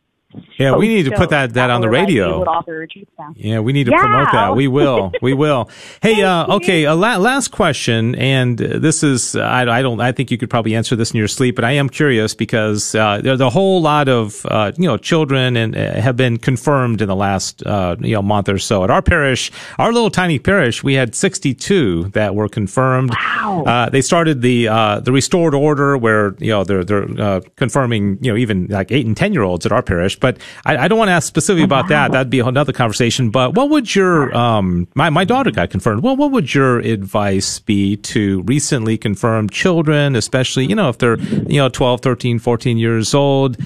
Yeah, 0.60 0.76
we 0.76 0.88
need 0.90 1.04
to 1.06 1.12
put 1.12 1.30
that, 1.30 1.54
that 1.54 1.70
on 1.70 1.80
the 1.82 1.90
radio. 1.90 2.36
able 2.36 2.46
to 2.46 2.50
offer 2.52 2.72
retreats 2.74 3.10
now. 3.18 3.32
Yeah, 3.36 3.60
we 3.62 3.72
need 3.72 3.86
to 3.86 3.92
Yeah. 3.92 4.02
promote 4.02 4.32
that. 4.34 4.56
We 4.56 4.68
will. 4.68 5.12
We 5.22 5.34
will. 5.34 5.70
Hey, 6.02 6.22
uh, 6.22 6.56
okay. 6.58 6.84
A 6.84 6.94
la- 6.94 7.16
last 7.18 7.50
question, 7.52 8.14
and 8.16 8.62
uh, 8.62 8.78
this 8.80 9.04
is 9.04 9.36
I, 9.36 9.62
I 9.62 9.82
don't. 9.82 10.00
I 10.02 10.12
think 10.12 10.30
you 10.30 10.38
could 10.38 10.50
probably 10.50 10.76
answer 10.76 10.96
this 10.96 11.12
in 11.12 11.18
your 11.18 11.28
sleep, 11.30 11.56
but 11.56 11.64
I 11.64 11.72
am 11.72 11.90
curious 11.90 12.36
because 12.36 12.94
uh, 12.94 13.20
there's 13.24 13.40
a 13.42 13.50
whole 13.50 13.82
lot 13.82 14.10
of 14.10 14.46
uh, 14.52 14.74
you 14.78 14.88
know 14.88 14.98
children 14.98 15.56
and 15.56 15.76
uh, 15.76 15.94
have 16.02 16.18
been 16.18 16.38
confirmed 16.38 17.02
in 17.02 17.08
the 17.08 17.16
last 17.16 17.66
uh, 17.66 17.96
you 18.00 18.14
know 18.14 18.22
month 18.22 18.50
or 18.50 18.60
so 18.60 18.84
at 18.84 18.90
our 18.92 19.02
parish, 19.02 19.50
our 19.80 19.92
little 19.94 20.12
tiny 20.12 20.40
parish. 20.40 20.84
We 20.84 20.94
had 20.96 21.16
62 21.16 22.10
that 22.10 22.36
were 22.36 22.50
confirmed. 22.50 23.12
Wow. 23.12 23.64
Uh, 23.66 23.90
they 23.90 24.02
started 24.02 24.42
the 24.42 24.68
uh, 24.68 25.00
the 25.00 25.12
restored 25.12 25.56
order 25.56 25.98
where 25.98 26.36
you 26.40 26.52
know 26.52 26.64
they're 26.64 26.84
they're 26.84 27.10
uh, 27.20 27.40
confirming 27.56 28.18
you 28.22 28.32
know 28.32 28.38
even 28.38 28.68
like 28.68 28.92
eight 28.92 29.06
and 29.06 29.16
ten 29.16 29.34
year 29.34 29.44
olds 29.44 29.66
at 29.66 29.72
our 29.72 29.82
parish. 29.82 30.17
But 30.18 30.38
I, 30.66 30.78
I 30.78 30.88
don't 30.88 30.98
want 30.98 31.10
to 31.10 31.14
ask 31.14 31.28
specifically 31.28 31.64
about 31.64 31.88
that. 31.90 32.12
That'd 32.12 32.30
be 32.30 32.40
another 32.40 32.74
conversation. 32.74 33.30
But 33.30 33.54
what 33.56 33.70
would 33.70 33.96
your 33.96 34.36
um 34.36 34.88
my 34.96 35.10
my 35.10 35.24
daughter 35.24 35.52
got 35.52 35.70
confirmed? 35.70 36.04
Well, 36.04 36.16
what 36.16 36.32
would 36.32 36.54
your 36.54 36.80
advice 36.80 37.60
be 37.60 37.98
to 37.98 38.42
recently 38.44 38.98
confirmed 38.98 39.52
children, 39.52 40.16
especially 40.16 40.66
you 40.66 40.76
know 40.76 40.90
if 40.90 40.98
they're 40.98 41.20
you 41.20 41.58
know 41.58 41.70
12, 41.70 42.02
13, 42.02 42.40
14 42.40 42.78
years 42.78 43.14
old? 43.14 43.58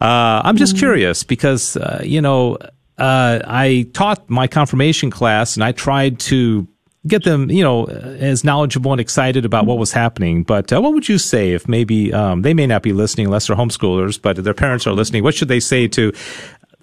Uh, 0.00 0.42
I'm 0.44 0.56
just 0.56 0.76
curious 0.76 1.22
because 1.22 1.76
uh, 1.76 2.02
you 2.04 2.20
know 2.20 2.58
uh, 2.98 3.40
I 3.44 3.88
taught 3.92 4.28
my 4.28 4.46
confirmation 4.46 5.10
class 5.10 5.56
and 5.56 5.64
I 5.64 5.72
tried 5.72 6.18
to 6.20 6.68
get 7.06 7.24
them, 7.24 7.50
you 7.50 7.62
know, 7.62 7.86
as 7.86 8.44
knowledgeable 8.44 8.92
and 8.92 9.00
excited 9.00 9.44
about 9.44 9.66
what 9.66 9.78
was 9.78 9.92
happening. 9.92 10.44
But 10.44 10.72
uh, 10.72 10.80
what 10.80 10.92
would 10.94 11.08
you 11.08 11.18
say 11.18 11.52
if 11.52 11.68
maybe 11.68 12.12
um, 12.12 12.42
they 12.42 12.54
may 12.54 12.66
not 12.66 12.82
be 12.82 12.92
listening 12.92 13.26
unless 13.26 13.48
they're 13.48 13.56
homeschoolers, 13.56 14.20
but 14.20 14.42
their 14.42 14.54
parents 14.54 14.86
are 14.86 14.92
listening? 14.92 15.22
What 15.22 15.34
should 15.34 15.48
they 15.48 15.60
say 15.60 15.88
to 15.88 16.12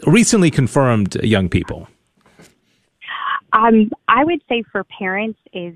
recently 0.06 0.52
confirmed 0.52 1.16
young 1.24 1.50
people? 1.50 1.88
Um, 3.54 3.90
I 4.08 4.24
would 4.24 4.42
say 4.48 4.64
for 4.72 4.84
parents 4.84 5.40
is 5.54 5.76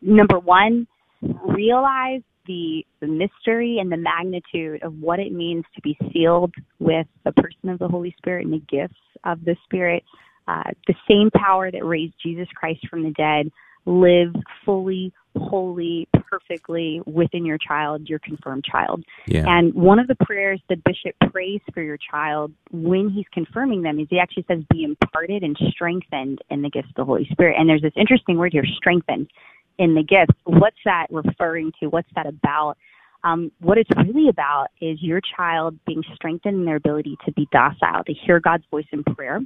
number 0.00 0.38
one, 0.38 0.86
realize 1.22 2.22
the, 2.46 2.84
the 3.00 3.06
mystery 3.06 3.78
and 3.78 3.90
the 3.90 3.96
magnitude 3.96 4.82
of 4.82 5.00
what 5.00 5.18
it 5.18 5.32
means 5.32 5.64
to 5.74 5.80
be 5.82 5.96
sealed 6.12 6.54
with 6.78 7.06
the 7.24 7.32
person 7.32 7.68
of 7.68 7.78
the 7.78 7.88
Holy 7.88 8.14
Spirit 8.18 8.46
and 8.46 8.54
the 8.54 8.62
gifts 8.68 9.00
of 9.24 9.44
the 9.44 9.56
Spirit. 9.64 10.04
Uh, 10.46 10.70
the 10.86 10.94
same 11.08 11.30
power 11.30 11.70
that 11.70 11.84
raised 11.84 12.14
Jesus 12.22 12.48
Christ 12.54 12.86
from 12.88 13.02
the 13.02 13.10
dead 13.10 13.50
live 13.86 14.34
fully, 14.64 15.12
wholly, 15.36 16.08
perfectly 16.30 17.00
within 17.06 17.44
your 17.44 17.58
child, 17.58 18.08
your 18.08 18.18
confirmed 18.18 18.64
child. 18.64 19.04
Yeah. 19.26 19.44
And 19.46 19.74
one 19.74 19.98
of 19.98 20.06
the 20.06 20.16
prayers 20.16 20.60
the 20.68 20.76
bishop 20.76 21.14
prays 21.30 21.60
for 21.72 21.82
your 21.82 21.98
child 21.98 22.52
when 22.70 23.10
he's 23.10 23.26
confirming 23.32 23.82
them 23.82 23.98
is 23.98 24.06
he 24.10 24.18
actually 24.18 24.44
says, 24.48 24.62
be 24.70 24.84
imparted 24.84 25.42
and 25.42 25.56
strengthened 25.70 26.40
in 26.50 26.62
the 26.62 26.70
gifts 26.70 26.88
of 26.90 26.94
the 26.96 27.04
Holy 27.04 27.28
Spirit. 27.32 27.56
And 27.58 27.68
there's 27.68 27.82
this 27.82 27.92
interesting 27.96 28.38
word 28.38 28.52
here, 28.52 28.64
strengthened 28.76 29.30
in 29.78 29.94
the 29.94 30.02
gifts. 30.02 30.38
What's 30.44 30.76
that 30.84 31.06
referring 31.10 31.72
to? 31.80 31.86
What's 31.86 32.08
that 32.14 32.26
about? 32.26 32.76
Um, 33.22 33.52
what 33.60 33.76
it's 33.76 33.90
really 33.96 34.28
about 34.28 34.68
is 34.80 35.02
your 35.02 35.20
child 35.36 35.78
being 35.86 36.02
strengthened 36.14 36.56
in 36.56 36.64
their 36.64 36.76
ability 36.76 37.18
to 37.24 37.32
be 37.32 37.48
docile, 37.52 38.04
to 38.04 38.12
hear 38.12 38.40
God's 38.40 38.64
voice 38.70 38.86
in 38.92 39.04
prayer, 39.04 39.40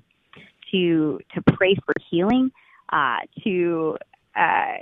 to 0.70 1.20
to 1.35 1.43
pray 1.55 1.74
for 1.85 1.95
healing, 2.11 2.53
uh, 2.93 3.18
to 3.43 3.97
uh, 4.37 4.78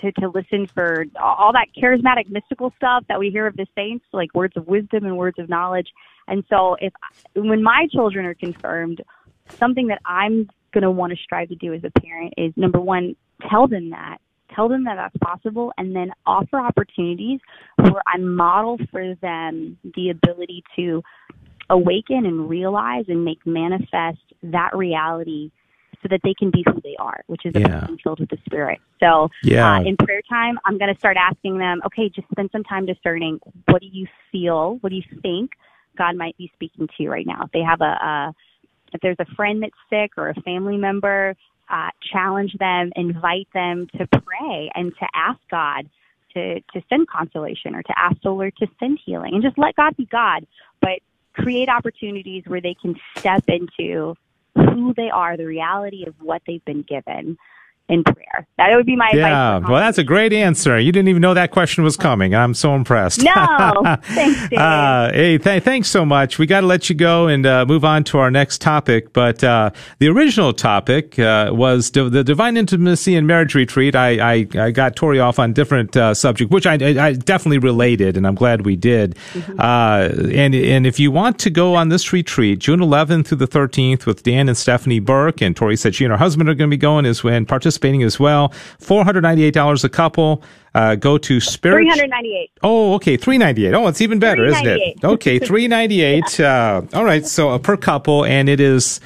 to, 0.00 0.12
to 0.12 0.28
listen 0.28 0.68
for 0.74 1.04
all 1.22 1.52
that 1.52 1.66
charismatic 1.80 2.30
mystical 2.30 2.72
stuff 2.76 3.04
that 3.08 3.18
we 3.18 3.30
hear 3.30 3.46
of 3.46 3.56
the 3.56 3.66
saints, 3.74 4.04
like 4.12 4.34
words 4.34 4.56
of 4.56 4.66
wisdom 4.66 5.04
and 5.04 5.16
words 5.16 5.38
of 5.38 5.48
knowledge. 5.48 5.88
And 6.26 6.44
so, 6.48 6.76
if 6.80 6.92
when 7.34 7.62
my 7.62 7.86
children 7.92 8.24
are 8.24 8.34
confirmed, 8.34 9.02
something 9.58 9.88
that 9.88 10.00
I'm 10.06 10.48
going 10.72 10.82
to 10.82 10.90
want 10.90 11.12
to 11.12 11.18
strive 11.22 11.48
to 11.48 11.56
do 11.56 11.74
as 11.74 11.82
a 11.84 12.00
parent 12.00 12.34
is 12.36 12.52
number 12.56 12.80
one, 12.80 13.16
tell 13.50 13.66
them 13.68 13.90
that. 13.90 14.18
Tell 14.54 14.68
them 14.68 14.84
that 14.84 14.96
that's 14.96 15.16
possible 15.22 15.72
and 15.78 15.94
then 15.94 16.10
offer 16.26 16.58
opportunities 16.58 17.38
where 17.76 18.02
I 18.06 18.18
model 18.18 18.78
for 18.90 19.14
them 19.22 19.78
the 19.94 20.10
ability 20.10 20.64
to 20.76 21.02
awaken 21.68 22.26
and 22.26 22.48
realize 22.48 23.04
and 23.06 23.24
make 23.24 23.46
manifest 23.46 24.18
that 24.42 24.70
reality 24.74 25.52
so 26.02 26.08
that 26.08 26.20
they 26.24 26.34
can 26.34 26.50
be 26.50 26.64
who 26.66 26.80
they 26.82 26.96
are, 26.98 27.22
which 27.26 27.44
is 27.44 27.54
a 27.54 27.60
Yeah. 27.60 27.80
person 27.80 27.98
filled 28.02 28.20
with 28.20 28.30
the 28.30 28.38
Spirit. 28.46 28.78
So 29.00 29.30
Yeah. 29.42 29.78
uh, 29.78 29.82
in 29.82 29.96
prayer 29.96 30.22
time, 30.28 30.58
I'm 30.64 30.78
going 30.78 30.92
to 30.92 30.98
start 30.98 31.16
asking 31.16 31.58
them, 31.58 31.82
okay, 31.86 32.08
just 32.08 32.28
spend 32.30 32.50
some 32.52 32.64
time 32.64 32.86
discerning 32.86 33.38
what 33.66 33.80
do 33.82 33.88
you 33.88 34.06
feel, 34.32 34.78
what 34.80 34.90
do 34.90 34.96
you 34.96 35.20
think 35.22 35.52
God 35.96 36.16
might 36.16 36.36
be 36.38 36.50
speaking 36.54 36.86
to 36.86 37.02
you 37.02 37.10
right 37.10 37.26
now. 37.26 37.42
If 37.44 37.52
they 37.52 37.60
have 37.62 37.80
a, 37.80 37.84
a 37.84 38.34
if 38.92 39.00
there's 39.00 39.16
a 39.20 39.34
friend 39.34 39.62
that's 39.62 39.72
sick 39.88 40.12
or 40.16 40.30
a 40.30 40.34
family 40.42 40.76
member, 40.76 41.36
uh, 41.68 41.90
challenge 42.12 42.56
them, 42.58 42.90
invite 42.96 43.48
them 43.54 43.86
to 43.96 44.06
pray 44.06 44.70
and 44.74 44.92
to 44.98 45.06
ask 45.14 45.38
God 45.50 45.88
to 46.34 46.60
to 46.60 46.82
send 46.88 47.08
consolation 47.08 47.74
or 47.74 47.82
to 47.82 47.98
ask 47.98 48.16
the 48.22 48.30
Lord 48.30 48.54
to 48.58 48.66
send 48.78 48.98
healing, 49.04 49.34
and 49.34 49.42
just 49.42 49.58
let 49.58 49.76
God 49.76 49.96
be 49.96 50.06
God, 50.06 50.46
but 50.80 51.00
create 51.34 51.68
opportunities 51.68 52.44
where 52.46 52.60
they 52.60 52.74
can 52.80 52.94
step 53.18 53.44
into 53.48 54.14
who 54.54 54.94
they 54.96 55.10
are, 55.12 55.36
the 55.36 55.46
reality 55.46 56.04
of 56.06 56.14
what 56.20 56.42
they've 56.46 56.64
been 56.64 56.82
given 56.88 57.36
in 57.90 58.04
prayer. 58.04 58.46
That 58.56 58.74
would 58.76 58.86
be 58.86 58.96
my 58.96 59.10
Yeah, 59.12 59.56
advice. 59.56 59.66
for 59.66 59.72
well, 59.72 59.80
that's 59.80 59.98
a 59.98 60.04
great 60.04 60.32
answer. 60.32 60.78
You 60.78 60.92
didn't 60.92 61.08
even 61.08 61.20
know 61.20 61.34
that 61.34 61.50
question 61.50 61.82
was 61.82 61.96
coming. 61.96 62.34
I'm 62.34 62.54
so 62.54 62.74
impressed. 62.74 63.22
No, 63.22 63.96
thanks. 64.02 64.52
Uh, 64.52 65.10
hey, 65.12 65.38
th- 65.38 65.62
thanks 65.62 65.88
so 65.88 66.04
much. 66.06 66.38
We 66.38 66.46
got 66.46 66.60
to 66.60 66.66
let 66.66 66.88
you 66.88 66.94
go 66.94 67.26
and 67.26 67.44
uh, 67.44 67.66
move 67.66 67.84
on 67.84 68.04
to 68.04 68.18
our 68.18 68.30
next 68.30 68.60
topic. 68.60 69.12
But 69.12 69.42
uh, 69.42 69.70
the 69.98 70.08
original 70.08 70.52
topic 70.52 71.18
uh, 71.18 71.50
was 71.52 71.90
di- 71.90 72.08
the 72.08 72.22
Divine 72.22 72.56
Intimacy 72.56 73.16
and 73.16 73.26
Marriage 73.26 73.54
Retreat. 73.54 73.96
I, 73.96 74.34
I, 74.34 74.46
I 74.58 74.70
got 74.70 74.94
Tori 74.94 75.18
off 75.18 75.38
on 75.38 75.52
different 75.52 75.96
uh, 75.96 76.14
subject, 76.14 76.52
which 76.52 76.66
I, 76.66 76.74
I, 76.74 77.12
definitely 77.14 77.58
related, 77.58 78.16
and 78.16 78.26
I'm 78.26 78.36
glad 78.36 78.64
we 78.64 78.76
did. 78.76 79.18
Uh, 79.58 80.08
and 80.32 80.54
and 80.54 80.86
if 80.86 81.00
you 81.00 81.10
want 81.10 81.38
to 81.40 81.50
go 81.50 81.74
on 81.74 81.88
this 81.88 82.12
retreat, 82.12 82.60
June 82.60 82.80
11th 82.80 83.26
through 83.26 83.38
the 83.38 83.48
13th 83.48 84.06
with 84.06 84.22
Dan 84.22 84.48
and 84.48 84.56
Stephanie 84.56 85.00
Burke, 85.00 85.40
and 85.40 85.56
Tori 85.56 85.76
said 85.76 85.94
she 85.94 86.04
and 86.04 86.12
her 86.12 86.18
husband 86.18 86.48
are 86.48 86.54
going 86.54 86.70
to 86.70 86.76
be 86.76 86.78
going 86.80 87.06
is 87.06 87.24
when 87.24 87.40
and 87.40 87.48
participating 87.80 88.02
as 88.02 88.20
well. 88.20 88.50
$498 88.80 89.84
a 89.84 89.88
couple. 89.88 90.42
Uh, 90.74 90.94
go 90.94 91.16
to 91.18 91.40
Spirit. 91.40 91.84
398. 91.84 92.50
Oh, 92.62 92.94
okay, 92.94 93.16
three 93.16 93.38
ninety 93.38 93.66
eight. 93.66 93.74
Oh, 93.74 93.88
it's 93.88 94.00
even 94.00 94.20
better, 94.20 94.44
isn't 94.44 94.68
it? 94.68 95.02
Okay, 95.02 95.38
three 95.40 95.66
ninety 95.66 96.00
eight. 96.02 96.38
Uh, 96.38 96.82
all 96.94 97.04
right, 97.04 97.26
so 97.26 97.58
per 97.58 97.76
couple, 97.76 98.24
and 98.24 98.48
it 98.48 98.60
is 98.60 99.00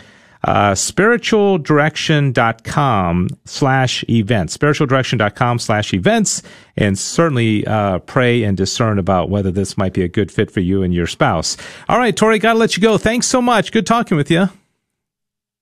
uh, 0.45 0.73
spiritualdirection.com 0.73 3.29
slash 3.47 4.05
events. 4.11 4.59
Spiritualdirection.com 4.59 5.59
slash 5.59 5.95
events, 5.95 6.43
and 6.77 6.99
certainly 6.99 7.67
uh, 7.67 7.99
pray 8.01 8.43
and 8.43 8.59
discern 8.59 8.99
about 8.99 9.31
whether 9.31 9.51
this 9.51 9.79
might 9.79 9.95
be 9.95 10.03
a 10.03 10.09
good 10.09 10.31
fit 10.31 10.51
for 10.51 10.61
you 10.61 10.83
and 10.83 10.93
your 10.93 11.07
spouse. 11.07 11.57
All 11.89 11.97
right, 11.97 12.15
Tori, 12.15 12.39
got 12.39 12.53
to 12.53 12.59
let 12.59 12.77
you 12.77 12.83
go. 12.83 12.99
Thanks 12.99 13.27
so 13.27 13.41
much. 13.41 13.73
Good 13.73 13.87
talking 13.87 14.19
with 14.19 14.31
you. 14.31 14.51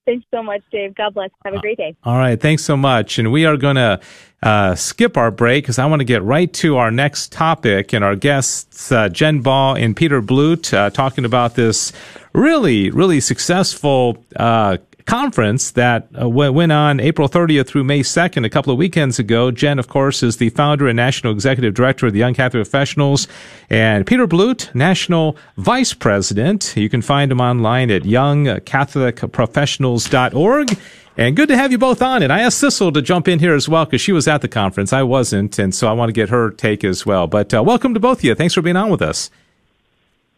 Thanks 0.04 0.26
so 0.32 0.42
much, 0.42 0.62
Dave. 0.72 0.94
God 0.94 1.14
bless. 1.14 1.30
Have 1.44 1.54
a 1.54 1.60
great 1.60 1.78
day. 1.78 1.94
All 2.02 2.16
right, 2.16 2.40
thanks 2.40 2.64
so 2.64 2.76
much. 2.76 3.18
And 3.18 3.30
we 3.30 3.44
are 3.44 3.56
going 3.56 3.76
to 3.76 4.00
uh, 4.42 4.74
skip 4.74 5.16
our 5.16 5.30
break 5.30 5.64
because 5.64 5.78
I 5.78 5.86
want 5.86 6.00
to 6.00 6.04
get 6.04 6.22
right 6.24 6.52
to 6.54 6.76
our 6.78 6.90
next 6.90 7.30
topic 7.30 7.92
and 7.92 8.04
our 8.04 8.16
guests, 8.16 8.90
uh, 8.90 9.08
Jen 9.08 9.40
Baugh 9.40 9.74
and 9.74 9.96
Peter 9.96 10.20
Blute, 10.20 10.74
uh, 10.74 10.90
talking 10.90 11.24
about 11.24 11.54
this 11.54 11.92
really, 12.32 12.90
really 12.90 13.20
successful 13.20 14.24
uh, 14.34 14.78
conference 15.06 15.70
that 15.72 16.08
uh, 16.20 16.28
went 16.28 16.72
on 16.72 17.00
April 17.00 17.28
30th 17.28 17.66
through 17.66 17.84
May 17.84 18.00
2nd, 18.00 18.44
a 18.44 18.50
couple 18.50 18.72
of 18.72 18.78
weekends 18.78 19.18
ago. 19.18 19.50
Jen, 19.50 19.78
of 19.78 19.88
course, 19.88 20.22
is 20.22 20.36
the 20.38 20.48
founder 20.50 20.88
and 20.88 20.96
national 20.96 21.32
executive 21.32 21.72
director 21.74 22.06
of 22.06 22.12
the 22.12 22.18
Young 22.18 22.34
Catholic 22.34 22.64
Professionals, 22.64 23.26
and 23.70 24.06
Peter 24.06 24.26
Blute, 24.26 24.70
national 24.74 25.36
vice 25.56 25.94
president. 25.94 26.74
You 26.76 26.88
can 26.88 27.02
find 27.02 27.30
him 27.32 27.40
online 27.40 27.90
at 27.90 28.02
youngcatholicprofessionals.org. 28.02 30.78
And 31.16 31.34
good 31.36 31.48
to 31.48 31.56
have 31.56 31.72
you 31.72 31.78
both 31.78 32.00
on. 32.00 32.22
And 32.22 32.32
I 32.32 32.40
asked 32.40 32.62
Sissel 32.62 32.94
to 32.94 33.02
jump 33.02 33.28
in 33.28 33.38
here 33.38 33.54
as 33.54 33.68
well 33.68 33.84
because 33.84 34.00
she 34.00 34.12
was 34.12 34.26
at 34.26 34.40
the 34.40 34.48
conference. 34.48 34.94
I 34.94 35.02
wasn't, 35.02 35.58
and 35.58 35.74
so 35.74 35.88
I 35.88 35.92
want 35.92 36.08
to 36.08 36.14
get 36.14 36.30
her 36.30 36.50
take 36.50 36.84
as 36.84 37.04
well. 37.04 37.26
But 37.26 37.52
uh, 37.52 37.62
welcome 37.62 37.92
to 37.94 38.00
both 38.00 38.18
of 38.18 38.24
you. 38.24 38.34
Thanks 38.34 38.54
for 38.54 38.62
being 38.62 38.76
on 38.76 38.90
with 38.90 39.02
us. 39.02 39.30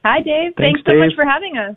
Hi, 0.05 0.21
Dave. 0.21 0.55
Thanks, 0.57 0.81
Thanks, 0.85 0.87
so 0.87 0.99
much 0.99 1.15
for 1.15 1.25
having 1.25 1.57
us. 1.57 1.77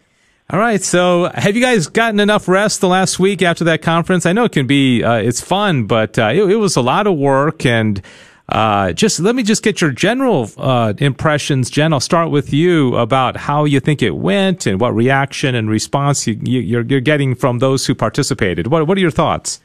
All 0.49 0.59
right. 0.59 0.81
So, 0.81 1.29
have 1.33 1.57
you 1.57 1.61
guys 1.61 1.87
gotten 1.87 2.21
enough 2.21 2.47
rest 2.47 2.79
the 2.79 2.87
last 2.87 3.19
week 3.19 3.41
after 3.41 3.65
that 3.65 3.81
conference? 3.81 4.25
I 4.25 4.31
know 4.31 4.45
it 4.45 4.53
can 4.53 4.65
be, 4.65 5.03
uh, 5.03 5.15
it's 5.15 5.41
fun, 5.41 5.87
but 5.87 6.17
uh, 6.17 6.29
it, 6.33 6.51
it 6.51 6.55
was 6.55 6.77
a 6.77 6.81
lot 6.81 7.05
of 7.05 7.17
work. 7.17 7.65
And 7.65 8.01
uh, 8.47 8.93
just 8.93 9.19
let 9.19 9.35
me 9.35 9.43
just 9.43 9.61
get 9.61 9.81
your 9.81 9.91
general 9.91 10.49
uh, 10.55 10.93
impressions, 10.99 11.69
Jen. 11.69 11.91
I'll 11.91 11.99
start 11.99 12.31
with 12.31 12.53
you 12.53 12.95
about 12.95 13.35
how 13.35 13.65
you 13.65 13.81
think 13.81 14.01
it 14.01 14.11
went 14.11 14.65
and 14.65 14.79
what 14.79 14.95
reaction 14.95 15.53
and 15.53 15.69
response 15.69 16.25
you, 16.25 16.39
you, 16.41 16.61
you're, 16.61 16.83
you're 16.83 17.01
getting 17.01 17.35
from 17.35 17.59
those 17.59 17.85
who 17.85 17.93
participated. 17.93 18.67
What 18.67 18.87
What 18.87 18.97
are 18.97 19.01
your 19.01 19.11
thoughts? 19.11 19.59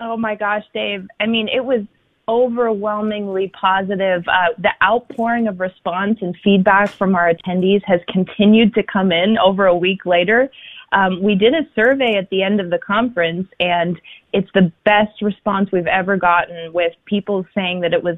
Oh 0.00 0.16
my 0.16 0.34
gosh, 0.34 0.64
Dave. 0.74 1.06
I 1.20 1.26
mean, 1.26 1.48
it 1.48 1.64
was 1.64 1.82
overwhelmingly 2.28 3.52
positive. 3.58 4.24
Uh, 4.28 4.54
the 4.58 4.70
outpouring 4.82 5.48
of 5.48 5.60
response 5.60 6.18
and 6.20 6.34
feedback 6.42 6.90
from 6.90 7.14
our 7.14 7.32
attendees 7.32 7.82
has 7.84 8.00
continued 8.08 8.74
to 8.74 8.82
come 8.82 9.12
in 9.12 9.36
over 9.38 9.66
a 9.66 9.76
week 9.76 10.06
later. 10.06 10.50
Um, 10.92 11.22
we 11.22 11.34
did 11.34 11.54
a 11.54 11.62
survey 11.74 12.16
at 12.16 12.30
the 12.30 12.42
end 12.42 12.60
of 12.60 12.70
the 12.70 12.78
conference, 12.78 13.48
and 13.58 14.00
it's 14.32 14.48
the 14.54 14.72
best 14.84 15.20
response 15.22 15.70
we've 15.72 15.86
ever 15.86 16.16
gotten 16.16 16.72
with 16.72 16.92
people 17.04 17.44
saying 17.54 17.80
that 17.80 17.92
it 17.92 18.02
was 18.02 18.16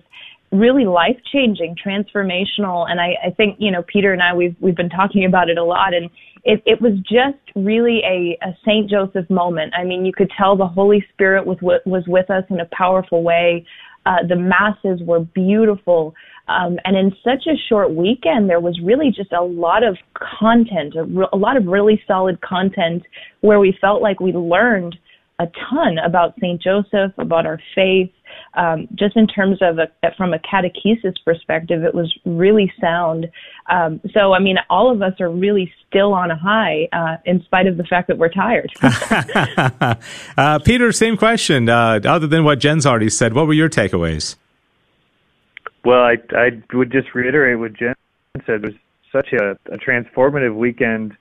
really 0.52 0.84
life 0.84 1.16
changing, 1.32 1.74
transformational. 1.74 2.88
And 2.88 3.00
I, 3.00 3.14
I 3.26 3.30
think, 3.30 3.56
you 3.58 3.70
know, 3.70 3.82
Peter 3.82 4.12
and 4.12 4.22
I, 4.22 4.34
we've, 4.34 4.54
we've 4.60 4.76
been 4.76 4.90
talking 4.90 5.24
about 5.24 5.48
it 5.48 5.58
a 5.58 5.64
lot 5.64 5.92
and 5.92 6.08
it, 6.46 6.62
it 6.64 6.80
was 6.80 6.92
just 7.00 7.42
really 7.56 8.00
a, 8.04 8.38
a 8.40 8.56
St. 8.64 8.88
Joseph 8.88 9.28
moment. 9.28 9.74
I 9.76 9.82
mean, 9.82 10.06
you 10.06 10.12
could 10.12 10.30
tell 10.38 10.56
the 10.56 10.66
Holy 10.66 11.04
Spirit 11.12 11.44
was, 11.44 11.58
was 11.60 12.04
with 12.06 12.30
us 12.30 12.44
in 12.50 12.60
a 12.60 12.68
powerful 12.72 13.24
way. 13.24 13.66
Uh, 14.06 14.26
the 14.26 14.36
masses 14.36 15.00
were 15.04 15.20
beautiful. 15.20 16.14
Um, 16.48 16.78
and 16.84 16.96
in 16.96 17.12
such 17.24 17.46
a 17.48 17.56
short 17.68 17.92
weekend, 17.92 18.48
there 18.48 18.60
was 18.60 18.78
really 18.82 19.10
just 19.10 19.32
a 19.32 19.42
lot 19.42 19.82
of 19.82 19.98
content, 20.38 20.94
a, 20.96 21.04
re- 21.04 21.28
a 21.32 21.36
lot 21.36 21.56
of 21.56 21.66
really 21.66 22.00
solid 22.06 22.40
content 22.40 23.02
where 23.40 23.58
we 23.58 23.76
felt 23.80 24.00
like 24.00 24.20
we 24.20 24.32
learned 24.32 24.96
a 25.40 25.46
ton 25.68 25.98
about 25.98 26.34
St. 26.36 26.62
Joseph, 26.62 27.12
about 27.18 27.46
our 27.46 27.60
faith. 27.74 28.10
Um, 28.56 28.88
just 28.94 29.16
in 29.16 29.26
terms 29.26 29.58
of 29.60 29.78
a, 29.78 29.88
from 30.16 30.32
a 30.32 30.38
catechesis 30.38 31.14
perspective, 31.24 31.84
it 31.84 31.94
was 31.94 32.12
really 32.24 32.72
sound. 32.80 33.28
Um, 33.70 34.00
so, 34.12 34.32
I 34.32 34.38
mean, 34.38 34.56
all 34.70 34.90
of 34.90 35.02
us 35.02 35.20
are 35.20 35.30
really 35.30 35.70
still 35.86 36.14
on 36.14 36.30
a 36.30 36.36
high, 36.36 36.88
uh, 36.92 37.16
in 37.26 37.42
spite 37.44 37.66
of 37.66 37.76
the 37.76 37.84
fact 37.84 38.08
that 38.08 38.16
we're 38.16 38.30
tired. 38.30 38.72
uh, 40.38 40.58
Peter, 40.60 40.90
same 40.92 41.16
question. 41.16 41.68
Uh, 41.68 42.00
other 42.04 42.26
than 42.26 42.44
what 42.44 42.58
Jen's 42.58 42.86
already 42.86 43.10
said, 43.10 43.34
what 43.34 43.46
were 43.46 43.52
your 43.52 43.68
takeaways? 43.68 44.36
Well, 45.84 46.00
I 46.00 46.16
I 46.36 46.50
would 46.72 46.90
just 46.90 47.14
reiterate 47.14 47.60
what 47.60 47.74
Jen 47.74 47.94
said. 48.44 48.64
It 48.64 48.72
was 48.72 48.74
such 49.12 49.32
a, 49.32 49.52
a 49.72 49.78
transformative 49.78 50.56
weekend, 50.56 51.16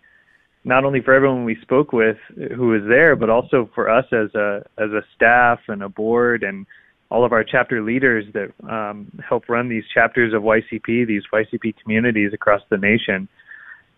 not 0.64 0.86
only 0.86 1.02
for 1.02 1.14
everyone 1.14 1.46
we 1.46 1.56
spoke 1.62 1.94
with 1.94 2.18
who 2.36 2.70
was 2.70 2.82
there, 2.88 3.16
but 3.16 3.30
also 3.30 3.70
for 3.76 3.90
us 3.90 4.06
as 4.12 4.34
a 4.34 4.66
as 4.80 4.90
a 4.90 5.04
staff 5.16 5.60
and 5.68 5.84
a 5.84 5.90
board 5.90 6.42
and 6.42 6.66
all 7.10 7.26
of 7.26 7.32
our 7.32 7.44
chapter 7.44 7.82
leaders 7.82 8.26
that 8.34 8.52
um, 8.70 9.12
help 9.28 9.48
run 9.48 9.70
these 9.70 9.84
chapters 9.94 10.34
of 10.34 10.42
YCP, 10.42 11.08
these 11.08 11.24
YCP 11.32 11.76
communities 11.82 12.32
across 12.34 12.62
the 12.70 12.78
nation. 12.78 13.28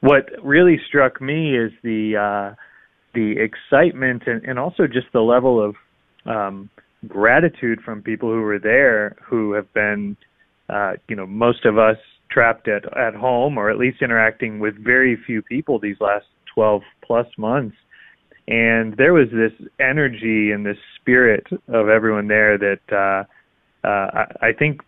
What 0.02 0.30
really 0.44 0.80
struck 0.88 1.22
me 1.22 1.56
is 1.58 1.72
the 1.84 2.18
uh, 2.18 2.56
the 3.14 3.36
excitement 3.40 4.24
and, 4.28 4.44
and 4.44 4.60
also 4.60 4.86
just 4.86 5.08
the 5.14 5.22
level 5.22 5.64
of 5.64 5.76
um, 6.26 6.70
gratitude 7.08 7.80
from 7.84 8.02
people 8.02 8.30
who 8.30 8.42
were 8.42 8.60
there 8.60 9.16
who 9.28 9.54
have 9.54 9.72
been 9.74 10.18
uh, 10.70 10.94
you 11.08 11.16
know, 11.16 11.26
most 11.26 11.66
of 11.66 11.78
us 11.78 11.98
trapped 12.30 12.68
at 12.68 12.84
at 12.98 13.16
home 13.16 13.58
or 13.58 13.70
at 13.70 13.78
least 13.78 14.02
interacting 14.02 14.60
with 14.60 14.76
very 14.84 15.18
few 15.26 15.42
people 15.42 15.80
these 15.80 15.96
last 16.00 16.26
12 16.54 16.82
plus 17.06 17.28
months. 17.38 17.76
And 18.48 18.96
there 18.96 19.14
was 19.14 19.28
this 19.32 19.52
energy 19.80 20.52
and 20.52 20.66
this 20.66 20.78
spirit 21.00 21.46
of 21.68 21.90
everyone 21.90 22.28
there 22.28 22.58
that 22.58 22.80
uh, 22.92 23.88
uh, 23.88 24.26
I, 24.42 24.54
think 24.54 24.82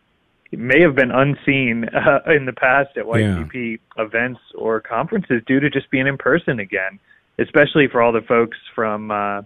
may 0.52 0.82
have 0.82 0.96
been 0.96 1.12
unseen 1.12 1.86
uh, 1.94 2.32
in 2.32 2.46
the 2.46 2.54
past 2.54 2.98
at 2.98 3.06
YCP 3.06 3.80
events 3.98 4.40
or 4.58 4.80
conferences 4.80 5.42
due 5.46 5.60
to 5.60 5.70
just 5.70 5.92
being 5.92 6.08
in 6.08 6.18
person 6.18 6.60
again, 6.60 7.00
especially 7.38 7.88
for 7.92 8.02
all 8.02 8.12
the 8.12 8.22
folks 8.22 8.58
from. 8.76 9.12
Uh, 9.12 9.42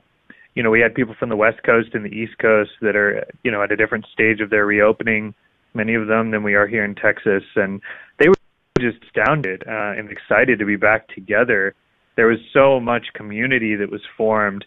you 0.56 0.62
know, 0.62 0.70
we 0.70 0.82
had 0.82 0.94
people 0.94 1.16
from 1.18 1.30
the 1.30 1.36
West 1.36 1.64
Coast 1.64 1.96
and 1.96 2.06
the 2.06 2.16
East 2.16 2.38
Coast 2.38 2.70
that 2.82 2.96
are, 2.96 3.26
you 3.44 3.50
know, 3.50 3.64
at 3.64 3.72
a 3.72 3.76
different 3.76 4.06
stage 4.14 4.40
of 4.40 4.52
their 4.52 4.68
reopening 4.68 5.34
many 5.74 5.96
of 5.96 6.08
them 6.08 6.32
than 6.32 6.44
we 6.44 6.54
are 6.56 6.68
here 6.68 6.86
in 6.86 6.96
Texas, 6.96 7.44
and 7.56 7.82
they 8.20 8.28
were 8.28 8.36
just 8.80 8.98
astounded 9.04 9.64
uh, 9.68 9.94
and 9.98 10.10
excited 10.10 10.60
to 10.60 10.66
be 10.66 10.76
back 10.76 11.08
together 11.10 11.76
there 12.16 12.28
was 12.28 12.40
so 12.54 12.80
much 12.80 13.08
community 13.14 13.76
that 13.76 13.92
was 13.92 14.02
formed. 14.18 14.66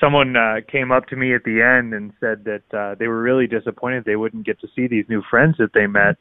Someone 0.00 0.36
uh, 0.36 0.56
came 0.70 0.92
up 0.92 1.06
to 1.08 1.16
me 1.16 1.34
at 1.34 1.44
the 1.44 1.60
end 1.60 1.92
and 1.92 2.12
said 2.20 2.44
that 2.44 2.76
uh, 2.76 2.94
they 2.98 3.08
were 3.08 3.20
really 3.20 3.46
disappointed 3.46 4.04
they 4.04 4.16
wouldn't 4.16 4.46
get 4.46 4.60
to 4.60 4.68
see 4.74 4.86
these 4.86 5.04
new 5.08 5.22
friends 5.28 5.56
that 5.58 5.72
they 5.74 5.86
met 5.86 6.16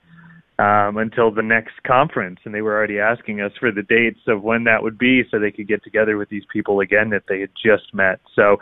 um, 0.59 0.97
until 0.97 1.31
the 1.31 1.43
next 1.43 1.75
conference, 1.85 2.39
and 2.43 2.53
they 2.53 2.61
were 2.61 2.75
already 2.75 2.99
asking 2.99 3.41
us 3.41 3.51
for 3.59 3.71
the 3.71 3.83
dates 3.83 4.19
of 4.27 4.41
when 4.41 4.63
that 4.63 4.81
would 4.81 4.97
be, 4.97 5.21
so 5.29 5.39
they 5.39 5.51
could 5.51 5.67
get 5.67 5.83
together 5.83 6.17
with 6.17 6.29
these 6.29 6.45
people 6.51 6.79
again 6.79 7.11
that 7.11 7.23
they 7.29 7.41
had 7.41 7.51
just 7.63 7.93
met. 7.93 8.19
So, 8.35 8.57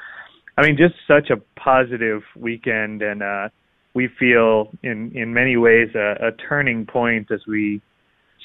I 0.57 0.66
mean, 0.66 0.78
just 0.78 0.95
such 1.07 1.30
a 1.30 1.41
positive 1.57 2.22
weekend, 2.36 3.01
and 3.01 3.24
uh, 3.24 3.49
we 3.93 4.09
feel 4.20 4.72
in 4.84 5.13
in 5.16 5.34
many 5.34 5.55
ways 5.55 5.89
a, 5.95 6.28
a 6.28 6.32
turning 6.49 6.86
point 6.86 7.32
as 7.32 7.39
we 7.47 7.82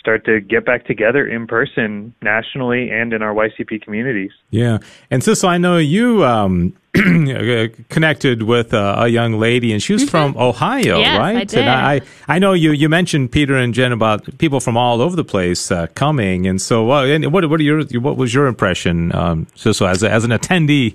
start 0.01 0.25
to 0.25 0.41
get 0.41 0.65
back 0.65 0.87
together 0.87 1.29
in 1.29 1.47
person 1.47 2.15
nationally 2.23 2.91
and 2.91 3.13
in 3.13 3.23
our 3.23 3.35
YCP 3.35 3.83
communities. 3.83 4.33
Yeah. 4.49 4.79
And 5.11 5.23
Sissel, 5.23 5.51
I 5.51 5.59
know 5.59 5.77
you 5.77 6.25
um, 6.25 6.75
connected 7.89 8.43
with 8.43 8.73
a, 8.73 9.03
a, 9.03 9.09
young 9.09 9.39
lady, 9.39 9.73
and 9.73 9.83
she 9.83 9.93
was 9.93 10.03
mm-hmm. 10.03 10.11
from 10.11 10.37
Ohio, 10.37 10.99
yes, 10.99 11.19
right? 11.19 11.37
I 11.37 11.45
did. 11.45 11.59
And 11.61 11.71
I, 11.71 12.01
I 12.29 12.39
know 12.39 12.53
you, 12.53 12.73
you 12.73 12.89
mentioned 12.89 13.33
Peter 13.33 13.57
and 13.57 13.73
Jen 13.73 13.93
about 13.93 14.39
people 14.39 14.61
from 14.61 14.77
all 14.77 15.01
over 15.01 15.17
the 15.17 15.25
place 15.25 15.71
uh, 15.71 15.87
coming, 15.95 16.47
and 16.47 16.61
so 16.61 16.91
uh, 16.91 17.05
and 17.05 17.33
what 17.33 17.49
what 17.49 17.61
are 17.61 17.63
your 17.63 17.85
what 18.01 18.17
was 18.17 18.35
your 18.35 18.47
impression, 18.47 19.15
um, 19.15 19.47
Sissel, 19.57 19.89
as 19.89 20.03
a, 20.03 20.11
as 20.11 20.25
an 20.25 20.31
attendee? 20.31 20.95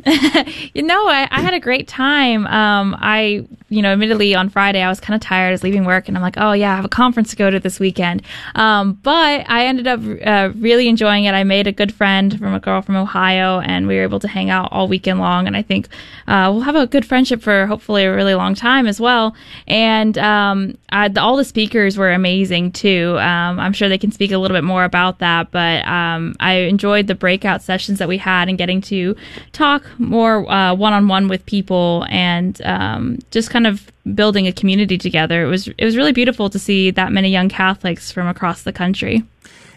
you 0.75 0.83
know, 0.83 1.07
I, 1.07 1.27
I, 1.31 1.41
had 1.41 1.53
a 1.53 1.59
great 1.59 1.87
time. 1.87 2.45
Um, 2.47 2.95
I 2.99 3.47
you 3.69 3.81
know, 3.81 3.91
admittedly 3.91 4.35
on 4.35 4.49
Friday 4.49 4.81
I 4.81 4.89
was 4.89 4.99
kind 4.99 5.15
of 5.15 5.21
tired. 5.21 5.47
I 5.47 5.51
was 5.51 5.63
leaving 5.63 5.85
work, 5.85 6.07
and 6.07 6.15
I'm 6.15 6.23
like, 6.23 6.37
oh 6.37 6.51
yeah, 6.51 6.73
I 6.73 6.75
have 6.75 6.85
a 6.85 6.89
conference 6.89 7.31
to 7.31 7.35
go 7.35 7.49
to 7.49 7.59
this 7.59 7.79
weekend. 7.79 8.21
Um, 8.53 8.93
but 9.01 9.49
I 9.49 9.65
ended 9.65 9.87
up 9.87 9.99
uh, 10.25 10.51
really 10.57 10.87
enjoying 10.87 11.25
it. 11.25 11.33
I 11.33 11.43
made 11.43 11.67
a 11.67 11.71
good 11.71 11.93
friend 11.93 12.37
from 12.37 12.53
a 12.53 12.59
girl 12.59 12.81
from 12.81 12.95
Ohio, 12.95 13.59
and 13.59 13.87
we 13.87 13.95
were 13.95 14.03
able 14.03 14.19
to 14.19 14.27
hang 14.27 14.49
out 14.49 14.69
all 14.71 14.87
weekend 14.87 15.19
long, 15.19 15.47
and 15.47 15.57
I 15.57 15.61
think 15.61 15.87
uh, 16.27 16.49
we'll 16.51 16.61
have 16.61 16.75
a 16.75 16.87
good 16.87 17.05
friendship 17.05 17.41
for 17.41 17.67
hopefully 17.67 18.03
a 18.03 18.15
really 18.15 18.33
long 18.33 18.55
time 18.55 18.87
as 18.87 18.99
well. 18.99 19.35
And 19.67 20.17
um, 20.17 20.77
I, 20.89 21.07
the, 21.07 21.21
all 21.21 21.37
the 21.37 21.45
speakers 21.45 21.97
were 21.97 22.11
amazing 22.11 22.71
too. 22.71 23.17
Um, 23.19 23.59
I'm 23.59 23.73
sure 23.73 23.89
they 23.89 23.97
can 23.97 24.11
speak 24.11 24.31
a 24.31 24.37
little 24.37 24.55
bit 24.55 24.63
more 24.63 24.83
about 24.83 25.19
that, 25.19 25.51
but 25.51 25.85
um, 25.87 26.35
I 26.39 26.53
enjoyed 26.53 27.07
the 27.07 27.15
breakout 27.15 27.61
sessions 27.61 27.99
that 27.99 28.07
we 28.07 28.17
had 28.17 28.49
and 28.49 28.57
getting 28.57 28.81
to 28.81 29.15
talk 29.51 29.83
more 29.99 30.41
one 30.41 30.93
on 30.93 31.07
one 31.07 31.27
with 31.27 31.45
people 31.45 32.05
and 32.09 32.59
um, 32.63 33.19
just 33.31 33.49
kind 33.49 33.67
of 33.67 33.91
building 34.13 34.47
a 34.47 34.51
community 34.51 34.97
together. 34.97 35.43
It 35.43 35.49
was 35.49 35.67
it 35.67 35.85
was 35.85 35.97
really 35.97 36.11
beautiful 36.11 36.49
to 36.49 36.59
see 36.59 36.91
that 36.91 37.11
many 37.11 37.29
young 37.29 37.49
Catholics 37.49 38.11
from 38.11 38.27
across 38.27 38.63
the 38.63 38.73
country. 38.73 39.23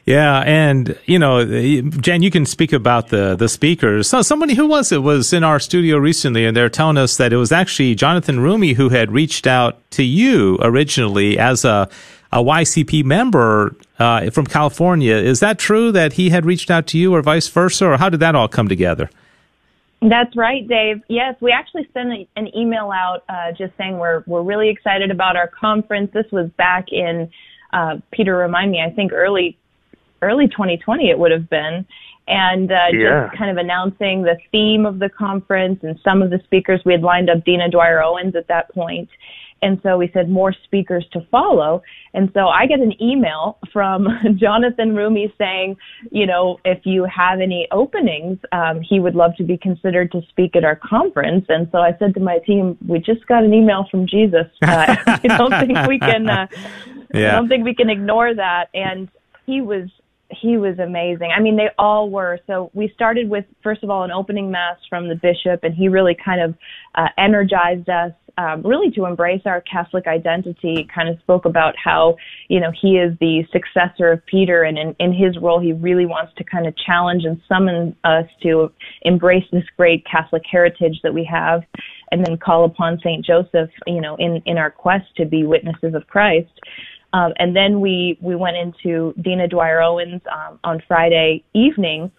Yeah, 0.09 0.39
and 0.39 0.99
you 1.05 1.19
know, 1.19 1.45
Jen, 1.45 2.23
you 2.23 2.31
can 2.31 2.47
speak 2.47 2.73
about 2.73 3.09
the 3.09 3.37
the 3.37 3.47
speakers. 3.47 4.09
So 4.09 4.23
somebody 4.23 4.55
who 4.55 4.67
was 4.67 4.91
it 4.91 5.03
was 5.03 5.35
in 5.35 5.45
our 5.45 5.61
studio 5.61 5.99
recently, 5.99 6.47
and 6.47 6.57
they're 6.57 6.71
telling 6.71 6.97
us 6.97 7.19
that 7.19 7.31
it 7.31 7.37
was 7.37 7.53
actually 7.53 7.95
Jonathan 7.95 8.39
Roumie 8.39 8.75
who 8.75 8.89
had 8.89 9.13
reached 9.13 9.47
out 9.47 9.79
to 9.91 10.03
you 10.03 10.57
originally 10.63 11.39
as 11.39 11.63
a 11.67 11.91
a 12.33 12.39
YCP 12.39 13.05
member 13.05 13.77
uh, 13.99 14.31
from 14.31 14.47
California. 14.47 15.15
Is 15.15 15.41
that 15.41 15.59
true 15.59 15.93
that 15.93 16.15
he 16.15 16.31
had 16.31 16.47
reached 16.47 16.71
out 16.71 16.87
to 16.87 16.99
you, 16.99 17.15
or 17.15 17.21
vice 17.21 17.49
versa, 17.49 17.89
or 17.89 17.99
how 17.99 18.09
did 18.09 18.21
that 18.21 18.35
all 18.35 18.49
come 18.49 18.67
together? 18.67 19.11
That's 20.01 20.35
right, 20.35 20.67
Dave. 20.67 21.03
Yes, 21.09 21.35
we 21.43 21.53
actually 21.53 21.87
sent 21.93 22.27
an 22.35 22.57
email 22.57 22.91
out 22.91 23.25
uh, 23.29 23.53
just 23.53 23.77
saying 23.77 23.99
we're 23.99 24.25
we're 24.27 24.41
really 24.41 24.71
excited 24.71 25.11
about 25.11 25.37
our 25.37 25.49
conference. 25.49 26.11
This 26.15 26.33
was 26.33 26.49
back 26.57 26.87
in 26.93 27.29
uh, 27.73 27.97
Peter, 28.11 28.35
remind 28.35 28.71
me, 28.71 28.81
I 28.81 28.91
think 28.91 29.13
early 29.13 29.58
early 30.23 30.49
2020 30.49 31.11
it 31.11 31.19
would 31.19 31.33
have 31.33 31.49
been, 31.49 31.87
and 32.27 32.71
uh, 32.71 32.87
yeah. 32.93 33.27
just 33.27 33.39
kind 33.39 33.51
of 33.51 33.57
announcing 33.57 34.23
the 34.23 34.37
theme 34.53 34.87
of 34.87 34.99
the 34.99 35.09
conference 35.09 35.81
and 35.83 35.99
some 36.05 36.23
of 36.23 36.31
the 36.31 36.41
speakers. 36.45 36.81
We 36.85 36.93
had 36.93 37.03
lined 37.03 37.31
up 37.31 37.45
Dina 37.45 37.71
Dwyer 37.71 38.03
Owens 38.03 38.37
at 38.37 38.49
that 38.49 38.73
point, 38.75 39.09
and 39.63 39.81
so 39.83 39.97
we 39.97 40.11
said 40.13 40.29
more 40.29 40.53
speakers 40.65 41.07
to 41.13 41.21
follow. 41.31 41.83
And 42.15 42.31
so 42.35 42.49
I 42.49 42.67
get 42.67 42.81
an 42.81 43.01
email 43.03 43.59
from 43.73 44.07
Jonathan 44.37 44.93
Roumie 44.93 45.33
saying, 45.37 45.77
you 46.11 46.27
know, 46.27 46.59
if 46.65 46.85
you 46.85 47.05
have 47.05 47.41
any 47.41 47.67
openings, 47.71 48.39
um, 48.53 48.81
he 48.81 49.01
would 49.01 49.15
love 49.15 49.35
to 49.37 49.45
be 49.45 49.57
considered 49.57 50.13
to 50.13 50.23
speak 50.29 50.55
at 50.55 50.65
our 50.65 50.77
conference. 50.77 51.47
And 51.49 51.69
so 51.73 51.79
I 51.79 51.97
said 51.99 52.15
to 52.15 52.21
my 52.21 52.39
team, 52.39 52.79
we 52.87 52.99
just 52.99 53.27
got 53.27 53.43
an 53.43 53.53
email 53.53 53.87
from 53.91 54.07
Jesus. 54.07 54.47
Uh, 54.63 54.97
I 55.07 55.21
don't 55.39 55.67
think 55.67 55.89
we 55.89 55.99
can. 55.99 56.29
Uh, 56.29 56.47
yeah. 57.15 57.33
I 57.33 57.33
don't 57.33 57.49
think 57.49 57.65
we 57.65 57.75
can 57.75 57.91
ignore 57.91 58.35
that. 58.35 58.69
And 58.75 59.09
he 59.47 59.61
was 59.61 59.89
he 60.31 60.59
was 60.59 60.79
amazing. 60.79 61.31
I 61.35 61.41
mean, 61.41 61.57
they 61.57 61.71
all 61.79 62.11
were. 62.11 62.39
So 62.47 62.71
we 62.75 62.91
started 62.95 63.31
with, 63.31 63.45
first 63.63 63.83
of 63.83 63.91
all, 63.91 64.03
an 64.05 64.11
opening 64.11 64.51
mass 64.51 64.77
from 64.89 65.09
the 65.09 65.15
bishop, 65.15 65.65
and 65.65 65.75
he 65.75 65.89
really 65.89 66.17
kind 66.23 66.41
of 66.41 66.55
uh, 66.95 67.09
energized 67.17 67.89
us 67.89 68.13
um, 68.37 68.63
really 68.63 68.91
to 68.93 69.07
embrace 69.07 69.43
our 69.47 69.63
Catholic 69.63 70.07
identity. 70.07 70.87
Kind 70.95 71.09
of 71.09 71.19
spoke 71.21 71.45
about 71.45 71.75
how, 71.83 72.17
you 72.49 72.61
know, 72.61 72.71
he 72.81 72.99
is 72.99 73.17
the 73.21 73.43
successor 73.53 74.13
of 74.13 74.25
Peter, 74.27 74.63
and 74.63 74.79
in, 74.79 74.95
in 75.01 75.13
his 75.13 75.39
role, 75.41 75.61
he 75.61 75.73
really 75.73 76.07
wants 76.07 76.33
to 76.37 76.45
kind 76.45 76.67
of 76.67 76.75
challenge 76.77 77.25
and 77.25 77.41
summon 77.49 77.97
us 78.05 78.27
to 78.43 78.71
embrace 79.03 79.45
this 79.51 79.65
great 79.77 80.05
Catholic 80.07 80.43
heritage 80.49 81.01
that 81.03 81.13
we 81.13 81.25
have, 81.25 81.63
and 82.13 82.25
then 82.25 82.37
call 82.37 82.65
upon 82.65 83.01
Saint 83.03 83.25
Joseph, 83.25 83.71
you 83.87 84.01
know, 84.01 84.15
in 84.17 84.43
in 84.45 84.59
our 84.59 84.71
quest 84.71 85.07
to 85.17 85.25
be 85.25 85.45
witnesses 85.45 85.95
of 85.95 86.07
Christ. 86.07 86.53
Um, 87.13 87.33
and 87.39 87.57
then 87.57 87.81
we 87.81 88.19
we 88.21 88.35
went 88.35 88.57
into 88.57 89.15
Dina 89.23 89.49
Dwyer 89.49 89.81
Owens 89.81 90.21
um, 90.31 90.59
on 90.65 90.83
Friday 90.87 91.43
evening, 91.55 92.11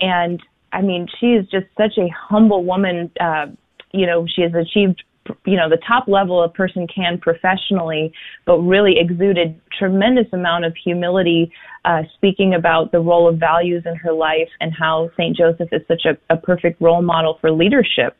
and 0.00 0.42
I 0.72 0.82
mean 0.82 1.06
she 1.20 1.26
is 1.26 1.46
just 1.48 1.66
such 1.76 1.96
a 1.98 2.08
humble 2.08 2.64
woman. 2.64 3.10
Uh, 3.20 3.46
you 3.92 4.06
know 4.06 4.26
she 4.34 4.42
has 4.42 4.52
achieved 4.54 5.02
you 5.46 5.56
know 5.56 5.68
the 5.68 5.78
top 5.86 6.08
level 6.08 6.42
a 6.42 6.48
person 6.48 6.86
can 6.88 7.18
professionally, 7.18 8.12
but 8.44 8.58
really 8.58 8.98
exuded 8.98 9.60
tremendous 9.78 10.26
amount 10.32 10.64
of 10.64 10.74
humility, 10.82 11.52
uh, 11.84 12.02
speaking 12.16 12.54
about 12.54 12.90
the 12.90 12.98
role 12.98 13.28
of 13.28 13.38
values 13.38 13.84
in 13.86 13.94
her 13.94 14.12
life 14.12 14.48
and 14.60 14.72
how 14.76 15.08
Saint 15.16 15.36
Joseph 15.36 15.68
is 15.72 15.82
such 15.86 16.04
a, 16.04 16.34
a 16.34 16.36
perfect 16.36 16.80
role 16.80 17.02
model 17.02 17.38
for 17.40 17.52
leadership 17.52 18.16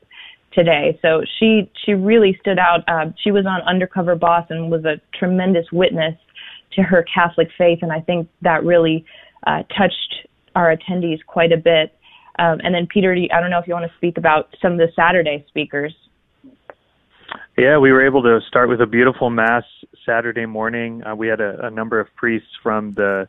today. 0.53 0.98
So 1.03 1.22
she 1.38 1.70
she 1.84 1.92
really 1.92 2.36
stood 2.40 2.59
out. 2.59 2.80
Uh, 2.88 3.12
she 3.22 3.30
was 3.30 3.46
on 3.46 3.61
Undercover 3.62 4.14
Boss 4.14 4.46
and 4.50 4.70
was 4.70 4.84
a 4.84 5.00
tremendous 5.16 5.66
witness 5.72 6.14
to 6.74 6.82
her 6.82 7.05
Catholic 7.12 7.48
faith, 7.57 7.80
and 7.82 7.92
I 7.92 8.00
think 8.00 8.28
that 8.42 8.64
really 8.64 9.05
uh, 9.46 9.62
touched 9.76 10.26
our 10.55 10.74
attendees 10.74 11.18
quite 11.26 11.53
a 11.53 11.57
bit. 11.57 11.94
Um, 12.38 12.61
and 12.64 12.74
then 12.74 12.86
Peter, 12.86 13.14
I 13.32 13.40
don't 13.40 13.50
know 13.50 13.59
if 13.59 13.66
you 13.66 13.74
want 13.74 13.90
to 13.90 13.96
speak 13.96 14.16
about 14.16 14.55
some 14.62 14.72
of 14.72 14.78
the 14.78 14.88
Saturday 14.96 15.44
speakers. 15.48 15.94
Yeah, 17.59 17.78
we 17.78 17.92
were 17.92 18.05
able 18.05 18.22
to 18.22 18.40
start 18.48 18.68
with 18.68 18.80
a 18.80 18.86
beautiful 18.86 19.28
mass 19.28 19.64
Saturday 20.07 20.46
morning. 20.46 21.03
Uh, 21.05 21.14
we 21.14 21.28
had 21.28 21.40
a, 21.40 21.66
a, 21.66 21.70
number 21.70 22.00
of 22.00 22.09
priests 22.16 22.48
from 22.62 22.94
the 22.94 23.28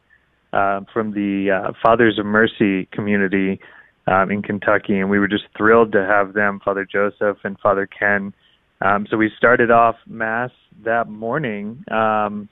uh, 0.53 0.82
from 0.93 1.11
the 1.11 1.51
uh, 1.51 1.71
Fathers 1.82 2.17
of 2.19 2.26
Mercy 2.26 2.86
community 2.91 3.59
um, 4.08 4.32
in 4.32 4.41
Kentucky, 4.41 4.99
and 4.99 5.10
we 5.10 5.20
were 5.20 5.28
just 5.28 5.45
thrilled 5.56 5.91
to 5.93 6.06
have 6.06 6.34
them, 6.34 6.60
Father 6.64 6.86
Joseph 6.86 7.38
and 7.43 7.60
Father 7.60 7.88
Ken. 7.88 8.34
Um, 8.82 9.08
so 9.10 9.18
we 9.18 9.32
started 9.38 9.72
off 9.72 9.95
Mass 10.06 10.51
that 10.84 11.08
morning, 11.10 11.84
um, 11.89 12.49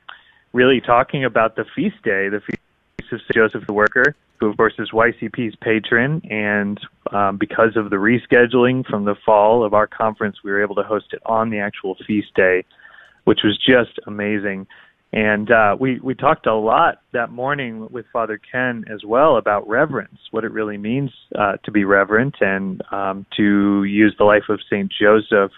really 0.54 0.80
talking 0.80 1.26
about 1.26 1.56
the 1.56 1.66
feast 1.76 2.02
day, 2.04 2.30
the 2.30 2.42
feast 2.46 2.62
of 3.12 3.20
St. 3.20 3.34
Joseph 3.34 3.68
the 3.68 3.74
Worker, 3.74 4.16
who 4.40 4.48
of 4.48 4.58
course 4.58 4.74
is 4.80 4.92
YCP's 4.92 5.56
patron, 5.58 6.22
and 6.30 6.80
um, 7.12 7.38
because 7.38 7.76
of 7.76 7.90
the 7.90 7.98
rescheduling 7.98 8.86
from 8.86 9.04
the 9.04 9.16
fall 9.26 9.66
of 9.66 9.74
our 9.74 9.88
conference, 9.88 10.38
we 10.44 10.52
were 10.52 10.64
able 10.64 10.76
to 10.76 10.84
host 10.84 11.08
it 11.12 11.22
on 11.26 11.50
the 11.50 11.60
actual 11.60 11.98
feast 12.08 12.34
day, 12.36 12.64
which 13.26 13.42
was 13.44 13.58
just 13.58 14.00
amazing. 14.08 14.68
And 15.14 15.52
uh, 15.52 15.76
we 15.78 16.00
we 16.00 16.16
talked 16.16 16.48
a 16.48 16.56
lot 16.56 17.02
that 17.12 17.32
morning 17.32 17.90
with 17.92 18.06
Father 18.14 18.40
Ken 18.50 18.86
as 18.90 19.04
well 19.06 19.36
about 19.36 19.68
reverence, 19.68 20.20
what 20.32 20.46
it 20.46 20.54
really 20.54 20.78
means 20.78 21.12
uh, 21.38 21.58
to 21.66 21.72
be 21.72 21.84
reverent, 21.84 22.36
and 22.40 22.82
um, 22.92 23.26
to 23.36 23.84
use 23.84 24.16
the 24.18 24.24
life 24.24 24.48
of 24.48 24.62
Saint 24.70 24.92
Joseph 24.92 25.52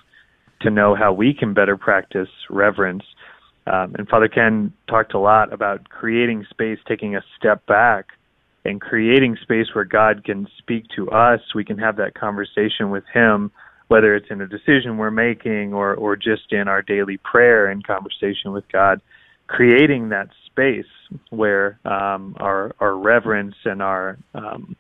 to 0.62 0.72
know 0.72 0.96
how 0.96 1.14
we 1.14 1.36
can 1.38 1.54
better 1.54 1.78
practice 1.78 2.30
reverence. 2.50 3.04
Um, 3.68 3.96
and 3.98 4.08
Father 4.08 4.28
Ken 4.28 4.74
talked 4.90 5.14
a 5.14 5.20
lot 5.20 5.54
about 5.54 5.88
creating 5.88 6.46
space, 6.50 6.80
taking 6.88 7.16
a 7.16 7.22
step 7.38 7.64
back, 7.68 8.08
and 8.66 8.82
creating 8.82 9.38
space 9.44 9.68
where 9.74 9.86
God 9.86 10.24
can 10.26 10.48
speak 10.58 10.86
to 10.96 11.12
us. 11.12 11.42
We 11.54 11.64
can 11.64 11.78
have 11.78 11.98
that 11.98 12.16
conversation 12.16 12.90
with 12.90 13.04
Him, 13.14 13.52
whether 13.88 14.16
it's 14.16 14.32
in 14.32 14.42
a 14.42 14.48
decision 14.48 14.98
we're 14.98 15.12
making 15.12 15.76
or 15.76 15.94
or 15.94 16.16
just 16.16 16.52
in 16.52 16.68
our 16.68 16.82
daily 16.82 17.18
prayer 17.18 17.68
and 17.68 17.86
conversation 17.86 18.52
with 18.52 18.64
God 18.72 19.00
creating 19.54 20.10
that 20.10 20.30
space 20.48 20.94
where 21.30 21.80
um, 21.86 22.36
our 22.40 22.76
our 22.80 22.96
reverence 22.96 23.56
and 23.66 23.82
our 23.82 24.18
um, 24.34 24.76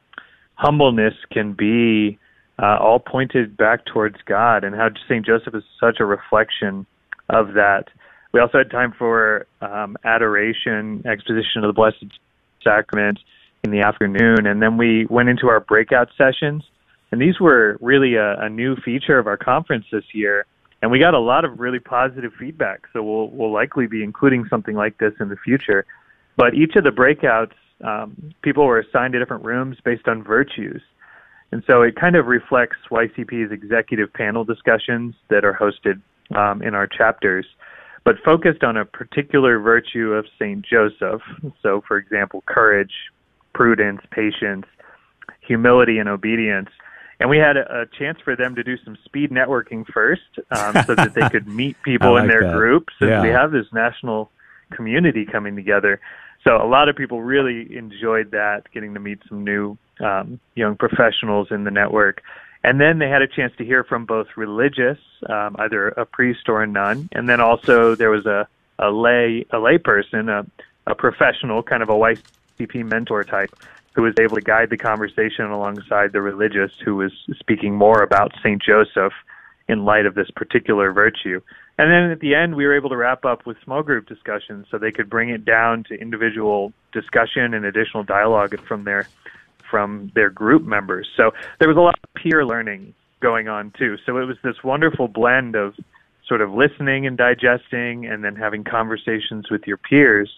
humbleness 0.55 1.13
can 1.31 1.53
be 1.53 2.17
uh, 2.61 2.77
all 2.79 2.99
pointed 2.99 3.55
back 3.55 3.85
towards 3.85 4.17
God, 4.25 4.63
and 4.63 4.75
how 4.75 4.89
Saint 5.07 5.25
Joseph 5.25 5.55
is 5.55 5.63
such 5.79 5.97
a 5.99 6.05
reflection 6.05 6.85
of 7.29 7.53
that. 7.53 7.85
We 8.33 8.39
also 8.39 8.57
had 8.57 8.71
time 8.71 8.93
for 8.97 9.45
um, 9.61 9.95
adoration, 10.03 11.03
exposition 11.05 11.63
of 11.63 11.67
the 11.67 11.73
Blessed 11.73 12.05
Sacrament, 12.63 13.19
in 13.63 13.71
the 13.71 13.81
afternoon. 13.81 14.45
And 14.45 14.61
then 14.61 14.77
we 14.77 15.05
went 15.09 15.29
into 15.29 15.47
our 15.47 15.59
breakout 15.59 16.09
sessions. 16.17 16.63
And 17.11 17.21
these 17.21 17.39
were 17.39 17.77
really 17.79 18.15
a, 18.15 18.39
a 18.39 18.49
new 18.49 18.75
feature 18.75 19.17
of 19.19 19.27
our 19.27 19.37
conference 19.37 19.85
this 19.91 20.03
year. 20.13 20.45
And 20.83 20.91
we 20.91 20.99
got 20.99 21.13
a 21.13 21.19
lot 21.19 21.45
of 21.45 21.61
really 21.61 21.79
positive 21.79 22.33
feedback. 22.37 22.81
So 22.91 23.01
we'll, 23.01 23.29
we'll 23.29 23.53
likely 23.53 23.87
be 23.87 24.03
including 24.03 24.45
something 24.49 24.75
like 24.75 24.97
this 24.97 25.13
in 25.21 25.29
the 25.29 25.37
future. 25.37 25.85
But 26.35 26.55
each 26.55 26.75
of 26.75 26.83
the 26.83 26.89
breakouts, 26.89 27.53
um, 27.81 28.33
people 28.41 28.65
were 28.65 28.79
assigned 28.79 29.13
to 29.13 29.19
different 29.19 29.45
rooms 29.45 29.77
based 29.85 30.09
on 30.09 30.21
virtues. 30.21 30.81
And 31.53 31.63
so 31.67 31.83
it 31.83 31.95
kind 31.95 32.17
of 32.17 32.25
reflects 32.25 32.75
YCP's 32.91 33.53
executive 33.53 34.11
panel 34.11 34.43
discussions 34.43 35.15
that 35.29 35.45
are 35.45 35.53
hosted 35.53 36.01
um, 36.37 36.61
in 36.61 36.75
our 36.75 36.85
chapters, 36.85 37.45
but 38.03 38.17
focused 38.25 38.65
on 38.65 38.75
a 38.75 38.83
particular 38.83 39.59
virtue 39.59 40.11
of 40.11 40.25
St. 40.37 40.65
Joseph. 40.65 41.21
So, 41.61 41.81
for 41.87 41.95
example, 41.95 42.43
courage, 42.45 42.91
prudence, 43.53 44.01
patience, 44.11 44.65
humility, 45.39 45.99
and 45.99 46.09
obedience. 46.09 46.71
And 47.19 47.29
we 47.29 47.37
had 47.37 47.57
a, 47.57 47.81
a 47.81 47.85
chance 47.97 48.19
for 48.23 48.35
them 48.35 48.55
to 48.55 48.63
do 48.63 48.77
some 48.83 48.97
speed 49.05 49.31
networking 49.31 49.85
first 49.93 50.21
um, 50.51 50.73
so 50.85 50.95
that 50.95 51.13
they 51.13 51.29
could 51.29 51.47
meet 51.47 51.75
people 51.83 52.13
like 52.13 52.23
in 52.23 52.27
their 52.29 52.43
that. 52.43 52.53
groups. 52.53 52.93
And 52.99 53.09
Yeah. 53.09 53.21
we 53.21 53.29
have 53.29 53.51
this 53.51 53.67
national 53.73 54.31
community 54.71 55.25
coming 55.25 55.55
together. 55.55 55.99
So 56.45 56.57
a 56.57 56.67
lot 56.67 56.89
of 56.89 56.95
people 56.95 57.21
really 57.21 57.75
enjoyed 57.75 58.31
that, 58.31 58.63
getting 58.73 58.93
to 58.95 58.99
meet 58.99 59.19
some 59.29 59.43
new 59.43 59.77
um, 59.99 60.39
young 60.55 60.75
professionals 60.75 61.47
in 61.51 61.63
the 61.63 61.71
network. 61.71 62.21
And 62.65 62.79
then 62.79 62.99
they 62.99 63.09
had 63.09 63.21
a 63.21 63.27
chance 63.27 63.53
to 63.57 63.65
hear 63.65 63.83
from 63.83 64.05
both 64.05 64.27
religious, 64.35 64.97
um, 65.29 65.55
either 65.59 65.89
a 65.89 66.05
priest 66.05 66.47
or 66.47 66.63
a 66.63 66.67
nun, 66.67 67.09
and 67.11 67.27
then 67.29 67.39
also 67.41 67.95
there 67.95 68.09
was 68.09 68.25
a, 68.25 68.47
a 68.79 68.89
lay 68.89 69.45
a 69.51 69.59
lay 69.59 69.77
person, 69.77 70.29
a, 70.29 70.45
a 70.87 70.95
professional, 70.95 71.61
kind 71.61 71.83
of 71.83 71.89
a 71.89 71.93
YCP 71.93 72.89
mentor 72.89 73.23
type, 73.25 73.51
who 73.93 74.01
was 74.01 74.13
able 74.19 74.35
to 74.35 74.41
guide 74.41 74.69
the 74.69 74.77
conversation 74.77 75.45
alongside 75.45 76.11
the 76.11 76.21
religious, 76.21 76.71
who 76.83 76.95
was 76.95 77.11
speaking 77.39 77.75
more 77.75 78.01
about 78.01 78.33
Saint 78.41 78.61
Joseph 78.61 79.13
in 79.67 79.85
light 79.85 80.05
of 80.05 80.15
this 80.15 80.29
particular 80.31 80.91
virtue. 80.91 81.41
And 81.77 81.89
then 81.89 82.11
at 82.11 82.19
the 82.19 82.35
end, 82.35 82.55
we 82.55 82.65
were 82.65 82.75
able 82.75 82.89
to 82.89 82.97
wrap 82.97 83.25
up 83.25 83.45
with 83.45 83.57
small 83.63 83.81
group 83.81 84.07
discussions 84.07 84.67
so 84.69 84.77
they 84.77 84.91
could 84.91 85.09
bring 85.09 85.29
it 85.29 85.45
down 85.45 85.83
to 85.85 85.95
individual 85.95 86.73
discussion 86.91 87.53
and 87.53 87.65
additional 87.65 88.03
dialogue 88.03 88.59
from 88.67 88.83
their 88.83 89.07
from 89.69 90.11
their 90.13 90.29
group 90.29 90.63
members. 90.63 91.07
So 91.17 91.31
there 91.59 91.67
was 91.67 91.77
a 91.77 91.81
lot 91.81 91.95
of 92.03 92.13
peer 92.13 92.45
learning 92.45 92.93
going 93.21 93.47
on 93.47 93.71
too. 93.71 93.97
So 94.05 94.17
it 94.17 94.25
was 94.25 94.37
this 94.43 94.63
wonderful 94.63 95.07
blend 95.07 95.55
of 95.55 95.73
sort 96.27 96.41
of 96.41 96.53
listening 96.53 97.07
and 97.07 97.17
digesting, 97.17 98.05
and 98.05 98.23
then 98.23 98.35
having 98.35 98.63
conversations 98.63 99.49
with 99.49 99.65
your 99.65 99.77
peers 99.77 100.29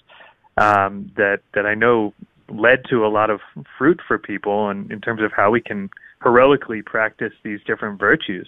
um, 0.57 1.11
that 1.17 1.41
that 1.53 1.65
I 1.65 1.73
know 1.75 2.13
led 2.49 2.83
to 2.89 3.05
a 3.05 3.09
lot 3.09 3.29
of 3.29 3.39
fruit 3.77 3.99
for 4.07 4.17
people, 4.17 4.69
and 4.69 4.91
in 4.91 5.01
terms 5.01 5.21
of 5.21 5.31
how 5.35 5.51
we 5.51 5.61
can 5.61 5.89
heroically 6.23 6.81
practice 6.81 7.33
these 7.43 7.59
different 7.65 7.99
virtues. 7.99 8.47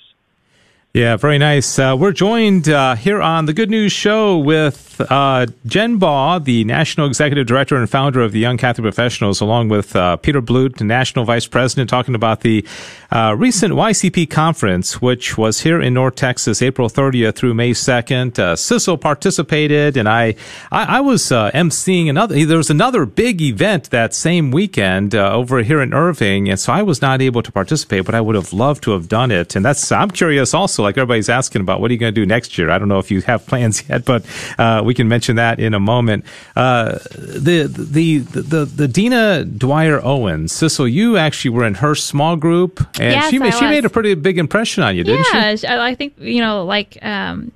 Yeah, 0.97 1.15
very 1.15 1.37
nice. 1.37 1.77
Uh, 1.77 1.95
we're 1.95 2.11
joined 2.11 2.69
uh, 2.69 2.95
here 2.95 3.21
on 3.21 3.45
the 3.45 3.53
Good 3.53 3.69
News 3.69 3.91
Show 3.91 4.39
with 4.39 4.99
uh, 5.11 5.45
Jen 5.67 5.99
Baugh, 5.99 6.39
the 6.39 6.63
National 6.63 7.05
Executive 7.05 7.45
Director 7.45 7.75
and 7.75 7.87
founder 7.87 8.21
of 8.21 8.31
the 8.31 8.39
Young 8.39 8.57
Catholic 8.57 8.81
Professionals, 8.81 9.39
along 9.39 9.69
with 9.69 9.95
uh, 9.95 10.17
Peter 10.17 10.41
Blute, 10.41 10.77
the 10.77 10.83
National 10.83 11.23
Vice 11.23 11.45
President, 11.45 11.87
talking 11.87 12.15
about 12.15 12.41
the 12.41 12.65
uh, 13.11 13.35
recent 13.37 13.75
YCP 13.75 14.27
conference, 14.31 14.99
which 14.99 15.37
was 15.37 15.61
here 15.61 15.79
in 15.79 15.93
North 15.93 16.15
Texas, 16.15 16.63
April 16.63 16.89
30th 16.89 17.35
through 17.35 17.53
May 17.53 17.73
2nd. 17.73 18.39
Uh, 18.39 18.55
Sissel 18.55 18.99
participated, 18.99 19.97
and 19.97 20.09
I, 20.09 20.33
I, 20.71 20.97
I 20.97 20.99
was 21.01 21.31
uh, 21.31 21.51
emceeing 21.51 22.09
another. 22.09 22.43
There 22.43 22.57
was 22.57 22.71
another 22.71 23.05
big 23.05 23.39
event 23.39 23.91
that 23.91 24.15
same 24.15 24.49
weekend 24.49 25.13
over 25.13 25.61
here 25.61 25.79
in 25.79 25.93
Irving, 25.93 26.49
and 26.49 26.59
so 26.59 26.73
I 26.73 26.81
was 26.81 27.03
not 27.03 27.21
able 27.21 27.43
to 27.43 27.51
participate, 27.51 28.03
but 28.03 28.15
I 28.15 28.21
would 28.21 28.33
have 28.33 28.51
loved 28.51 28.81
to 28.85 28.91
have 28.91 29.07
done 29.07 29.29
it. 29.29 29.55
And 29.55 29.63
that's 29.63 29.91
I'm 29.91 30.09
curious 30.09 30.55
also 30.55 30.86
like 30.88 30.97
everybody's 30.97 31.29
asking 31.29 31.61
about 31.61 31.79
what 31.81 31.91
are 31.91 31.93
you 31.93 31.99
going 31.99 32.13
to 32.13 32.19
do 32.21 32.25
next 32.25 32.57
year? 32.57 32.69
I 32.69 32.77
don't 32.79 32.88
know 32.88 32.99
if 32.99 33.11
you 33.11 33.21
have 33.21 33.45
plans 33.45 33.83
yet, 33.89 34.05
but 34.05 34.25
uh, 34.57 34.81
we 34.83 34.93
can 34.93 35.07
mention 35.07 35.35
that 35.38 35.59
in 35.59 35.73
a 35.73 35.79
moment. 35.79 36.25
Uh, 36.55 36.97
the, 37.15 37.67
the 37.67 38.17
the 38.19 38.65
the 38.65 38.88
Dina 38.88 39.43
Dwyer 39.45 39.99
Owens, 40.03 40.51
Sissel, 40.53 40.91
you 40.91 41.17
actually 41.17 41.51
were 41.51 41.65
in 41.65 41.75
her 41.75 41.93
small 41.95 42.35
group, 42.35 42.79
and 42.99 43.13
Yes, 43.13 43.29
she 43.29 43.39
made, 43.39 43.53
she 43.53 43.65
made 43.65 43.85
a 43.85 43.89
pretty 43.89 44.13
big 44.15 44.38
impression 44.38 44.83
on 44.83 44.95
you, 44.95 45.03
didn't 45.03 45.25
she? 45.25 45.38
yeah, 45.38 45.55
she- 45.55 45.67
I 45.67 45.88
I 45.89 45.95
think 45.95 46.13
you 46.19 46.41
know, 46.41 46.65
like 46.65 46.97
um, 47.03 47.51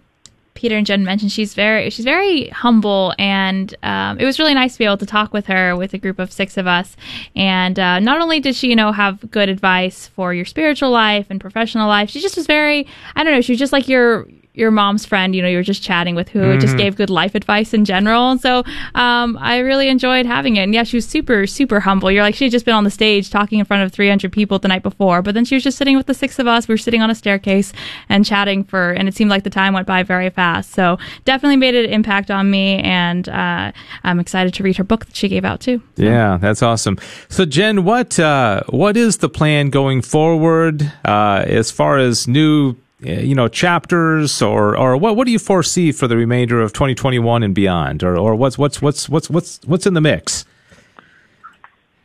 Peter 0.53 0.75
and 0.75 0.85
Jen 0.85 1.03
mentioned, 1.03 1.31
she's 1.31 1.53
very 1.53 1.89
she's 1.89 2.05
very 2.05 2.47
humble, 2.49 3.13
and 3.17 3.73
um, 3.83 4.19
it 4.19 4.25
was 4.25 4.39
really 4.39 4.53
nice 4.53 4.73
to 4.73 4.79
be 4.79 4.85
able 4.85 4.97
to 4.97 5.05
talk 5.05 5.33
with 5.33 5.47
her 5.47 5.75
with 5.75 5.93
a 5.93 5.97
group 5.97 6.19
of 6.19 6.31
six 6.31 6.57
of 6.57 6.67
us. 6.67 6.95
And 7.35 7.79
uh, 7.79 7.99
not 7.99 8.21
only 8.21 8.39
did 8.39 8.55
she, 8.55 8.67
you 8.69 8.75
know, 8.75 8.91
have 8.91 9.31
good 9.31 9.49
advice 9.49 10.07
for 10.07 10.33
your 10.33 10.45
spiritual 10.45 10.91
life 10.91 11.27
and 11.29 11.39
professional 11.39 11.87
life, 11.87 12.09
she 12.09 12.19
just 12.19 12.37
was 12.37 12.47
very 12.47 12.87
I 13.15 13.23
don't 13.23 13.33
know, 13.33 13.41
she 13.41 13.53
was 13.53 13.59
just 13.59 13.73
like 13.73 13.87
your 13.87 14.27
your 14.53 14.71
mom's 14.71 15.05
friend, 15.05 15.33
you 15.33 15.41
know, 15.41 15.47
you 15.47 15.57
were 15.57 15.63
just 15.63 15.81
chatting 15.81 16.13
with 16.13 16.27
who 16.29 16.57
just 16.57 16.75
gave 16.75 16.95
good 16.97 17.09
life 17.09 17.35
advice 17.35 17.73
in 17.73 17.85
general. 17.85 18.31
And 18.31 18.41
so 18.41 18.63
um, 18.95 19.37
I 19.39 19.59
really 19.59 19.87
enjoyed 19.87 20.25
having 20.25 20.57
it. 20.57 20.63
And 20.63 20.73
yeah, 20.73 20.83
she 20.83 20.97
was 20.97 21.07
super, 21.07 21.47
super 21.47 21.79
humble. 21.79 22.11
You're 22.11 22.23
like, 22.23 22.35
she 22.35 22.45
had 22.45 22.51
just 22.51 22.65
been 22.65 22.73
on 22.73 22.83
the 22.83 22.91
stage 22.91 23.29
talking 23.29 23.59
in 23.59 23.65
front 23.65 23.83
of 23.83 23.93
300 23.93 24.31
people 24.31 24.59
the 24.59 24.67
night 24.67 24.83
before, 24.83 25.21
but 25.21 25.33
then 25.35 25.45
she 25.45 25.55
was 25.55 25.63
just 25.63 25.77
sitting 25.77 25.95
with 25.95 26.05
the 26.05 26.13
six 26.13 26.37
of 26.37 26.47
us. 26.47 26.67
We 26.67 26.73
were 26.73 26.77
sitting 26.77 27.01
on 27.01 27.09
a 27.09 27.15
staircase 27.15 27.71
and 28.09 28.25
chatting 28.25 28.65
for, 28.65 28.91
and 28.91 29.07
it 29.07 29.15
seemed 29.15 29.29
like 29.29 29.43
the 29.43 29.49
time 29.49 29.73
went 29.73 29.87
by 29.87 30.03
very 30.03 30.29
fast. 30.29 30.71
So 30.71 30.97
definitely 31.23 31.57
made 31.57 31.75
an 31.75 31.89
impact 31.89 32.29
on 32.29 32.51
me. 32.51 32.79
And 32.79 33.29
uh, 33.29 33.71
I'm 34.03 34.19
excited 34.19 34.53
to 34.55 34.63
read 34.63 34.75
her 34.77 34.83
book 34.83 35.05
that 35.05 35.15
she 35.15 35.29
gave 35.29 35.45
out 35.45 35.61
too. 35.61 35.81
Yeah, 35.95 36.37
that's 36.37 36.61
awesome. 36.61 36.97
So, 37.29 37.45
Jen, 37.45 37.85
what 37.85 38.19
uh, 38.19 38.63
what 38.69 38.97
is 38.97 39.17
the 39.17 39.29
plan 39.29 39.69
going 39.69 40.01
forward 40.01 40.91
uh, 41.05 41.45
as 41.47 41.71
far 41.71 41.97
as 41.97 42.27
new, 42.27 42.75
you 43.01 43.35
know, 43.35 43.47
chapters, 43.47 44.41
or 44.41 44.77
or 44.77 44.97
what 44.97 45.15
what 45.15 45.25
do 45.25 45.31
you 45.31 45.39
foresee 45.39 45.91
for 45.91 46.07
the 46.07 46.17
remainder 46.17 46.61
of 46.61 46.73
2021 46.73 47.43
and 47.43 47.55
beyond, 47.55 48.03
or 48.03 48.17
or 48.17 48.35
what's 48.35 48.57
what's 48.57 48.81
what's 48.81 49.09
what's 49.09 49.29
what's 49.29 49.59
what's 49.65 49.85
in 49.85 49.93
the 49.93 50.01
mix? 50.01 50.45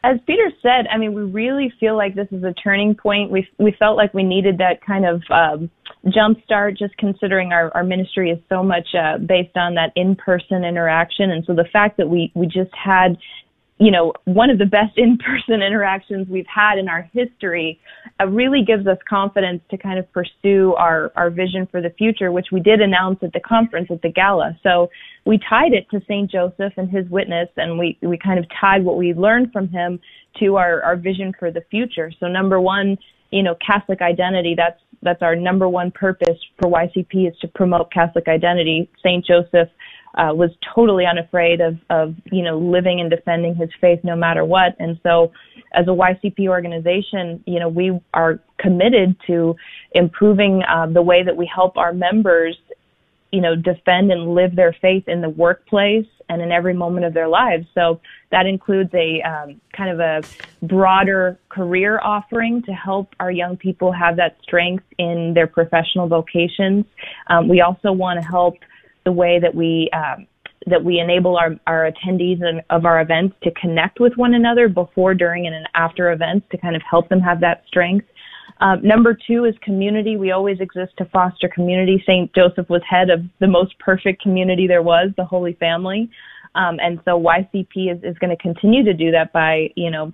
as 0.07 0.21
Peter 0.25 0.53
said, 0.63 0.87
I 0.93 0.99
mean, 0.99 1.15
we 1.15 1.23
really 1.23 1.73
feel 1.81 1.97
like 1.97 2.15
this 2.15 2.29
is 2.31 2.45
a 2.45 2.53
turning 2.53 2.95
point. 2.95 3.31
We 3.31 3.49
we 3.59 3.73
felt 3.73 3.97
like 3.97 4.15
we 4.15 4.23
needed 4.23 4.59
that 4.59 4.81
kind 4.81 5.05
of 5.05 5.23
um, 5.31 5.69
jump 6.09 6.43
start, 6.45 6.79
just 6.79 6.97
considering 6.97 7.53
our, 7.53 7.73
our 7.75 7.83
ministry 7.83 8.31
is 8.31 8.39
so 8.49 8.63
much 8.63 8.87
uh, 8.95 9.19
based 9.19 9.57
on 9.57 9.75
that 9.75 9.93
in 9.97 10.15
person 10.15 10.65
interaction, 10.65 11.33
and 11.33 11.45
so 11.45 11.55
the 11.55 11.69
fact 11.73 11.97
that 11.97 12.09
we 12.09 12.31
we 12.35 12.47
just 12.47 12.73
had, 12.73 13.19
you 13.79 13.91
know, 13.91 14.13
one 14.25 14.51
of 14.51 14.59
the 14.59 14.67
best 14.67 14.93
in 14.97 15.19
person 15.19 15.63
interactions 15.63 16.29
we've 16.29 16.47
had 16.47 16.79
in 16.79 16.89
our 16.89 17.03
history, 17.13 17.81
uh, 18.21 18.27
really 18.27 18.63
gives 18.65 18.87
us 18.87 18.99
confidence 19.09 19.61
to 19.71 19.77
kind 19.77 19.99
of 19.99 20.11
pursue 20.13 20.75
our 20.79 21.13
our 21.17 21.31
vision 21.31 21.67
for 21.71 21.81
the 21.81 21.91
future, 21.91 22.33
which 22.33 22.47
we 22.53 22.61
did 22.61 22.81
announce 22.81 23.19
at 23.23 23.33
the 23.33 23.41
conference 23.41 23.89
at 23.91 24.01
the 24.03 24.11
gala. 24.11 24.59
So 24.63 24.89
we 25.27 25.39
tied 25.39 25.73
it 25.73 25.91
to 25.91 26.01
St. 26.03 26.31
Joseph 26.31 26.73
and 26.77 26.89
his 26.89 27.07
witness, 27.11 27.49
and 27.57 27.79
we, 27.79 27.99
we 28.01 28.17
kind 28.17 28.39
of 28.39 28.47
tied 28.61 28.85
what 28.85 28.97
we 28.97 29.13
learned 29.13 29.53
from 29.53 29.69
him 29.69 29.99
to 30.39 30.57
our, 30.57 30.83
our 30.83 30.97
vision 30.97 31.35
for 31.39 31.51
the 31.51 31.63
future. 31.71 32.13
So 32.21 32.29
number 32.29 32.61
one, 32.61 32.97
you 33.33 33.43
know, 33.43 33.57
Catholic 33.67 34.01
identity, 34.03 34.55
that's, 34.57 34.81
that's 35.03 35.23
our 35.23 35.35
number 35.35 35.69
one 35.69 35.91
purpose 35.91 36.39
for 36.61 36.71
YCP 36.71 37.29
is 37.29 37.37
to 37.41 37.49
promote 37.49 37.93
Catholic 37.93 38.29
identity. 38.29 38.89
St. 39.03 39.27
Joseph 39.27 39.69
uh, 40.15 40.33
was 40.35 40.51
totally 40.75 41.05
unafraid 41.05 41.61
of, 41.61 41.79
of, 41.91 42.15
you 42.33 42.43
know, 42.43 42.59
living 42.59 43.01
and 43.01 43.11
defending 43.11 43.55
his 43.55 43.71
faith 43.81 44.01
no 44.03 44.17
matter 44.17 44.45
what. 44.45 44.75
And 44.79 44.99
so 45.03 45.33
as 45.75 45.87
a 45.87 45.91
YCP 45.91 46.49
organization, 46.49 47.43
you 47.47 47.61
know, 47.61 47.69
we 47.69 48.01
are 48.15 48.41
committed 48.59 49.17
to 49.27 49.57
improving 49.93 50.63
uh, 50.63 50.87
the 50.87 51.03
way 51.03 51.23
that 51.23 51.37
we 51.37 51.51
help 51.55 51.77
our 51.77 51.93
members 51.93 52.57
you 53.33 53.41
know, 53.41 53.57
defend 53.57 54.11
and 54.13 54.35
live 54.35 54.55
their 54.57 54.75
faith 54.81 55.09
in 55.09 55.21
the 55.21 55.29
workplace 55.29 56.07
and 56.29 56.41
in 56.41 56.51
every 56.51 56.75
moment 56.75 57.05
of 57.05 57.13
their 57.13 57.29
lives. 57.29 57.67
So 57.75 58.01
that 58.31 58.47
includes 58.47 58.91
a 58.95 59.21
um, 59.23 59.61
kind 59.77 59.91
of 59.91 60.01
a 60.01 60.67
broader 60.67 61.39
career 61.49 62.01
offering 62.03 62.63
to 62.63 62.73
help 62.73 63.15
our 63.21 63.31
young 63.31 63.57
people 63.57 63.93
have 63.93 64.17
that 64.17 64.39
strength 64.43 64.85
in 64.99 65.35
their 65.35 65.47
professional 65.47 66.09
vocations. 66.09 66.85
Um, 67.27 67.49
we 67.49 67.61
also 67.61 67.93
want 67.93 68.21
to 68.23 68.27
help 68.27 68.55
the 69.07 69.13
way 69.13 69.39
that 69.41 69.55
we 69.55 69.89
um, 69.95 70.27
that 70.67 70.83
we 70.83 70.99
enable 70.99 71.37
our, 71.37 71.55
our 71.67 71.91
attendees 71.91 72.43
and, 72.43 72.61
of 72.71 72.85
our 72.85 73.01
events 73.01 73.37
to 73.45 73.51
connect 73.53 74.01
with 74.01 74.13
one 74.17 74.35
another 74.35 74.69
before, 74.69 75.15
during, 75.15 75.47
and 75.47 75.69
after 75.75 76.13
events 76.13 76.45
to 76.51 76.59
kind 76.59 76.75
of 76.75 76.83
help 76.89 77.09
them 77.09 77.21
have 77.21 77.41
that 77.41 77.63
strength. 77.69 78.07
Um, 78.61 78.81
number 78.83 79.17
two 79.27 79.45
is 79.45 79.55
community. 79.63 80.17
We 80.17 80.33
always 80.33 80.59
exist 80.61 80.93
to 80.99 81.05
foster 81.07 81.49
community. 81.49 82.03
St. 82.05 82.35
Joseph 82.35 82.69
was 82.69 82.83
head 82.89 83.11
of 83.11 83.21
the 83.39 83.47
most 83.47 83.79
perfect 83.79 84.21
community 84.23 84.67
there 84.67 84.83
was, 84.83 85.11
the 85.17 85.25
Holy 85.25 85.53
Family. 85.55 86.11
Um, 86.57 86.79
and 86.81 86.99
so 87.05 87.21
YCP 87.21 87.93
is, 87.95 88.03
is 88.03 88.19
going 88.19 88.35
to 88.35 88.43
continue 88.43 88.83
to 88.83 88.95
do 88.95 89.11
that 89.13 89.33
by, 89.33 89.69
you 89.77 89.91
know, 89.91 90.13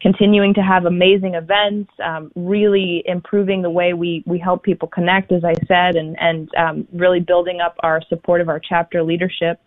continuing 0.00 0.54
to 0.54 0.60
have 0.60 0.84
amazing 0.84 1.34
events, 1.34 1.90
um, 2.04 2.30
really 2.36 3.02
improving 3.06 3.62
the 3.62 3.70
way 3.70 3.94
we, 3.94 4.22
we 4.26 4.38
help 4.38 4.62
people 4.62 4.88
connect, 4.88 5.32
as 5.32 5.42
I 5.44 5.54
said, 5.66 5.96
and, 5.96 6.16
and 6.20 6.48
um, 6.56 6.88
really 6.92 7.20
building 7.20 7.60
up 7.60 7.76
our 7.80 8.00
support 8.08 8.40
of 8.40 8.48
our 8.48 8.60
chapter 8.60 9.02
leadership. 9.02 9.60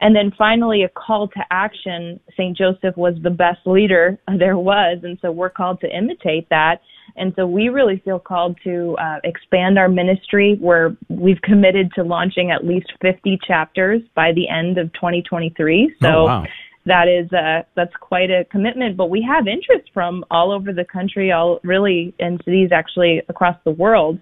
And 0.00 0.16
then 0.16 0.32
finally, 0.38 0.82
a 0.82 0.88
call 0.88 1.28
to 1.28 1.40
action. 1.50 2.20
St. 2.32 2.56
Joseph 2.56 2.96
was 2.96 3.14
the 3.22 3.30
best 3.30 3.60
leader 3.66 4.18
there 4.38 4.56
was, 4.56 5.00
and 5.02 5.18
so 5.20 5.30
we're 5.30 5.50
called 5.50 5.80
to 5.80 5.96
imitate 5.96 6.48
that. 6.48 6.80
And 7.16 7.32
so 7.34 7.44
we 7.46 7.68
really 7.68 8.00
feel 8.04 8.18
called 8.18 8.56
to 8.64 8.96
uh, 8.98 9.18
expand 9.24 9.78
our 9.78 9.88
ministry 9.88 10.56
where 10.60 10.96
we've 11.08 11.40
committed 11.42 11.90
to 11.96 12.04
launching 12.04 12.52
at 12.52 12.64
least 12.64 12.92
50 13.02 13.38
chapters 13.46 14.00
by 14.14 14.32
the 14.32 14.48
end 14.48 14.78
of 14.78 14.92
2023. 14.92 15.96
So 16.00 16.08
Oh, 16.08 16.24
wow. 16.24 16.46
That 16.86 17.08
is 17.08 17.30
uh, 17.32 17.62
that's 17.76 17.94
quite 18.00 18.30
a 18.30 18.44
commitment. 18.46 18.96
But 18.96 19.10
we 19.10 19.22
have 19.22 19.46
interest 19.46 19.90
from 19.92 20.24
all 20.30 20.50
over 20.50 20.72
the 20.72 20.84
country, 20.84 21.32
all 21.32 21.60
really 21.62 22.14
in 22.18 22.38
cities 22.44 22.70
actually 22.72 23.22
across 23.28 23.56
the 23.64 23.70
world. 23.70 24.18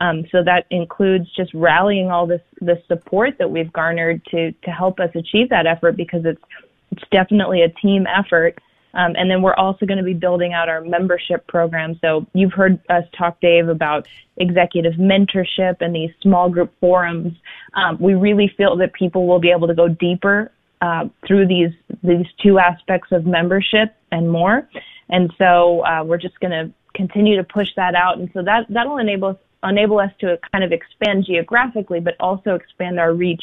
Um, 0.00 0.24
so 0.32 0.42
that 0.44 0.66
includes 0.70 1.26
just 1.36 1.52
rallying 1.54 2.10
all 2.10 2.26
this 2.26 2.42
this 2.60 2.78
support 2.88 3.38
that 3.38 3.50
we've 3.50 3.72
garnered 3.72 4.24
to 4.26 4.52
to 4.52 4.70
help 4.70 5.00
us 5.00 5.10
achieve 5.14 5.48
that 5.50 5.66
effort 5.66 5.96
because 5.96 6.22
it's 6.24 6.42
it's 6.90 7.04
definitely 7.10 7.62
a 7.62 7.68
team 7.68 8.06
effort. 8.06 8.58
Um, 8.94 9.14
and 9.16 9.30
then 9.30 9.40
we're 9.40 9.54
also 9.54 9.86
going 9.86 9.98
to 9.98 10.04
be 10.04 10.12
building 10.12 10.52
out 10.52 10.68
our 10.68 10.82
membership 10.82 11.46
program. 11.46 11.98
So 12.02 12.26
you've 12.34 12.52
heard 12.52 12.78
us 12.90 13.04
talk, 13.16 13.40
Dave, 13.40 13.68
about 13.68 14.06
executive 14.36 14.94
mentorship 14.94 15.76
and 15.80 15.94
these 15.94 16.10
small 16.20 16.50
group 16.50 16.70
forums. 16.78 17.32
Um, 17.72 17.96
we 17.98 18.12
really 18.12 18.52
feel 18.54 18.76
that 18.76 18.92
people 18.92 19.26
will 19.26 19.40
be 19.40 19.50
able 19.50 19.66
to 19.68 19.74
go 19.74 19.88
deeper 19.88 20.52
uh, 20.82 21.04
through 21.26 21.46
these 21.46 21.72
these 22.02 22.26
two 22.42 22.58
aspects 22.58 23.12
of 23.12 23.24
membership 23.24 23.94
and 24.10 24.30
more. 24.30 24.68
And 25.08 25.32
so 25.38 25.80
uh, 25.86 26.02
we're 26.04 26.18
just 26.18 26.38
going 26.40 26.50
to 26.50 26.72
continue 26.94 27.36
to 27.36 27.44
push 27.44 27.68
that 27.76 27.94
out. 27.94 28.18
And 28.18 28.28
so 28.34 28.42
that 28.42 28.66
that'll 28.68 28.98
enable 28.98 29.38
enable 29.62 30.00
us 30.00 30.10
to 30.20 30.38
kind 30.52 30.64
of 30.64 30.72
expand 30.72 31.24
geographically, 31.24 32.00
but 32.00 32.14
also 32.18 32.54
expand 32.56 32.98
our 32.98 33.14
reach 33.14 33.42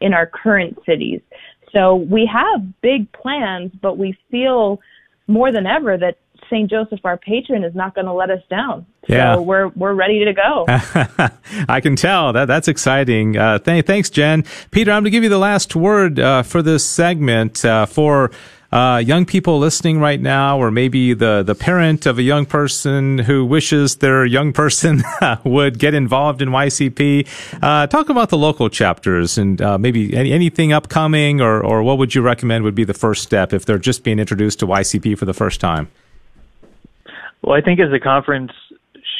in 0.00 0.12
our 0.12 0.26
current 0.26 0.76
cities. 0.84 1.20
So 1.72 1.94
we 1.94 2.26
have 2.26 2.80
big 2.80 3.10
plans, 3.12 3.70
but 3.80 3.96
we 3.96 4.18
feel 4.30 4.80
more 5.28 5.52
than 5.52 5.66
ever 5.66 5.96
that 5.96 6.18
St. 6.50 6.68
Joseph, 6.68 7.00
our 7.04 7.16
patron, 7.16 7.64
is 7.64 7.74
not 7.74 7.94
going 7.94 8.06
to 8.06 8.12
let 8.12 8.30
us 8.30 8.42
down. 8.50 8.86
Yeah. 9.08 9.36
So 9.36 9.42
we're 9.42 9.68
we're 9.68 9.94
ready 9.94 10.24
to 10.24 10.32
go. 10.32 10.64
I 11.68 11.80
can 11.80 11.96
tell 11.96 12.32
that 12.32 12.46
that's 12.46 12.68
exciting. 12.68 13.36
Uh, 13.36 13.58
th- 13.58 13.86
thanks, 13.86 14.10
Jen. 14.10 14.44
Peter, 14.70 14.90
I'm 14.90 15.02
going 15.02 15.04
to 15.04 15.10
give 15.10 15.22
you 15.22 15.28
the 15.30 15.38
last 15.38 15.74
word 15.74 16.18
uh, 16.18 16.42
for 16.42 16.62
this 16.62 16.84
segment 16.84 17.64
uh, 17.64 17.86
for. 17.86 18.30
Uh, 18.72 18.98
young 19.04 19.26
people 19.26 19.58
listening 19.58 19.98
right 19.98 20.20
now, 20.20 20.56
or 20.56 20.70
maybe 20.70 21.12
the, 21.12 21.42
the 21.42 21.56
parent 21.56 22.06
of 22.06 22.20
a 22.20 22.22
young 22.22 22.46
person 22.46 23.18
who 23.18 23.44
wishes 23.44 23.96
their 23.96 24.24
young 24.24 24.52
person 24.52 25.02
would 25.44 25.76
get 25.76 25.92
involved 25.92 26.40
in 26.40 26.50
YCP. 26.50 27.26
Uh, 27.60 27.88
talk 27.88 28.08
about 28.08 28.28
the 28.28 28.38
local 28.38 28.68
chapters 28.68 29.36
and 29.36 29.60
uh, 29.60 29.76
maybe 29.76 30.16
any, 30.16 30.30
anything 30.30 30.72
upcoming, 30.72 31.40
or, 31.40 31.60
or 31.60 31.82
what 31.82 31.98
would 31.98 32.14
you 32.14 32.22
recommend 32.22 32.62
would 32.62 32.76
be 32.76 32.84
the 32.84 32.94
first 32.94 33.24
step 33.24 33.52
if 33.52 33.64
they're 33.64 33.76
just 33.76 34.04
being 34.04 34.20
introduced 34.20 34.60
to 34.60 34.68
YCP 34.68 35.18
for 35.18 35.24
the 35.24 35.34
first 35.34 35.60
time? 35.60 35.90
Well, 37.42 37.56
I 37.56 37.62
think 37.62 37.80
as 37.80 37.90
the 37.90 38.00
conference 38.00 38.52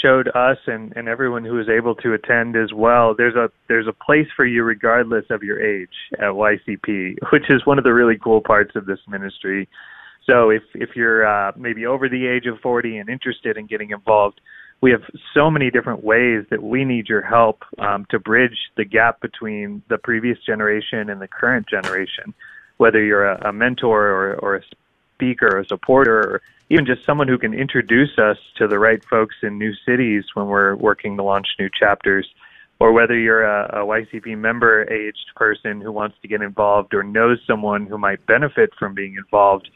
showed 0.03 0.29
us 0.29 0.59
and, 0.66 0.93
and 0.97 1.09
everyone 1.09 1.45
who 1.45 1.55
was 1.55 1.68
able 1.68 1.95
to 1.97 2.12
attend 2.12 2.57
as 2.57 2.73
well, 2.73 3.14
there's 3.16 3.35
a 3.35 3.51
there's 3.68 3.87
a 3.87 3.93
place 3.93 4.27
for 4.37 4.45
you 4.45 4.62
regardless 4.62 5.25
of 5.31 5.43
your 5.43 5.61
age 5.61 5.89
at 6.14 6.31
YCP, 6.31 7.16
which 7.33 7.51
is 7.51 7.64
one 7.66 7.79
of 7.79 7.85
the 7.85 7.93
really 7.93 8.18
cool 8.23 8.41
parts 8.41 8.77
of 8.77 8.87
this 8.87 9.01
ministry. 9.09 9.68
So 10.27 10.51
if 10.51 10.62
if 10.75 10.91
you're 10.95 11.27
uh, 11.27 11.53
maybe 11.57 11.87
over 11.87 12.09
the 12.09 12.27
age 12.27 12.47
of 12.47 12.59
40 12.61 12.99
and 12.99 13.09
interested 13.09 13.57
in 13.57 13.66
getting 13.66 13.91
involved, 13.91 14.41
we 14.83 14.91
have 14.91 15.03
so 15.35 15.51
many 15.51 15.71
different 15.71 16.05
ways 16.05 16.45
that 16.51 16.62
we 16.62 16.85
need 16.85 17.09
your 17.09 17.23
help 17.23 17.62
um, 17.79 18.07
to 18.11 18.18
bridge 18.18 18.57
the 18.77 18.85
gap 18.85 19.21
between 19.21 19.83
the 19.89 19.99
previous 19.99 20.39
generation 20.45 21.11
and 21.11 21.21
the 21.21 21.29
current 21.29 21.66
generation. 21.68 22.35
Whether 22.79 23.03
you're 23.03 23.27
a, 23.27 23.49
a 23.49 23.53
mentor 23.53 24.07
or, 24.07 24.35
or 24.37 24.57
a 24.57 24.62
speaker, 25.21 25.57
or 25.57 25.61
a 25.61 25.66
supporter, 25.66 26.18
or 26.18 26.43
even 26.71 26.87
just 26.87 27.05
someone 27.05 27.29
who 27.29 27.37
can 27.37 27.53
introduce 27.53 28.18
us 28.18 28.39
to 28.57 28.66
the 28.66 28.79
right 28.79 29.05
folks 29.05 29.35
in 29.43 29.59
new 29.59 29.75
cities 29.87 30.25
when 30.35 30.47
we're 30.47 30.75
working 30.77 31.16
to 31.16 31.23
launch 31.23 31.49
new 31.59 31.68
chapters, 31.68 32.27
or 32.79 32.93
whether 32.93 33.18
you're 33.18 33.45
a, 33.45 33.83
a 33.83 33.87
YCP 33.87 34.39
member 34.39 34.91
aged 34.91 35.35
person 35.37 35.81
who 35.81 35.93
wants 35.93 36.16
to 36.23 36.29
get 36.29 36.41
involved 36.41 36.95
or 36.95 37.03
knows 37.03 37.39
someone 37.47 37.87
who 37.87 37.99
might 37.99 38.25
benefit 38.25 38.71
from 38.79 38.95
being 38.95 39.16
involved. 39.16 39.68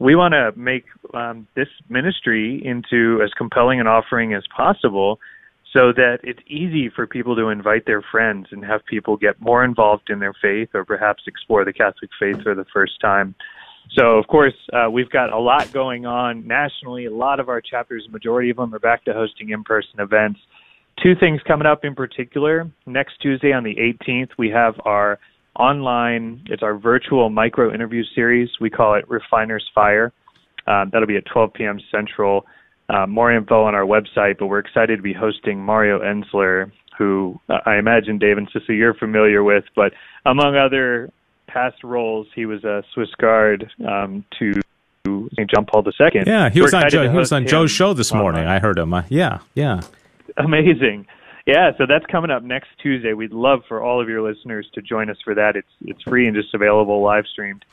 We 0.00 0.16
want 0.16 0.32
to 0.32 0.52
make 0.58 0.86
um, 1.14 1.46
this 1.54 1.68
ministry 1.88 2.60
into 2.64 3.20
as 3.22 3.30
compelling 3.36 3.80
an 3.80 3.86
offering 3.86 4.34
as 4.34 4.44
possible 4.54 5.20
so 5.72 5.92
that 5.92 6.18
it's 6.22 6.40
easy 6.46 6.88
for 6.88 7.06
people 7.06 7.36
to 7.36 7.48
invite 7.48 7.84
their 7.84 8.02
friends 8.02 8.48
and 8.50 8.64
have 8.64 8.84
people 8.86 9.16
get 9.16 9.40
more 9.40 9.64
involved 9.64 10.08
in 10.08 10.18
their 10.18 10.32
faith 10.40 10.70
or 10.72 10.84
perhaps 10.84 11.24
explore 11.26 11.64
the 11.64 11.72
Catholic 11.72 12.10
faith 12.18 12.42
for 12.42 12.54
the 12.54 12.64
first 12.72 13.00
time. 13.00 13.34
So, 13.96 14.18
of 14.18 14.26
course, 14.26 14.54
uh, 14.72 14.90
we've 14.90 15.10
got 15.10 15.32
a 15.32 15.38
lot 15.38 15.72
going 15.72 16.06
on 16.06 16.46
nationally. 16.46 17.06
A 17.06 17.14
lot 17.14 17.40
of 17.40 17.48
our 17.48 17.60
chapters, 17.60 18.06
majority 18.10 18.50
of 18.50 18.56
them, 18.56 18.74
are 18.74 18.78
back 18.78 19.04
to 19.04 19.12
hosting 19.12 19.50
in 19.50 19.64
person 19.64 19.98
events. 19.98 20.40
Two 21.02 21.14
things 21.18 21.40
coming 21.46 21.66
up 21.66 21.84
in 21.84 21.94
particular. 21.94 22.70
Next 22.86 23.20
Tuesday 23.22 23.52
on 23.52 23.64
the 23.64 23.74
18th, 23.76 24.30
we 24.36 24.50
have 24.50 24.74
our 24.84 25.18
online, 25.58 26.44
it's 26.46 26.62
our 26.62 26.76
virtual 26.76 27.30
micro 27.30 27.72
interview 27.72 28.02
series. 28.14 28.48
We 28.60 28.70
call 28.70 28.94
it 28.94 29.08
Refiner's 29.08 29.68
Fire. 29.74 30.12
Um, 30.66 30.90
that'll 30.92 31.08
be 31.08 31.16
at 31.16 31.24
12 31.32 31.52
p.m. 31.54 31.80
Central. 31.90 32.44
Uh, 32.88 33.06
more 33.06 33.32
info 33.32 33.64
on 33.64 33.74
our 33.74 33.84
website, 33.84 34.38
but 34.38 34.46
we're 34.46 34.58
excited 34.58 34.96
to 34.96 35.02
be 35.02 35.12
hosting 35.12 35.58
Mario 35.58 36.00
Enzler, 36.00 36.70
who 36.96 37.38
uh, 37.48 37.58
I 37.66 37.76
imagine 37.76 38.18
Dave 38.18 38.38
and 38.38 38.50
Sissy 38.50 38.76
you're 38.76 38.94
familiar 38.94 39.42
with, 39.42 39.64
but 39.76 39.92
among 40.24 40.56
other 40.56 41.10
past 41.48 41.82
roles, 41.82 42.28
he 42.34 42.46
was 42.46 42.62
a 42.62 42.84
Swiss 42.94 43.10
Guard 43.18 43.70
um, 43.86 44.24
to 44.38 44.52
St. 45.32 45.50
John 45.50 45.66
Paul 45.66 45.84
II. 45.84 46.22
Yeah, 46.26 46.50
he 46.50 46.60
We're 46.60 46.66
was 46.66 46.74
on 46.74 46.90
Joe, 46.90 47.10
he 47.10 47.16
was 47.16 47.32
on 47.32 47.46
Joe's 47.46 47.70
show 47.70 47.92
this 47.92 48.12
morning. 48.12 48.46
I 48.46 48.58
heard 48.58 48.78
him. 48.78 48.94
Uh, 48.94 49.02
yeah, 49.08 49.38
yeah. 49.54 49.80
Amazing. 50.36 51.06
Yeah, 51.46 51.72
so 51.78 51.86
that's 51.86 52.04
coming 52.06 52.30
up 52.30 52.42
next 52.42 52.68
Tuesday. 52.82 53.14
We'd 53.14 53.32
love 53.32 53.62
for 53.66 53.82
all 53.82 54.00
of 54.02 54.08
your 54.08 54.20
listeners 54.22 54.68
to 54.74 54.82
join 54.82 55.08
us 55.08 55.16
for 55.24 55.34
that. 55.34 55.56
It's 55.56 55.68
it's 55.80 56.02
free 56.02 56.26
and 56.26 56.36
just 56.36 56.54
available 56.54 57.02
live 57.02 57.24
streamed. 57.26 57.64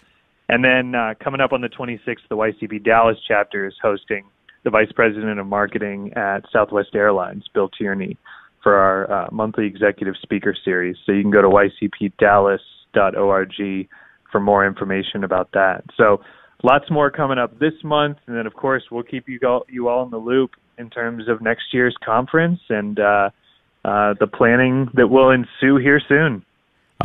And 0.48 0.64
then 0.64 0.96
uh, 0.96 1.16
coming 1.20 1.42
up 1.42 1.52
on 1.52 1.62
the 1.62 1.70
26th, 1.70 2.28
the 2.30 2.38
YCP 2.38 2.84
Dallas 2.84 3.18
chapter 3.28 3.68
is 3.68 3.74
hosting 3.82 4.24
the 4.64 4.70
Vice 4.70 4.92
President 4.94 5.40
of 5.40 5.48
Marketing 5.48 6.14
at 6.14 6.46
Southwest 6.52 6.96
Airlines, 6.96 7.46
Bill 7.54 7.68
Tierney, 7.70 8.18
for 8.64 8.76
our 8.76 9.12
uh, 9.12 9.28
monthly 9.32 9.66
executive 9.66 10.16
speaker 10.22 10.56
series. 10.64 10.96
So 11.06 11.12
you 11.12 11.22
can 11.22 11.32
go 11.32 11.42
to 11.42 11.50
ycpdallas.org 12.96 13.88
for 14.32 14.40
more 14.40 14.66
information 14.66 15.24
about 15.24 15.50
that. 15.54 15.84
So 15.98 16.22
lots 16.64 16.90
more 16.90 17.12
coming 17.12 17.38
up 17.38 17.58
this 17.60 17.74
month, 17.84 18.18
and 18.28 18.36
then 18.36 18.46
of 18.48 18.54
course 18.54 18.84
we'll 18.92 19.04
keep 19.04 19.28
you 19.28 19.40
all, 19.46 19.66
you 19.70 19.88
all 19.88 20.04
in 20.04 20.12
the 20.12 20.18
loop 20.18 20.52
in 20.78 20.90
terms 20.90 21.30
of 21.30 21.42
next 21.42 21.66
year's 21.72 21.96
conference 22.04 22.60
and 22.70 23.00
uh, 23.00 23.30
uh, 23.86 24.14
the 24.20 24.28
planning 24.28 24.90
that 24.96 25.08
will 25.08 25.30
ensue 25.30 25.78
here 25.78 26.02
soon. 26.08 26.44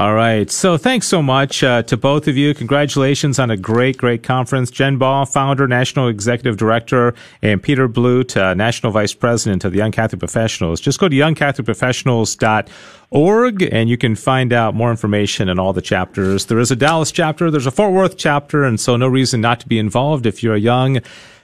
All 0.01 0.15
right. 0.15 0.51
So 0.51 0.79
thanks 0.79 1.07
so 1.07 1.21
much 1.21 1.63
uh, 1.63 1.83
to 1.83 1.95
both 1.95 2.27
of 2.27 2.35
you. 2.35 2.55
Congratulations 2.55 3.39
on 3.39 3.51
a 3.51 3.57
great, 3.59 3.99
great 3.99 4.23
conference. 4.23 4.71
Jen 4.71 4.97
Baugh, 4.97 5.27
founder, 5.27 5.69
national 5.69 6.09
executive 6.09 6.57
director, 6.57 7.13
and 7.43 7.63
Peter 7.63 7.87
Blute, 7.87 8.35
uh, 8.35 8.55
national 8.55 8.93
vice 8.93 9.13
president 9.13 9.63
of 9.63 9.73
the 9.73 9.79
Young 9.79 9.93
Catholic 9.93 10.19
Professionals. 10.19 10.81
Just 10.81 11.01
go 11.01 11.09
to 11.11 11.15
youngcatholicprofessionals.org 11.15 13.63
and 13.71 13.91
you 13.91 13.99
can 13.99 14.17
find 14.17 14.55
out 14.55 14.75
more 14.75 14.91
information 14.91 15.51
on 15.51 15.59
all 15.59 15.75
the 15.75 15.83
chapters. 15.83 16.47
There 16.47 16.61
is 16.61 16.71
a 16.71 16.77
Dallas 16.77 17.13
chapter, 17.13 17.51
there's 17.51 17.67
a 17.67 17.71
Fort 17.71 17.93
Worth 17.93 18.17
chapter, 18.17 18.65
and 18.65 18.81
so 18.81 18.97
no 18.97 19.07
reason 19.07 19.43
not 19.43 19.61
to 19.61 19.69
be 19.69 19.79
involved 19.79 20.25
if 20.25 20.43
you're 20.43 20.55
a 20.55 20.59
young 20.59 21.01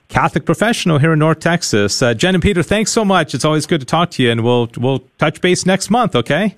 Catholic 0.07 0.45
professional 0.45 0.97
here 0.97 1.13
in 1.13 1.19
North 1.19 1.41
Texas. 1.41 2.01
Uh, 2.01 2.15
Jen 2.15 2.33
and 2.33 2.41
Peter, 2.41 2.63
thanks 2.63 2.91
so 2.91 3.05
much. 3.05 3.35
It's 3.35 3.45
always 3.45 3.67
good 3.67 3.81
to 3.81 3.85
talk 3.85 4.09
to 4.11 4.23
you, 4.23 4.31
and 4.31 4.43
we'll 4.43 4.67
we'll 4.77 5.03
touch 5.19 5.41
base 5.41 5.67
next 5.67 5.91
month. 5.91 6.15
Okay. 6.15 6.55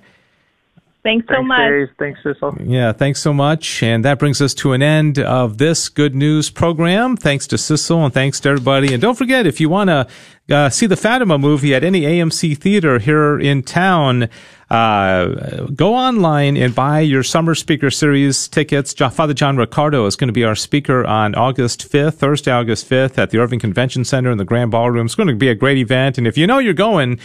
Thanks 1.02 1.26
so 1.28 1.36
Thanks, 1.36 1.48
much. 1.48 1.58
Dave. 1.58 1.88
Thanks, 1.98 2.20
Sissel. 2.22 2.56
Yeah, 2.62 2.92
thanks 2.92 3.22
so 3.22 3.32
much. 3.32 3.82
And 3.82 4.04
that 4.04 4.18
brings 4.18 4.42
us 4.42 4.52
to 4.54 4.72
an 4.72 4.82
end 4.82 5.18
of 5.18 5.56
this 5.56 5.88
good 5.88 6.14
news 6.14 6.50
program. 6.50 7.16
Thanks 7.16 7.46
to 7.48 7.56
Sissel 7.56 8.04
and 8.04 8.12
thanks 8.12 8.38
to 8.40 8.50
everybody. 8.50 8.92
And 8.92 9.00
don't 9.00 9.16
forget, 9.16 9.46
if 9.46 9.60
you 9.60 9.70
want 9.70 9.88
to 9.88 10.06
uh, 10.54 10.68
see 10.68 10.84
the 10.84 10.96
Fatima 10.96 11.38
movie 11.38 11.74
at 11.74 11.84
any 11.84 12.02
AMC 12.02 12.58
theater 12.58 12.98
here 12.98 13.38
in 13.38 13.62
town, 13.62 14.28
uh, 14.68 15.66
go 15.74 15.94
online 15.94 16.58
and 16.58 16.74
buy 16.74 17.00
your 17.00 17.22
summer 17.22 17.54
speaker 17.54 17.90
series 17.90 18.46
tickets. 18.46 18.92
Father 18.92 19.32
John 19.32 19.56
Riccardo 19.56 20.04
is 20.04 20.16
going 20.16 20.28
to 20.28 20.34
be 20.34 20.44
our 20.44 20.54
speaker 20.54 21.06
on 21.06 21.34
August 21.34 21.90
5th, 21.90 22.14
Thursday, 22.14 22.52
August 22.52 22.88
5th 22.90 23.16
at 23.16 23.30
the 23.30 23.38
Irving 23.38 23.58
Convention 23.58 24.04
Center 24.04 24.30
in 24.30 24.36
the 24.36 24.44
Grand 24.44 24.70
Ballroom. 24.70 25.06
It's 25.06 25.14
going 25.14 25.28
to 25.28 25.34
be 25.34 25.48
a 25.48 25.54
great 25.54 25.78
event. 25.78 26.18
And 26.18 26.26
if 26.26 26.36
you 26.36 26.46
know 26.46 26.58
you're 26.58 26.74
going, 26.74 27.18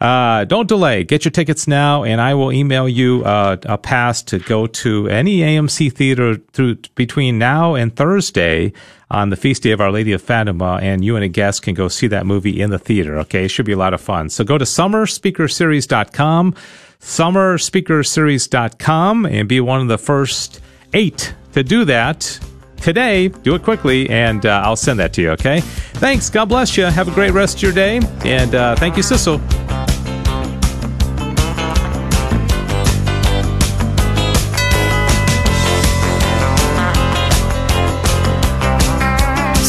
uh, 0.00 0.44
don't 0.44 0.68
delay. 0.68 1.04
Get 1.04 1.24
your 1.24 1.32
tickets 1.32 1.66
now, 1.66 2.04
and 2.04 2.20
I 2.20 2.34
will 2.34 2.52
email 2.52 2.86
you 2.88 3.24
uh, 3.24 3.56
a 3.64 3.78
pass 3.78 4.22
to 4.24 4.38
go 4.38 4.66
to 4.66 5.08
any 5.08 5.38
AMC 5.38 5.90
theater 5.92 6.36
through 6.52 6.76
between 6.94 7.38
now 7.38 7.74
and 7.74 7.94
Thursday 7.94 8.72
on 9.10 9.30
the 9.30 9.36
feast 9.36 9.62
day 9.62 9.70
of 9.70 9.80
Our 9.80 9.92
Lady 9.92 10.12
of 10.12 10.20
Fatima, 10.22 10.78
and 10.82 11.04
you 11.04 11.16
and 11.16 11.24
a 11.24 11.28
guest 11.28 11.62
can 11.62 11.74
go 11.74 11.88
see 11.88 12.06
that 12.08 12.26
movie 12.26 12.60
in 12.60 12.70
the 12.70 12.78
theater. 12.78 13.18
Okay, 13.20 13.44
it 13.44 13.48
should 13.48 13.66
be 13.66 13.72
a 13.72 13.76
lot 13.76 13.94
of 13.94 14.00
fun. 14.00 14.30
So 14.30 14.44
go 14.44 14.58
to 14.58 14.64
summerspeakerseries.com, 14.64 16.54
summerspeakerseries.com, 17.00 19.26
and 19.26 19.48
be 19.48 19.60
one 19.60 19.80
of 19.80 19.88
the 19.88 19.98
first 19.98 20.60
8 20.92 21.34
to 21.52 21.62
do 21.62 21.84
that 21.84 22.40
today. 22.84 23.28
Do 23.28 23.54
it 23.54 23.62
quickly, 23.62 24.08
and 24.10 24.44
uh, 24.44 24.62
I'll 24.64 24.76
send 24.76 25.00
that 25.00 25.12
to 25.14 25.22
you, 25.22 25.30
okay? 25.30 25.60
Thanks. 25.60 26.28
God 26.30 26.44
bless 26.50 26.76
you. 26.76 26.84
Have 26.84 27.08
a 27.08 27.12
great 27.12 27.32
rest 27.32 27.56
of 27.56 27.62
your 27.62 27.72
day. 27.72 28.00
And 28.24 28.54
uh, 28.54 28.76
thank 28.76 28.96
you, 28.96 29.02
Sissel. 29.02 29.40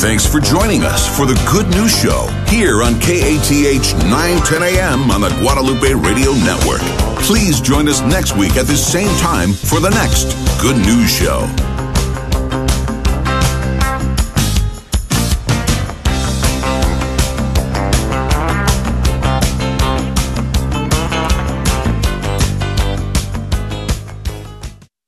Thanks 0.06 0.28
for 0.28 0.40
joining 0.40 0.84
us 0.84 1.08
for 1.18 1.26
the 1.26 1.34
Good 1.52 1.68
News 1.74 1.98
Show 1.98 2.28
here 2.48 2.84
on 2.84 3.00
KATH 3.00 3.96
910 4.06 4.62
AM 4.62 5.10
on 5.10 5.22
the 5.22 5.30
Guadalupe 5.40 5.94
Radio 5.96 6.34
Network. 6.34 6.82
Please 7.24 7.60
join 7.60 7.88
us 7.88 8.02
next 8.02 8.38
week 8.38 8.56
at 8.56 8.68
the 8.68 8.78
same 8.78 9.10
time 9.18 9.52
for 9.52 9.80
the 9.80 9.90
next 9.90 10.36
Good 10.62 10.78
News 10.86 11.10
Show. 11.10 11.50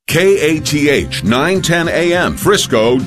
KATH 0.08 1.26
910 1.26 1.90
AM 1.90 2.38
Frisco. 2.38 2.98